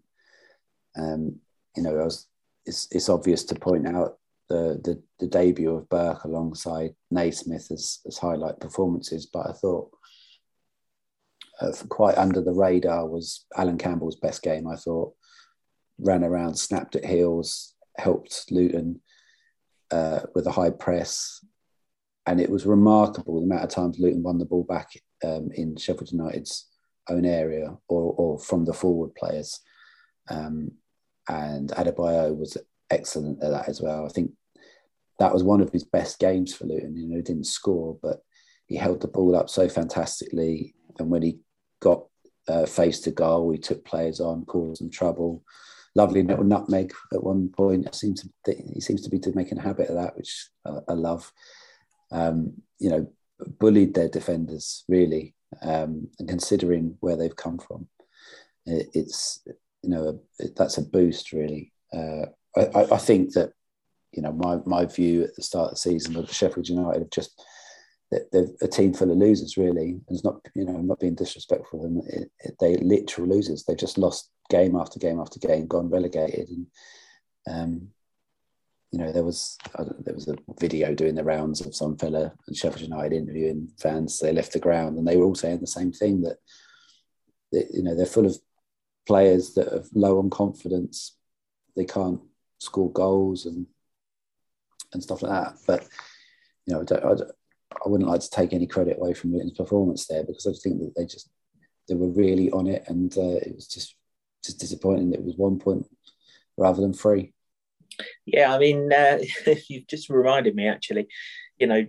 um, 0.97 1.41
you 1.77 1.83
know, 1.83 1.93
was, 1.93 2.27
it's, 2.65 2.89
it's 2.91 3.09
obvious 3.09 3.45
to 3.45 3.55
point 3.55 3.87
out 3.87 4.18
the, 4.49 4.81
the, 4.83 5.03
the 5.21 5.27
debut 5.27 5.75
of 5.75 5.89
Burke 5.89 6.25
alongside 6.25 6.95
Naismith 7.11 7.71
as, 7.71 8.01
as 8.07 8.19
highlight 8.19 8.61
performances, 8.61 9.27
but 9.27 9.49
I 9.49 9.53
thought 9.53 9.91
uh, 11.61 11.73
quite 11.89 12.17
under 12.17 12.41
the 12.41 12.53
radar 12.53 13.07
was 13.07 13.47
Allan 13.57 13.79
Campbell's 13.79 14.17
best 14.17 14.43
game. 14.43 14.67
I 14.67 14.77
thought 14.77 15.15
ran 15.99 16.25
around, 16.25 16.55
snapped 16.55 16.97
at 16.97 17.05
heels, 17.05 17.75
helped 17.99 18.45
Luton 18.51 19.01
uh, 19.91 20.21
with 20.35 20.47
a 20.47 20.53
high 20.53 20.71
press, 20.71 21.45
and 22.27 22.41
it 22.41 22.51
was 22.51 22.67
remarkable 22.67 23.41
the 23.41 23.47
amount 23.47 23.65
of 23.65 23.71
times 23.71 23.99
Luton 23.99 24.23
won 24.23 24.39
the 24.39 24.45
ball 24.45 24.65
back 24.65 24.91
um, 25.25 25.51
in 25.55 25.77
Sheffield 25.77 26.13
United's 26.13 26.69
own 27.09 27.25
area 27.25 27.77
or, 27.89 28.15
or 28.17 28.39
from 28.39 28.65
the 28.65 28.75
forward 28.75 29.15
players. 29.15 29.61
Um, 30.31 30.73
and 31.29 31.71
Adebayo 31.71 32.37
was 32.37 32.57
excellent 32.91 33.43
at 33.43 33.51
that 33.51 33.69
as 33.69 33.81
well. 33.81 34.07
I 34.07 34.09
think 34.09 34.33
that 35.19 35.33
was 35.33 35.43
one 35.43 35.61
of 35.61 35.73
his 35.73 35.85
best 35.85 36.19
games 36.19 36.55
for 36.55 36.65
Luton. 36.65 36.97
You 36.97 37.09
know, 37.09 37.17
he 37.17 37.23
didn't 37.23 37.47
score, 37.47 37.99
but 38.03 38.23
he 38.67 38.77
held 38.77 39.01
the 39.01 39.09
ball 39.09 39.35
up 39.35 39.49
so 39.51 39.69
fantastically. 39.69 40.75
And 40.99 41.11
when 41.11 41.23
he 41.23 41.39
got 41.81 42.05
uh, 42.47 42.67
face 42.67 43.01
to 43.01 43.11
goal, 43.11 43.51
he 43.51 43.59
took 43.59 43.85
players 43.85 44.21
on, 44.21 44.45
caused 44.45 44.81
them 44.81 44.91
trouble. 44.91 45.43
Lovely 45.95 46.23
little 46.23 46.45
nutmeg 46.45 46.93
at 47.13 47.23
one 47.23 47.49
point. 47.49 47.87
It 47.87 47.95
seems 47.95 48.23
to, 48.23 48.55
he 48.75 48.81
seems 48.81 49.03
to 49.03 49.11
be 49.11 49.21
making 49.35 49.59
a 49.59 49.63
habit 49.63 49.89
of 49.89 49.97
that, 49.97 50.17
which 50.17 50.49
I, 50.65 50.79
I 50.89 50.93
love. 50.93 51.33
Um, 52.11 52.55
you 52.79 52.91
know, 52.91 53.11
bullied 53.59 53.95
their 53.95 54.09
defenders 54.09 54.85
really 54.89 55.35
um, 55.63 56.09
and 56.19 56.29
considering 56.29 56.97
where 57.01 57.17
they've 57.17 57.37
come 57.37 57.59
from, 57.59 57.89
it, 58.67 58.89
it's 58.95 59.41
you 59.83 59.91
know 59.91 60.21
it, 60.39 60.57
that's 60.57 60.79
a 60.79 60.83
boost 60.83 61.33
really. 61.33 61.73
Uh, 61.93 62.27
I, 62.59 62.95
I, 62.95 62.99
think 62.99 63.33
that 63.35 63.53
you 64.13 64.23
know 64.23 64.33
my 64.33 64.59
my 64.67 64.85
view 64.85 65.25
at 65.25 65.35
the 65.37 65.43
start 65.43 65.67
of 65.67 65.71
the 65.73 65.77
season 65.77 66.17
of 66.17 66.33
Sheffield 66.33 66.69
United 66.69 67.01
have 67.01 67.11
just 67.11 67.41
they're 68.11 68.47
a 68.63 68.69
team 68.69 68.95
full 68.95 69.11
of 69.11 69.19
losers, 69.19 69.57
really. 69.57 69.91
And 69.91 70.03
it's 70.09 70.25
not, 70.25 70.41
you 70.55 70.65
know, 70.65 70.75
I'm 70.75 70.87
not 70.87 71.01
being 71.01 71.15
disrespectful. 71.15 71.85
And 71.85 72.03
it, 72.09 72.31
it, 72.41 72.55
they 72.59 72.77
literal 72.77 73.29
losers. 73.29 73.65
they've 73.65 73.77
just 73.77 73.99
lost 73.99 74.31
game 74.49 74.77
after 74.77 74.99
game 74.99 75.21
after 75.21 75.39
game, 75.39 75.67
gone 75.67 75.91
relegated. 75.91 76.49
And, 76.49 76.67
um, 77.51 77.89
you 78.91 78.99
know, 78.99 79.13
there 79.13 79.25
was 79.25 79.59
there 79.99 80.15
was 80.15 80.29
a 80.29 80.37
video 80.59 80.95
doing 80.95 81.15
the 81.15 81.25
rounds 81.25 81.61
of 81.61 81.75
some 81.75 81.99
fella 81.99 82.33
and 82.47 82.57
Sheffield 82.57 82.89
United 82.89 83.13
interviewing 83.13 83.69
fans. 83.79 84.19
They 84.19 84.33
left 84.33 84.55
the 84.55 84.59
ground, 84.59 84.97
and 84.97 85.07
they 85.07 85.19
were 85.19 85.27
all 85.27 85.35
saying 85.35 85.61
the 85.61 85.67
same 85.67 85.93
thing 85.93 86.23
that, 86.23 86.39
that 87.53 87.67
you 87.71 87.83
know 87.83 87.95
they're 87.95 88.07
full 88.07 88.25
of 88.25 88.39
players 89.07 89.53
that 89.55 89.69
are 89.69 89.85
low 89.93 90.19
on 90.19 90.31
confidence. 90.31 91.19
They 91.77 91.85
can't 91.85 92.23
score 92.59 92.93
goals 92.93 93.47
and 93.47 93.67
and 94.93 95.03
stuff 95.03 95.23
like 95.23 95.33
that. 95.33 95.59
But 95.67 95.87
you 96.67 96.75
know, 96.75 96.81
I, 96.81 96.85
don't, 96.85 97.23
I 97.73 97.89
wouldn't 97.89 98.09
like 98.09 98.21
to 98.21 98.31
take 98.31 98.53
any 98.53 98.67
credit 98.67 98.99
away 98.99 99.15
from 99.15 99.33
Luton's 99.33 99.53
performance 99.53 100.07
there 100.07 100.25
because 100.25 100.47
I 100.47 100.53
think 100.53 100.81
that 100.81 100.93
they 100.97 101.05
just 101.05 101.31
they 101.89 101.95
were 101.95 102.09
really 102.09 102.51
on 102.51 102.67
it, 102.67 102.85
and 102.87 103.17
uh, 103.17 103.39
it 103.43 103.55
was 103.55 103.67
just 103.67 103.97
just 104.45 104.59
disappointing. 104.59 105.13
It 105.13 105.25
was 105.25 105.37
one 105.37 105.59
point 105.59 105.87
rather 106.57 106.81
than 106.81 106.93
three. 106.93 107.33
Yeah, 108.27 108.55
I 108.55 108.59
mean, 108.59 108.93
uh, 108.93 109.19
you've 109.69 109.87
just 109.87 110.09
reminded 110.11 110.55
me 110.55 110.69
actually. 110.69 111.09
You 111.59 111.67
know, 111.67 111.87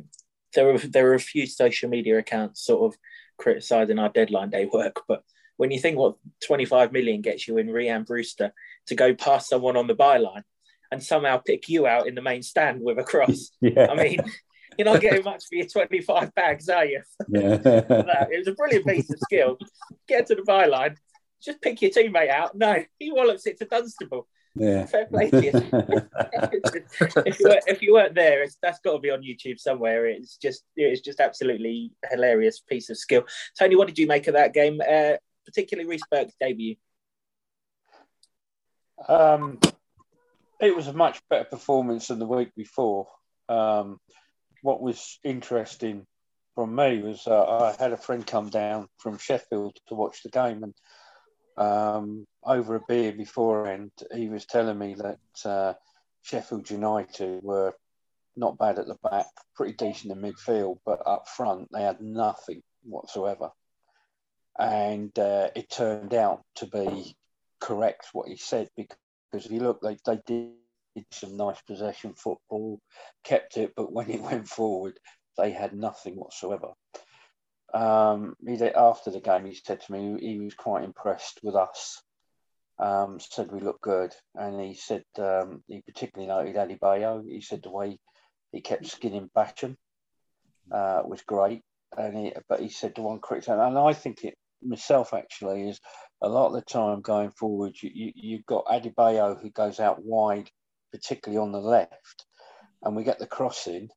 there 0.53 0.73
are 0.73 0.77
there 0.77 1.07
are 1.11 1.15
a 1.15 1.19
few 1.19 1.45
social 1.45 1.89
media 1.89 2.17
accounts 2.17 2.63
sort 2.63 2.91
of 2.93 2.99
criticising 3.37 3.99
our 3.99 4.09
deadline 4.09 4.49
day 4.49 4.65
work, 4.65 5.03
but 5.07 5.23
when 5.57 5.71
you 5.71 5.79
think 5.79 5.97
what 5.97 6.15
25 6.45 6.93
million 6.93 7.21
gets 7.21 7.45
you 7.45 7.57
in 7.57 7.67
Rhian 7.67 8.05
Brewster 8.05 8.53
to 8.87 8.95
go 8.95 9.13
past 9.13 9.49
someone 9.49 9.75
on 9.75 9.87
the 9.87 9.95
byline 9.95 10.43
and 10.91 11.03
somehow 11.03 11.37
pick 11.37 11.69
you 11.69 11.87
out 11.87 12.07
in 12.07 12.15
the 12.15 12.21
main 12.21 12.41
stand 12.41 12.81
with 12.81 12.97
a 12.97 13.03
cross, 13.03 13.51
yeah. 13.61 13.87
I 13.89 13.95
mean, 13.95 14.19
you're 14.77 14.85
not 14.85 15.01
getting 15.01 15.23
much 15.23 15.43
for 15.47 15.55
your 15.55 15.67
25 15.67 16.33
bags, 16.35 16.69
are 16.69 16.85
you? 16.85 17.01
Yeah. 17.29 17.59
it 17.63 18.37
was 18.37 18.47
a 18.47 18.53
brilliant 18.53 18.85
piece 18.85 19.09
of 19.09 19.19
skill. 19.19 19.57
Get 20.07 20.27
to 20.27 20.35
the 20.35 20.41
byline, 20.41 20.95
just 21.41 21.61
pick 21.61 21.81
your 21.81 21.91
teammate 21.91 22.29
out. 22.29 22.55
No, 22.55 22.83
he 22.97 23.11
wallops 23.11 23.45
it 23.45 23.57
to 23.59 23.65
Dunstable. 23.65 24.27
Yeah. 24.55 24.85
Fair 24.87 25.05
play 25.05 25.29
to 25.29 25.43
you. 25.43 25.51
if, 27.25 27.39
you 27.39 27.45
weren't, 27.47 27.63
if 27.67 27.81
you 27.81 27.93
weren't 27.93 28.15
there, 28.15 28.45
that's 28.61 28.79
got 28.79 28.93
to 28.93 28.99
be 28.99 29.11
on 29.11 29.21
YouTube 29.21 29.59
somewhere. 29.59 30.07
It's 30.07 30.37
just 30.37 30.63
it's 30.75 31.01
just 31.01 31.19
absolutely 31.19 31.91
hilarious 32.09 32.59
piece 32.59 32.89
of 32.89 32.97
skill. 32.97 33.23
Tony, 33.57 33.75
what 33.75 33.87
did 33.87 33.99
you 33.99 34.07
make 34.07 34.27
of 34.27 34.33
that 34.33 34.53
game, 34.53 34.81
uh, 34.81 35.13
particularly 35.45 35.89
Reece 35.89 36.01
Burke's 36.11 36.35
debut? 36.39 36.75
Um, 39.07 39.59
it 40.59 40.75
was 40.75 40.87
a 40.87 40.93
much 40.93 41.21
better 41.29 41.45
performance 41.45 42.07
than 42.07 42.19
the 42.19 42.25
week 42.25 42.51
before. 42.55 43.07
Um, 43.47 43.99
what 44.61 44.81
was 44.81 45.19
interesting 45.23 46.05
from 46.55 46.75
me 46.75 47.01
was 47.01 47.25
uh, 47.27 47.73
I 47.77 47.81
had 47.81 47.93
a 47.93 47.97
friend 47.97 48.25
come 48.25 48.49
down 48.49 48.87
from 48.97 49.17
Sheffield 49.17 49.77
to 49.87 49.95
watch 49.95 50.21
the 50.23 50.29
game, 50.29 50.63
and 50.63 50.73
um, 51.57 52.25
over 52.43 52.75
a 52.75 52.81
beer 52.87 53.13
beforehand, 53.13 53.91
he 54.13 54.29
was 54.29 54.45
telling 54.45 54.77
me 54.77 54.95
that 54.95 55.49
uh, 55.49 55.73
Sheffield 56.23 56.69
United 56.69 57.43
were 57.43 57.73
not 58.35 58.57
bad 58.57 58.79
at 58.79 58.87
the 58.87 58.97
back, 59.03 59.27
pretty 59.55 59.73
decent 59.73 60.11
in 60.11 60.21
midfield, 60.21 60.77
but 60.85 61.01
up 61.05 61.27
front 61.27 61.69
they 61.71 61.81
had 61.81 62.01
nothing 62.01 62.61
whatsoever. 62.83 63.49
And 64.57 65.17
uh, 65.17 65.49
it 65.55 65.69
turned 65.69 66.13
out 66.13 66.43
to 66.55 66.67
be 66.67 67.15
correct 67.59 68.07
what 68.13 68.27
he 68.27 68.37
said 68.37 68.69
because 68.75 68.97
if 69.33 69.51
you 69.51 69.59
look, 69.59 69.81
they, 69.81 69.97
they 70.05 70.19
did 70.25 71.05
some 71.11 71.37
nice 71.37 71.61
possession 71.61 72.13
football, 72.13 72.79
kept 73.23 73.57
it, 73.57 73.73
but 73.75 73.91
when 73.91 74.09
it 74.09 74.21
went 74.21 74.47
forward, 74.47 74.99
they 75.37 75.51
had 75.51 75.73
nothing 75.73 76.15
whatsoever. 76.15 76.69
Um, 77.73 78.35
he 78.45 78.57
did, 78.57 78.73
after 78.73 79.11
the 79.11 79.19
game, 79.19 79.45
he 79.45 79.55
said 79.55 79.81
to 79.81 79.91
me 79.91 80.19
he 80.19 80.39
was 80.39 80.55
quite 80.55 80.83
impressed 80.83 81.39
with 81.43 81.55
us. 81.55 82.01
Um, 82.79 83.19
said 83.19 83.51
we 83.51 83.59
looked 83.59 83.81
good, 83.81 84.13
and 84.35 84.59
he 84.59 84.73
said 84.73 85.03
um, 85.17 85.63
he 85.67 85.81
particularly 85.81 86.29
noted 86.29 86.55
Adebayo. 86.55 87.23
He 87.27 87.41
said 87.41 87.61
the 87.61 87.69
way 87.69 87.99
he 88.53 88.61
kept 88.61 88.85
skinning 88.87 89.29
Basham 89.35 89.75
uh, 90.71 91.01
was 91.05 91.21
great, 91.23 91.61
and 91.97 92.17
he, 92.17 92.33
but 92.47 92.61
he 92.61 92.69
said 92.69 92.95
the 92.95 93.01
one 93.01 93.19
critic, 93.19 93.49
and 93.49 93.77
I 93.77 93.93
think 93.93 94.23
it 94.23 94.35
myself 94.63 95.13
actually 95.13 95.69
is 95.69 95.79
a 96.21 96.29
lot 96.29 96.47
of 96.47 96.53
the 96.53 96.61
time 96.61 97.01
going 97.01 97.31
forward. 97.31 97.75
You, 97.81 97.91
you 97.93 98.11
you've 98.15 98.45
got 98.45 98.65
Adebayo 98.65 99.41
who 99.41 99.49
goes 99.49 99.79
out 99.79 100.03
wide 100.03 100.49
particularly 100.91 101.41
on 101.41 101.51
the 101.51 101.59
left, 101.59 102.25
and 102.83 102.95
we 102.95 103.03
get 103.03 103.19
the 103.19 103.27
crossing, 103.27 103.89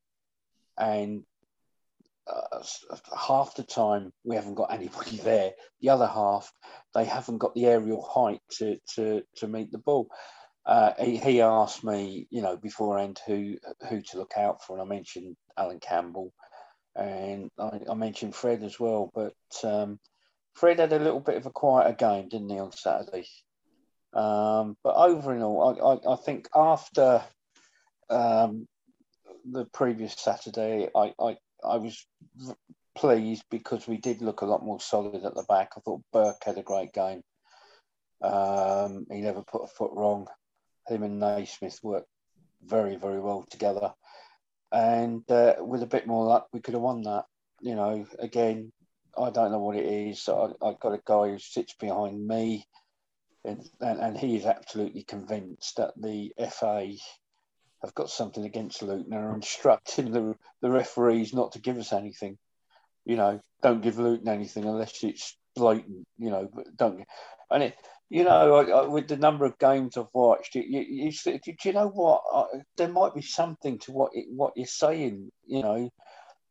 and 0.78 1.24
uh, 2.26 2.62
half 3.18 3.54
the 3.56 3.62
time 3.62 4.12
we 4.24 4.36
haven't 4.36 4.54
got 4.54 4.72
anybody 4.72 5.16
there. 5.24 5.52
The 5.80 5.90
other 5.90 6.06
half, 6.06 6.52
they 6.94 7.04
haven't 7.04 7.38
got 7.38 7.54
the 7.54 7.66
aerial 7.66 8.02
height 8.02 8.40
to 8.58 8.78
to, 8.94 9.22
to 9.36 9.48
meet 9.48 9.72
the 9.72 9.78
ball. 9.78 10.08
Uh, 10.64 10.92
he, 11.00 11.16
he, 11.16 11.40
asked 11.40 11.82
me, 11.82 12.28
you 12.30 12.40
know, 12.40 12.56
beforehand 12.56 13.20
who 13.26 13.56
who 13.88 14.00
to 14.00 14.18
look 14.18 14.34
out 14.36 14.62
for, 14.62 14.74
and 14.74 14.82
I 14.82 14.84
mentioned 14.84 15.36
Allan 15.56 15.80
Campbell, 15.80 16.32
and 16.94 17.50
I, 17.58 17.80
I 17.90 17.94
mentioned 17.94 18.36
Fred 18.36 18.62
as 18.62 18.78
well. 18.78 19.10
But 19.12 19.34
um, 19.64 19.98
Fred 20.54 20.78
had 20.78 20.92
a 20.92 20.98
little 20.98 21.20
bit 21.20 21.36
of 21.36 21.46
a 21.46 21.50
quieter 21.50 21.94
game, 21.94 22.28
didn't 22.28 22.50
he, 22.50 22.58
on 22.58 22.72
Saturday? 22.72 23.26
Um, 24.12 24.76
but 24.84 24.94
over 24.94 25.32
and 25.32 25.42
all, 25.42 25.62
I, 25.80 26.10
I, 26.10 26.14
I 26.14 26.16
think 26.16 26.48
after 26.54 27.22
um, 28.10 28.68
the 29.44 29.64
previous 29.66 30.14
Saturday, 30.14 30.88
I, 30.94 31.14
I, 31.18 31.36
I 31.64 31.76
was 31.78 32.04
pleased 32.94 33.44
because 33.50 33.88
we 33.88 33.96
did 33.96 34.20
look 34.20 34.42
a 34.42 34.46
lot 34.46 34.64
more 34.64 34.80
solid 34.80 35.24
at 35.24 35.34
the 35.34 35.44
back. 35.48 35.72
I 35.76 35.80
thought 35.80 36.02
Burke 36.12 36.42
had 36.44 36.58
a 36.58 36.62
great 36.62 36.92
game. 36.92 37.22
Um, 38.22 39.06
he 39.10 39.20
never 39.20 39.42
put 39.42 39.64
a 39.64 39.66
foot 39.66 39.90
wrong. 39.94 40.28
Him 40.88 41.02
and 41.02 41.18
Naismith 41.18 41.80
worked 41.82 42.08
very, 42.64 42.96
very 42.96 43.20
well 43.20 43.44
together. 43.50 43.92
And 44.70 45.28
uh, 45.30 45.56
with 45.60 45.82
a 45.82 45.86
bit 45.86 46.06
more 46.06 46.26
luck, 46.26 46.48
we 46.52 46.60
could 46.60 46.74
have 46.74 46.82
won 46.82 47.02
that. 47.02 47.24
You 47.60 47.74
know, 47.74 48.06
again, 48.18 48.72
I 49.18 49.30
don't 49.30 49.52
know 49.52 49.58
what 49.58 49.76
it 49.76 49.84
is. 49.84 50.28
I, 50.28 50.48
I've 50.62 50.80
got 50.80 50.94
a 50.94 51.02
guy 51.04 51.28
who 51.28 51.38
sits 51.38 51.74
behind 51.74 52.26
me 52.26 52.66
and, 53.44 53.68
and, 53.80 54.16
he 54.16 54.36
is 54.36 54.46
absolutely 54.46 55.02
convinced 55.02 55.76
that 55.76 55.94
the 56.00 56.32
FA 56.50 56.92
have 57.82 57.94
got 57.94 58.08
something 58.08 58.44
against 58.44 58.82
Luton 58.82 59.12
and 59.12 59.24
are 59.24 59.34
instructing 59.34 60.12
the, 60.12 60.36
the 60.60 60.70
referees 60.70 61.34
not 61.34 61.52
to 61.52 61.60
give 61.60 61.76
us 61.76 61.92
anything. 61.92 62.38
You 63.04 63.16
know, 63.16 63.40
don't 63.62 63.82
give 63.82 63.98
Luton 63.98 64.28
anything 64.28 64.64
unless 64.64 65.02
it's 65.02 65.36
blatant, 65.56 66.06
you 66.18 66.30
know, 66.30 66.48
but 66.54 66.76
don't. 66.76 67.04
And 67.50 67.64
it, 67.64 67.76
you 68.08 68.22
know, 68.22 68.54
I, 68.54 68.70
I, 68.70 68.86
with 68.86 69.08
the 69.08 69.16
number 69.16 69.44
of 69.44 69.58
games 69.58 69.96
I've 69.96 70.06
watched, 70.12 70.54
you, 70.54 70.62
you, 70.62 71.10
you, 71.24 71.40
do 71.40 71.54
you 71.64 71.72
know 71.72 71.88
what? 71.88 72.22
I, 72.32 72.44
there 72.76 72.88
might 72.88 73.14
be 73.14 73.22
something 73.22 73.80
to 73.80 73.92
what 73.92 74.12
it, 74.14 74.26
what 74.30 74.52
you're 74.54 74.66
saying, 74.66 75.32
you 75.46 75.62
know, 75.62 75.90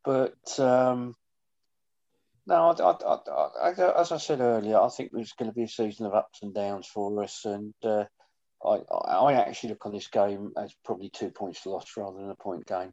but 0.04 0.60
um, 0.60 1.14
no, 2.46 2.74
I, 2.78 2.90
I, 2.90 3.70
I, 3.70 4.00
as 4.00 4.12
I 4.12 4.16
said 4.16 4.40
earlier, 4.40 4.80
I 4.80 4.88
think 4.88 5.10
there's 5.12 5.32
going 5.32 5.50
to 5.50 5.54
be 5.54 5.64
a 5.64 5.68
season 5.68 6.06
of 6.06 6.14
ups 6.14 6.40
and 6.42 6.54
downs 6.54 6.86
for 6.86 7.22
us, 7.22 7.44
and 7.44 7.74
uh, 7.84 8.04
I, 8.64 8.80
I 8.90 9.32
actually 9.34 9.70
look 9.70 9.86
on 9.86 9.92
this 9.92 10.08
game 10.08 10.52
as 10.56 10.74
probably 10.84 11.10
two 11.10 11.30
points 11.30 11.66
lost 11.66 11.96
rather 11.96 12.18
than 12.18 12.30
a 12.30 12.34
point 12.34 12.66
gained. 12.66 12.92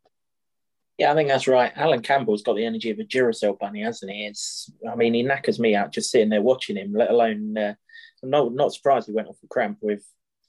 Yeah, 1.00 1.12
I 1.12 1.16
think 1.16 1.30
that's 1.30 1.48
right. 1.48 1.72
Allan 1.76 2.02
Campbell's 2.02 2.44
got 2.44 2.58
the 2.58 2.66
energy 2.66 2.90
of 2.90 3.00
a 3.00 3.04
Duracell 3.04 3.58
bunny, 3.58 3.82
hasn't 3.82 4.12
he? 4.12 4.26
It's, 4.26 4.70
I 4.90 4.96
mean, 4.96 5.14
he 5.14 5.24
knackers 5.24 5.58
me 5.58 5.74
out 5.74 5.94
just 5.94 6.12
sitting 6.12 6.30
there 6.30 6.42
watching 6.42 6.76
him. 6.76 6.94
Let 6.94 7.10
alone, 7.10 7.58
uh, 7.58 7.74
I'm 8.22 8.30
not 8.30 8.54
not 8.54 8.74
surprised 8.74 9.08
he 9.08 9.14
went 9.14 9.30
off 9.30 9.38
a 9.44 9.48
cramp 9.48 9.78
with 9.82 10.04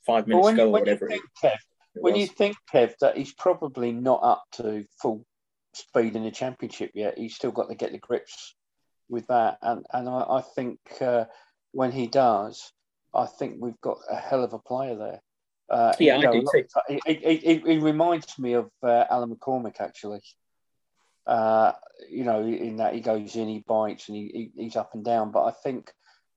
five 0.05 0.27
minutes 0.27 0.45
well, 0.45 0.55
ago 0.55 0.67
or 0.67 0.73
whatever. 0.73 1.07
Think, 1.07 1.23
Kev, 1.43 1.57
when 1.95 2.17
you 2.17 2.27
think, 2.27 2.57
Kev, 2.73 2.95
that 3.01 3.17
he's 3.17 3.33
probably 3.33 3.93
not 3.93 4.25
up 4.25 4.43
to 4.55 4.85
full 5.01 5.25
speed 5.73 6.17
in 6.17 6.25
the 6.25 6.33
championship 6.33 6.91
yet, 6.95 7.17
he's 7.17 7.37
still 7.37 7.53
got 7.53 7.69
to 7.69 7.77
get 7.77 7.93
the 7.93 7.99
grips 7.99 8.57
with 9.11 9.27
that. 9.27 9.59
And 9.63 9.85
and 9.93 10.09
I, 10.09 10.25
I 10.29 10.41
think 10.41 10.79
uh, 11.01 11.25
when 11.73 11.93
he 11.93 12.07
does, 12.07 12.73
I 13.15 13.27
think 13.27 13.57
we've 13.59 13.81
got 13.81 13.99
a 14.09 14.17
hell 14.17 14.45
of 14.45 14.53
a 14.53 14.59
player 14.59 14.97
there. 14.97 15.21
Uh, 15.69 15.93
yeah, 16.01 16.17
you 16.17 16.23
know, 16.23 16.31
I 16.31 16.41
do 16.41 16.47
too. 16.53 16.65
He, 16.89 17.01
he, 17.15 17.37
he, 17.37 17.59
he, 17.59 17.79
reminds 17.79 18.37
me 18.39 18.55
of 18.55 18.71
uh, 18.83 19.05
Alan 19.09 19.35
McCormack 19.35 19.81
actually. 19.81 20.21
Uh, 21.27 21.73
you 22.09 22.25
know, 22.25 22.43
in 22.43 22.79
that 22.79 22.95
he 22.95 23.01
goes 23.01 23.37
in, 23.37 23.47
he 23.47 23.63
bites, 23.67 24.09
and 24.09 24.17
he, 24.17 24.51
he's 24.57 24.75
up 24.75 24.95
and 24.95 25.05
down. 25.05 25.31
But 25.31 25.45
I 25.45 25.53
think 25.53 25.93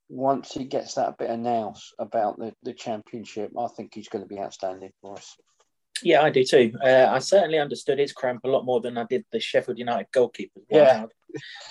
once 0.10 0.52
he 0.52 0.66
gets 0.66 0.96
that 0.96 1.18
bit 1.18 1.32
of 1.32 1.40
nous 1.40 1.94
about 1.98 2.38
the, 2.38 2.54
the 2.62 2.74
championship, 2.74 3.52
I 3.58 3.68
think 3.68 3.94
he's 3.94 4.10
going 4.10 4.24
to 4.24 4.28
be 4.28 4.40
outstanding 4.40 4.92
for 5.02 5.18
us. 5.18 5.36
Yeah, 6.04 6.22
I 6.22 6.30
do 6.30 6.44
too. 6.44 6.74
Uh, 6.84 7.08
I 7.10 7.20
certainly 7.20 7.60
understood 7.60 8.00
his 8.00 8.14
cramp 8.14 8.42
a 8.44 8.48
lot 8.48 8.66
more 8.66 8.82
than 8.82 8.98
I 8.98 9.06
did 9.10 9.26
the 9.32 9.40
Sheffield 9.40 9.78
United 9.78 10.08
goalkeeper. 10.12 10.62
Yeah. 10.70 11.06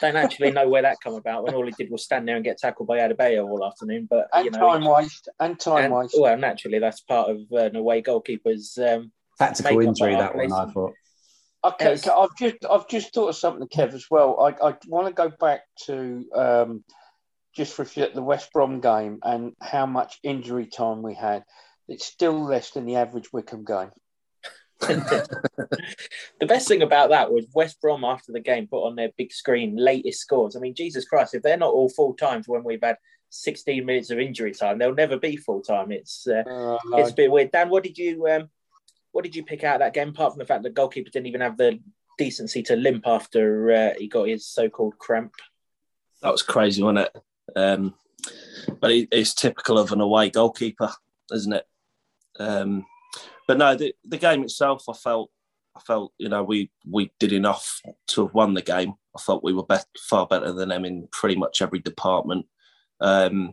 Don't 0.01 0.17
actually 0.17 0.51
know 0.51 0.69
where 0.69 0.83
that 0.83 0.97
come 1.03 1.15
about 1.15 1.45
when 1.45 1.55
all 1.55 1.65
he 1.65 1.73
did 1.73 1.91
was 1.91 2.05
stand 2.05 2.27
there 2.27 2.37
and 2.37 2.45
get 2.45 2.59
tackled 2.59 2.89
by 2.89 2.99
Adebayo 2.99 3.49
all 3.49 3.65
afternoon. 3.65 4.09
But 4.11 4.29
and 4.33 4.47
you 4.47 4.51
know, 4.51 4.59
time 4.59 4.85
waste 4.85 5.29
and 5.39 5.59
time 5.59 5.85
and, 5.85 5.95
waste. 5.95 6.17
Well, 6.19 6.37
naturally, 6.37 6.81
that's 6.81 7.01
part 7.01 7.31
of 7.31 7.39
uh, 7.53 7.67
an 7.67 7.77
away 7.77 8.01
goalkeeper's 8.01 8.77
um, 8.79 9.13
tactical 9.39 9.81
injury. 9.81 10.17
That 10.17 10.35
one, 10.35 10.53
I 10.53 10.67
thought. 10.67 10.95
Okay, 11.65 11.93
I've 11.93 12.37
just 12.37 12.57
I've 12.69 12.89
just 12.89 13.15
thought 13.15 13.29
of 13.29 13.37
something, 13.37 13.69
Kev, 13.69 13.95
as 13.95 14.07
well. 14.11 14.41
I, 14.41 14.71
I 14.71 14.77
want 14.89 15.07
to 15.07 15.13
go 15.13 15.31
back 15.39 15.61
to 15.87 16.25
um, 16.35 16.85
just 17.55 17.79
reflect 17.79 18.17
the 18.17 18.23
West 18.23 18.53
Brom 18.53 18.81
game 18.81 19.21
and 19.23 19.53
how 19.61 19.87
much 19.87 20.19
injury 20.25 20.67
time 20.67 21.03
we 21.03 21.15
had. 21.15 21.45
It's 21.89 22.05
still 22.05 22.43
less 22.45 22.71
than 22.71 22.87
the 22.87 22.97
average 22.97 23.33
Wycombe 23.33 23.65
game. 23.65 23.91
the 26.41 26.47
best 26.47 26.69
thing 26.69 26.83
about 26.83 27.11
that 27.11 27.31
was 27.31 27.47
West 27.55 27.81
Brom 27.81 28.05
after 28.05 28.33
the 28.33 28.41
game 28.41 28.67
put 28.67 28.87
on 28.87 28.97
their 28.97 29.11
big 29.17 29.33
screen 29.33 29.77
latest 29.77 30.21
scores. 30.21 30.57
I 30.57 30.61
mean, 30.61 30.75
Jesus 30.75 31.05
Christ, 31.05 31.35
if 31.35 31.43
they're 31.43 31.57
not 31.57 31.73
all 31.73 31.89
full 31.89 32.15
times 32.15 32.49
when 32.49 32.65
we've 32.65 32.83
had 32.83 32.99
16 33.31 33.85
minutes 33.85 34.11
of 34.11 34.19
injury 34.19 34.53
time, 34.53 34.79
they'll 34.79 34.95
never 34.95 35.19
be 35.19 35.37
full 35.37 35.61
time. 35.61 35.93
It's 35.93 36.27
uh, 36.27 36.43
uh, 36.49 36.79
it's 36.97 37.11
a 37.11 37.15
bit 37.15 37.31
weird. 37.31 37.53
Dan, 37.53 37.71
what 37.71 37.85
did 37.85 37.97
you 37.97 38.27
um, 38.29 38.51
what 39.13 39.25
did 39.25 39.37
you 39.37 39.45
pick 39.45 39.65
out 39.65 39.77
of 39.77 39.81
that 39.81 39.95
game? 39.95 40.09
Apart 40.09 40.33
from 40.33 40.41
the 40.41 40.47
fact 40.47 40.63
that 40.63 40.71
the 40.71 40.75
goalkeeper 40.75 41.11
didn't 41.11 41.27
even 41.27 41.41
have 41.41 41.57
the 41.57 41.79
decency 42.19 42.63
to 42.63 42.77
limp 42.77 43.05
after 43.07 43.73
uh, 43.73 43.91
he 43.99 44.09
got 44.09 44.29
his 44.29 44.47
so-called 44.47 44.99
cramp. 44.99 45.33
That 46.23 46.33
was 46.33 46.43
crazy, 46.43 46.83
wasn't 46.83 47.09
it? 47.09 47.23
Um, 47.57 47.95
but 48.81 48.91
it's 48.93 49.35
typical 49.35 49.79
of 49.79 49.93
an 49.93 50.01
away 50.01 50.31
goalkeeper, 50.31 50.91
isn't 51.33 51.53
it? 51.53 51.67
Um, 52.39 52.87
but 53.53 53.59
no, 53.59 53.75
the, 53.75 53.95
the 54.07 54.17
game 54.17 54.43
itself, 54.45 54.85
I 54.89 54.95
felt, 54.95 55.31
I 55.77 55.81
felt, 55.81 56.15
you 56.17 56.31
know, 56.31 56.43
we 56.43 56.71
we 56.91 57.13
did 57.21 57.33
enough 57.33 57.83
to 58.07 58.23
have 58.25 58.33
won 58.33 58.55
the 58.55 58.63
game. 58.63 58.95
I 59.15 59.21
thought 59.21 59.45
we 59.45 59.53
were 59.53 59.63
bet- 59.63 59.85
far 60.09 60.27
better 60.27 60.53
than 60.53 60.71
them 60.71 60.87
in 60.87 61.07
pretty 61.13 61.37
much 61.37 61.61
every 61.61 61.81
department. 61.81 62.47
Um, 63.03 63.53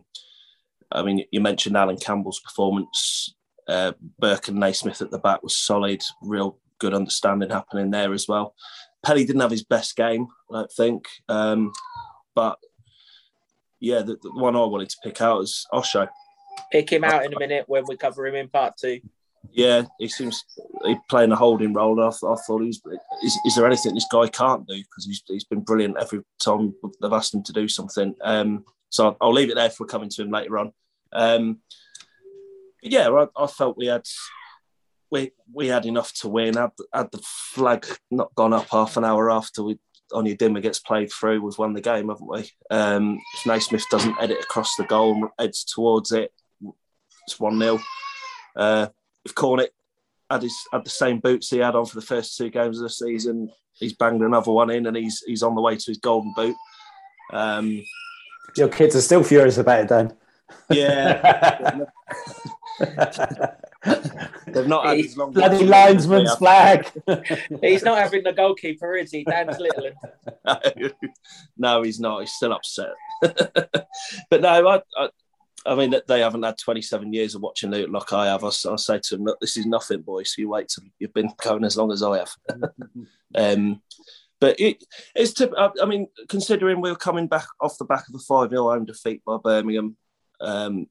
I 0.90 1.02
mean, 1.02 1.26
you 1.30 1.42
mentioned 1.42 1.76
Allan 1.76 1.98
Campbell's 1.98 2.40
performance. 2.40 3.34
Uh, 3.68 3.92
Burke 4.18 4.48
and 4.48 4.58
Naismith 4.58 5.02
at 5.02 5.10
the 5.10 5.18
back 5.18 5.42
was 5.42 5.58
solid, 5.58 6.02
real 6.22 6.58
good 6.78 6.94
understanding 6.94 7.50
happening 7.50 7.90
there 7.90 8.14
as 8.14 8.26
well. 8.26 8.54
Pelly 9.02 9.26
didn't 9.26 9.42
have 9.42 9.50
his 9.50 9.64
best 9.64 9.96
game, 9.96 10.28
I 10.50 10.60
don't 10.60 10.72
think. 10.72 11.08
Um, 11.28 11.74
but 12.34 12.58
yeah, 13.80 14.00
the, 14.00 14.16
the, 14.22 14.32
one 14.32 14.56
I 14.56 14.64
wanted 14.64 14.88
to 14.88 14.96
pick 15.04 15.20
out 15.20 15.42
is 15.42 15.66
Osho. 15.74 16.08
Pick 16.72 16.90
him 16.90 17.04
out 17.04 17.26
in 17.26 17.34
a 17.34 17.38
minute 17.38 17.66
when 17.68 17.84
we 17.86 17.98
cover 17.98 18.26
him 18.26 18.34
in 18.34 18.48
part 18.48 18.78
two. 18.78 19.00
Yeah, 19.52 19.84
he 19.98 20.08
seems 20.08 20.44
he 20.84 20.96
playing 21.08 21.32
a 21.32 21.36
holding 21.36 21.72
role. 21.72 22.00
I, 22.00 22.08
I 22.08 22.10
thought 22.46 22.60
he 22.60 22.66
was. 22.66 22.80
Is, 23.24 23.38
is, 23.46 23.54
there 23.56 23.66
anything 23.66 23.94
this 23.94 24.06
guy 24.10 24.28
can't 24.28 24.66
do? 24.66 24.76
Because 24.76 25.06
he's, 25.06 25.22
he's 25.26 25.44
been 25.44 25.60
brilliant 25.60 25.96
every 25.98 26.20
time 26.38 26.74
they've 27.00 27.12
asked 27.12 27.34
him 27.34 27.42
to 27.44 27.52
do 27.52 27.66
something. 27.66 28.14
Um, 28.22 28.64
so 28.90 29.06
I'll, 29.06 29.16
I'll 29.20 29.32
leave 29.32 29.50
it 29.50 29.56
there 29.56 29.70
for 29.70 29.86
coming 29.86 30.10
to 30.10 30.22
him 30.22 30.30
later 30.30 30.58
on. 30.58 30.72
Um, 31.12 31.60
yeah, 32.82 33.08
I, 33.08 33.26
I, 33.42 33.46
felt 33.46 33.76
we 33.76 33.86
had 33.86 34.06
we 35.10 35.32
we 35.52 35.68
had 35.68 35.86
enough 35.86 36.12
to 36.20 36.28
win. 36.28 36.54
Had, 36.54 36.70
had 36.92 37.10
the 37.10 37.22
flag 37.24 37.86
not 38.10 38.34
gone 38.34 38.52
up 38.52 38.68
half 38.70 38.96
an 38.96 39.04
hour 39.04 39.30
after 39.30 39.62
we 39.62 39.78
dimmer 40.38 40.60
gets 40.60 40.78
played 40.78 41.10
through, 41.12 41.42
we've 41.42 41.58
won 41.58 41.74
the 41.74 41.80
game, 41.80 42.08
haven't 42.08 42.28
we? 42.28 42.50
Um, 42.70 43.18
if 43.34 43.46
Naismith 43.46 43.84
doesn't 43.90 44.20
edit 44.20 44.38
across 44.42 44.74
the 44.76 44.84
goal 44.84 45.14
and 45.14 45.28
heads 45.38 45.64
towards 45.64 46.12
it, 46.12 46.32
it's 47.26 47.38
1 47.38 47.58
0. 47.58 47.78
Uh, 48.56 48.88
if 49.30 49.34
Cornick 49.34 49.68
had, 50.30 50.42
his, 50.42 50.56
had 50.72 50.84
the 50.84 50.90
same 50.90 51.20
boots 51.20 51.50
he 51.50 51.58
had 51.58 51.74
on 51.74 51.86
for 51.86 51.96
the 51.96 52.06
first 52.06 52.36
two 52.36 52.50
games 52.50 52.78
of 52.78 52.82
the 52.84 52.90
season, 52.90 53.50
he's 53.74 53.92
banged 53.94 54.22
another 54.22 54.52
one 54.52 54.70
in 54.70 54.86
and 54.86 54.96
he's 54.96 55.22
he's 55.26 55.42
on 55.42 55.54
the 55.54 55.60
way 55.60 55.76
to 55.76 55.86
his 55.86 55.98
golden 55.98 56.32
boot. 56.34 56.56
Um, 57.32 57.82
Your 58.56 58.68
kids 58.68 58.96
are 58.96 59.00
still 59.00 59.22
furious 59.22 59.58
about 59.58 59.80
it, 59.80 59.88
Dan. 59.88 60.16
Yeah. 60.70 61.84
They've 64.46 64.66
not 64.66 64.86
had 64.86 64.98
as 64.98 65.16
long. 65.16 65.32
Bloody 65.32 65.64
linesman's 65.64 66.34
flag. 66.34 66.90
he's 67.62 67.82
not 67.82 67.98
having 67.98 68.24
the 68.24 68.32
goalkeeper, 68.32 68.96
is 68.96 69.10
he? 69.10 69.24
Dan 69.24 69.46
Little. 69.46 69.90
no, 71.56 71.82
he's 71.82 72.00
not. 72.00 72.20
He's 72.20 72.32
still 72.32 72.52
upset. 72.52 72.92
but 73.22 74.40
no, 74.40 74.68
I, 74.68 74.82
I, 74.96 75.08
I, 75.66 75.74
mean, 75.74 75.94
they 76.06 76.20
haven't 76.20 76.42
had 76.42 76.58
27 76.58 77.12
years 77.12 77.34
of 77.34 77.42
watching 77.42 77.70
Luton 77.70 77.92
like 77.92 78.12
I 78.12 78.26
have. 78.26 78.44
I, 78.44 78.48
I 78.48 78.76
say 78.76 78.98
to 78.98 79.16
them, 79.16 79.24
look, 79.24 79.40
this 79.40 79.56
is 79.56 79.66
nothing, 79.66 80.02
boys. 80.02 80.34
You 80.36 80.48
wait 80.48 80.68
till 80.68 80.84
you've 80.98 81.14
been 81.14 81.30
going 81.42 81.64
as 81.64 81.76
long 81.76 81.92
as 81.92 82.02
I 82.02 82.18
have. 82.18 82.32
um, 83.34 83.82
but 84.40 84.58
it, 84.58 84.82
it's, 85.14 85.34
to, 85.34 85.72
I 85.80 85.84
mean, 85.84 86.08
considering 86.28 86.80
we 86.80 86.90
are 86.90 86.96
coming 86.96 87.26
back 87.26 87.46
off 87.60 87.78
the 87.78 87.84
back 87.84 88.08
of 88.08 88.14
a 88.14 88.18
5 88.18 88.50
0 88.50 88.62
home 88.62 88.84
defeat 88.86 89.22
by 89.24 89.36
Birmingham, 89.42 89.96
um, 90.40 90.86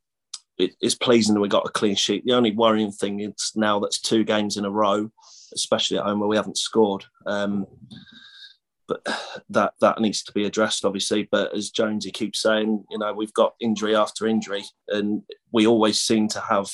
it, 0.59 0.76
it's 0.82 0.95
pleasing 0.95 1.34
that 1.34 1.41
we 1.41 1.47
got 1.47 1.65
a 1.65 1.72
clean 1.72 1.95
sheet. 1.95 2.26
The 2.26 2.34
only 2.34 2.51
worrying 2.51 2.91
thing 2.91 3.22
is 3.22 3.53
now 3.55 3.80
that's 3.80 3.99
two 3.99 4.24
games 4.24 4.57
in 4.57 4.65
a 4.65 4.70
row, 4.70 5.09
especially 5.53 5.97
at 5.97 6.03
home 6.03 6.20
where 6.20 6.30
we 6.30 6.36
haven't 6.36 6.57
scored. 6.57 7.05
Um, 7.26 7.65
but 8.89 9.05
that 9.49 9.73
that 9.79 10.01
needs 10.01 10.23
to 10.23 10.33
be 10.33 10.45
addressed, 10.45 10.83
obviously. 10.83 11.29
But 11.31 11.55
as 11.55 11.69
Jonesy 11.69 12.11
keeps 12.11 12.41
saying, 12.41 12.83
you 12.89 12.97
know, 12.97 13.13
we've 13.13 13.33
got 13.33 13.53
injury 13.61 13.95
after 13.95 14.27
injury, 14.27 14.63
and 14.89 15.21
we 15.53 15.67
always 15.67 15.99
seem 15.99 16.27
to 16.29 16.41
have 16.41 16.69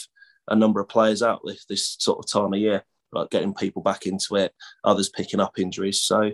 a 0.48 0.56
number 0.56 0.80
of 0.80 0.90
players 0.90 1.22
out 1.22 1.42
this, 1.46 1.66
this 1.66 1.98
sort 2.00 2.20
of 2.20 2.32
time 2.32 2.54
of 2.54 2.60
year, 2.60 2.84
like 3.12 3.30
getting 3.30 3.54
people 3.54 3.82
back 3.82 4.06
into 4.06 4.36
it, 4.36 4.54
others 4.84 5.10
picking 5.10 5.40
up 5.40 5.60
injuries. 5.60 6.02
So 6.02 6.22
I 6.22 6.34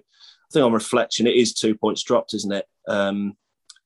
think 0.52 0.66
on 0.66 0.74
reflection, 0.74 1.28
it 1.28 1.36
is 1.36 1.54
two 1.54 1.76
points 1.76 2.04
dropped, 2.04 2.34
isn't 2.34 2.52
it? 2.52 2.66
Um, 2.88 3.38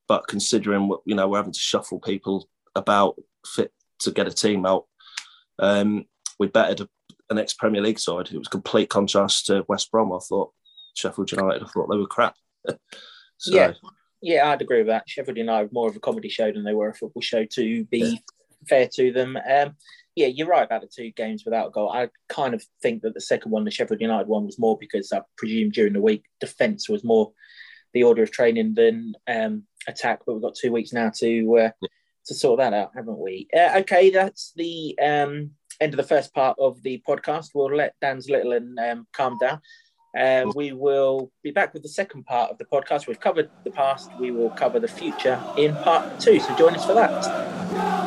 but 0.08 0.28
considering 0.28 0.88
what 0.88 1.02
you 1.06 1.16
know, 1.16 1.28
we're 1.28 1.38
having 1.38 1.54
to 1.54 1.60
shuffle 1.60 2.00
people 2.00 2.50
about 2.76 3.16
fit 3.46 3.72
to 4.00 4.12
get 4.12 4.28
a 4.28 4.32
team 4.32 4.66
out. 4.66 4.86
Um, 5.60 6.06
we 6.38 6.48
betted 6.48 6.88
an 7.30 7.38
ex 7.38 7.54
Premier 7.54 7.82
League 7.82 8.00
side. 8.00 8.30
It 8.32 8.38
was 8.38 8.48
complete 8.48 8.90
contrast 8.90 9.48
to 9.48 9.66
West 9.68 9.92
Brom. 9.92 10.12
I 10.12 10.20
thought 10.20 10.52
Sheffield 10.96 11.32
United. 11.32 11.64
I 11.64 11.68
thought 11.68 11.90
they 11.90 11.98
were 11.98 12.08
crap. 12.08 12.36
so, 13.38 13.54
yeah, 13.54 13.74
yeah, 14.22 14.50
I'd 14.50 14.62
agree 14.62 14.80
with 14.80 14.88
that. 14.88 15.08
Sheffield 15.08 15.38
United 15.38 15.72
more 15.72 15.88
of 15.88 15.96
a 15.96 16.00
comedy 16.00 16.30
show 16.30 16.52
than 16.52 16.64
they 16.64 16.74
were 16.74 16.90
a 16.90 16.96
football 16.96 17.22
show. 17.22 17.46
To 17.46 17.86
be 17.86 18.00
yeah. 18.00 18.18
fair 18.68 18.90
to 18.96 19.12
them, 19.12 19.38
um, 19.38 19.76
yeah, 20.16 20.28
you're 20.28 20.48
right 20.48 20.66
about 20.66 20.82
the 20.82 20.88
two 20.88 21.12
games 21.12 21.44
without 21.46 21.68
a 21.68 21.72
goal. 21.72 21.92
I 21.92 22.10
kind 22.30 22.54
of 22.54 22.64
think 22.82 23.04
that 23.04 23.14
the 23.14 23.22
second 23.22 23.52
one, 23.52 23.66
the 23.66 23.72
Sheffield 23.72 24.02
United 24.02 24.28
one, 24.28 24.46
was 24.46 24.60
more 24.60 24.78
because 24.78 25.12
I 25.12 25.22
presume 25.38 25.70
during 25.70 25.94
the 25.94 26.02
week 26.02 26.24
defence 26.40 26.90
was 26.90 27.04
more 27.04 27.32
the 27.94 28.04
order 28.04 28.24
of 28.24 28.32
training 28.32 28.74
than 28.74 29.14
um, 29.28 29.64
attack. 29.88 30.22
But 30.26 30.34
we've 30.34 30.42
got 30.42 30.56
two 30.56 30.72
weeks 30.72 30.92
now 30.92 31.12
to 31.20 31.58
uh, 31.58 31.70
yeah 31.82 31.90
to 32.26 32.34
sort 32.34 32.60
that 32.60 32.74
out, 32.74 32.92
haven't 32.96 33.20
we? 33.20 33.48
Uh, 33.56 33.78
okay, 33.78 34.10
that's 34.10 34.52
the 34.56 34.98
um, 35.02 35.52
end 35.80 35.94
of 35.94 35.98
the 35.98 36.04
first 36.04 36.34
part 36.34 36.58
of 36.60 36.82
the 36.84 37.02
podcast. 37.08 37.50
We'll 37.54 37.76
let 37.76 37.96
Dan's 38.02 38.30
little 38.30 38.54
and 38.54 38.78
um, 38.80 39.08
calm 39.14 39.38
down. 39.40 39.62
Uh, 40.18 40.52
we 40.56 40.72
will 40.72 41.32
be 41.44 41.52
back 41.52 41.74
with 41.74 41.84
the 41.84 41.90
second 41.90 42.26
part 42.26 42.52
of 42.52 42.58
the 42.58 42.66
podcast. 42.66 43.08
We've 43.08 43.20
covered 43.20 43.50
the 43.64 43.72
past, 43.72 44.10
we 44.20 44.32
will 44.32 44.50
cover 44.52 44.80
the 44.80 44.88
future 44.88 45.42
in 45.58 45.76
part 45.78 46.20
two. 46.20 46.40
So 46.40 46.56
join 46.56 46.76
us 46.76 46.86
for 46.86 46.94
that. 46.94 48.05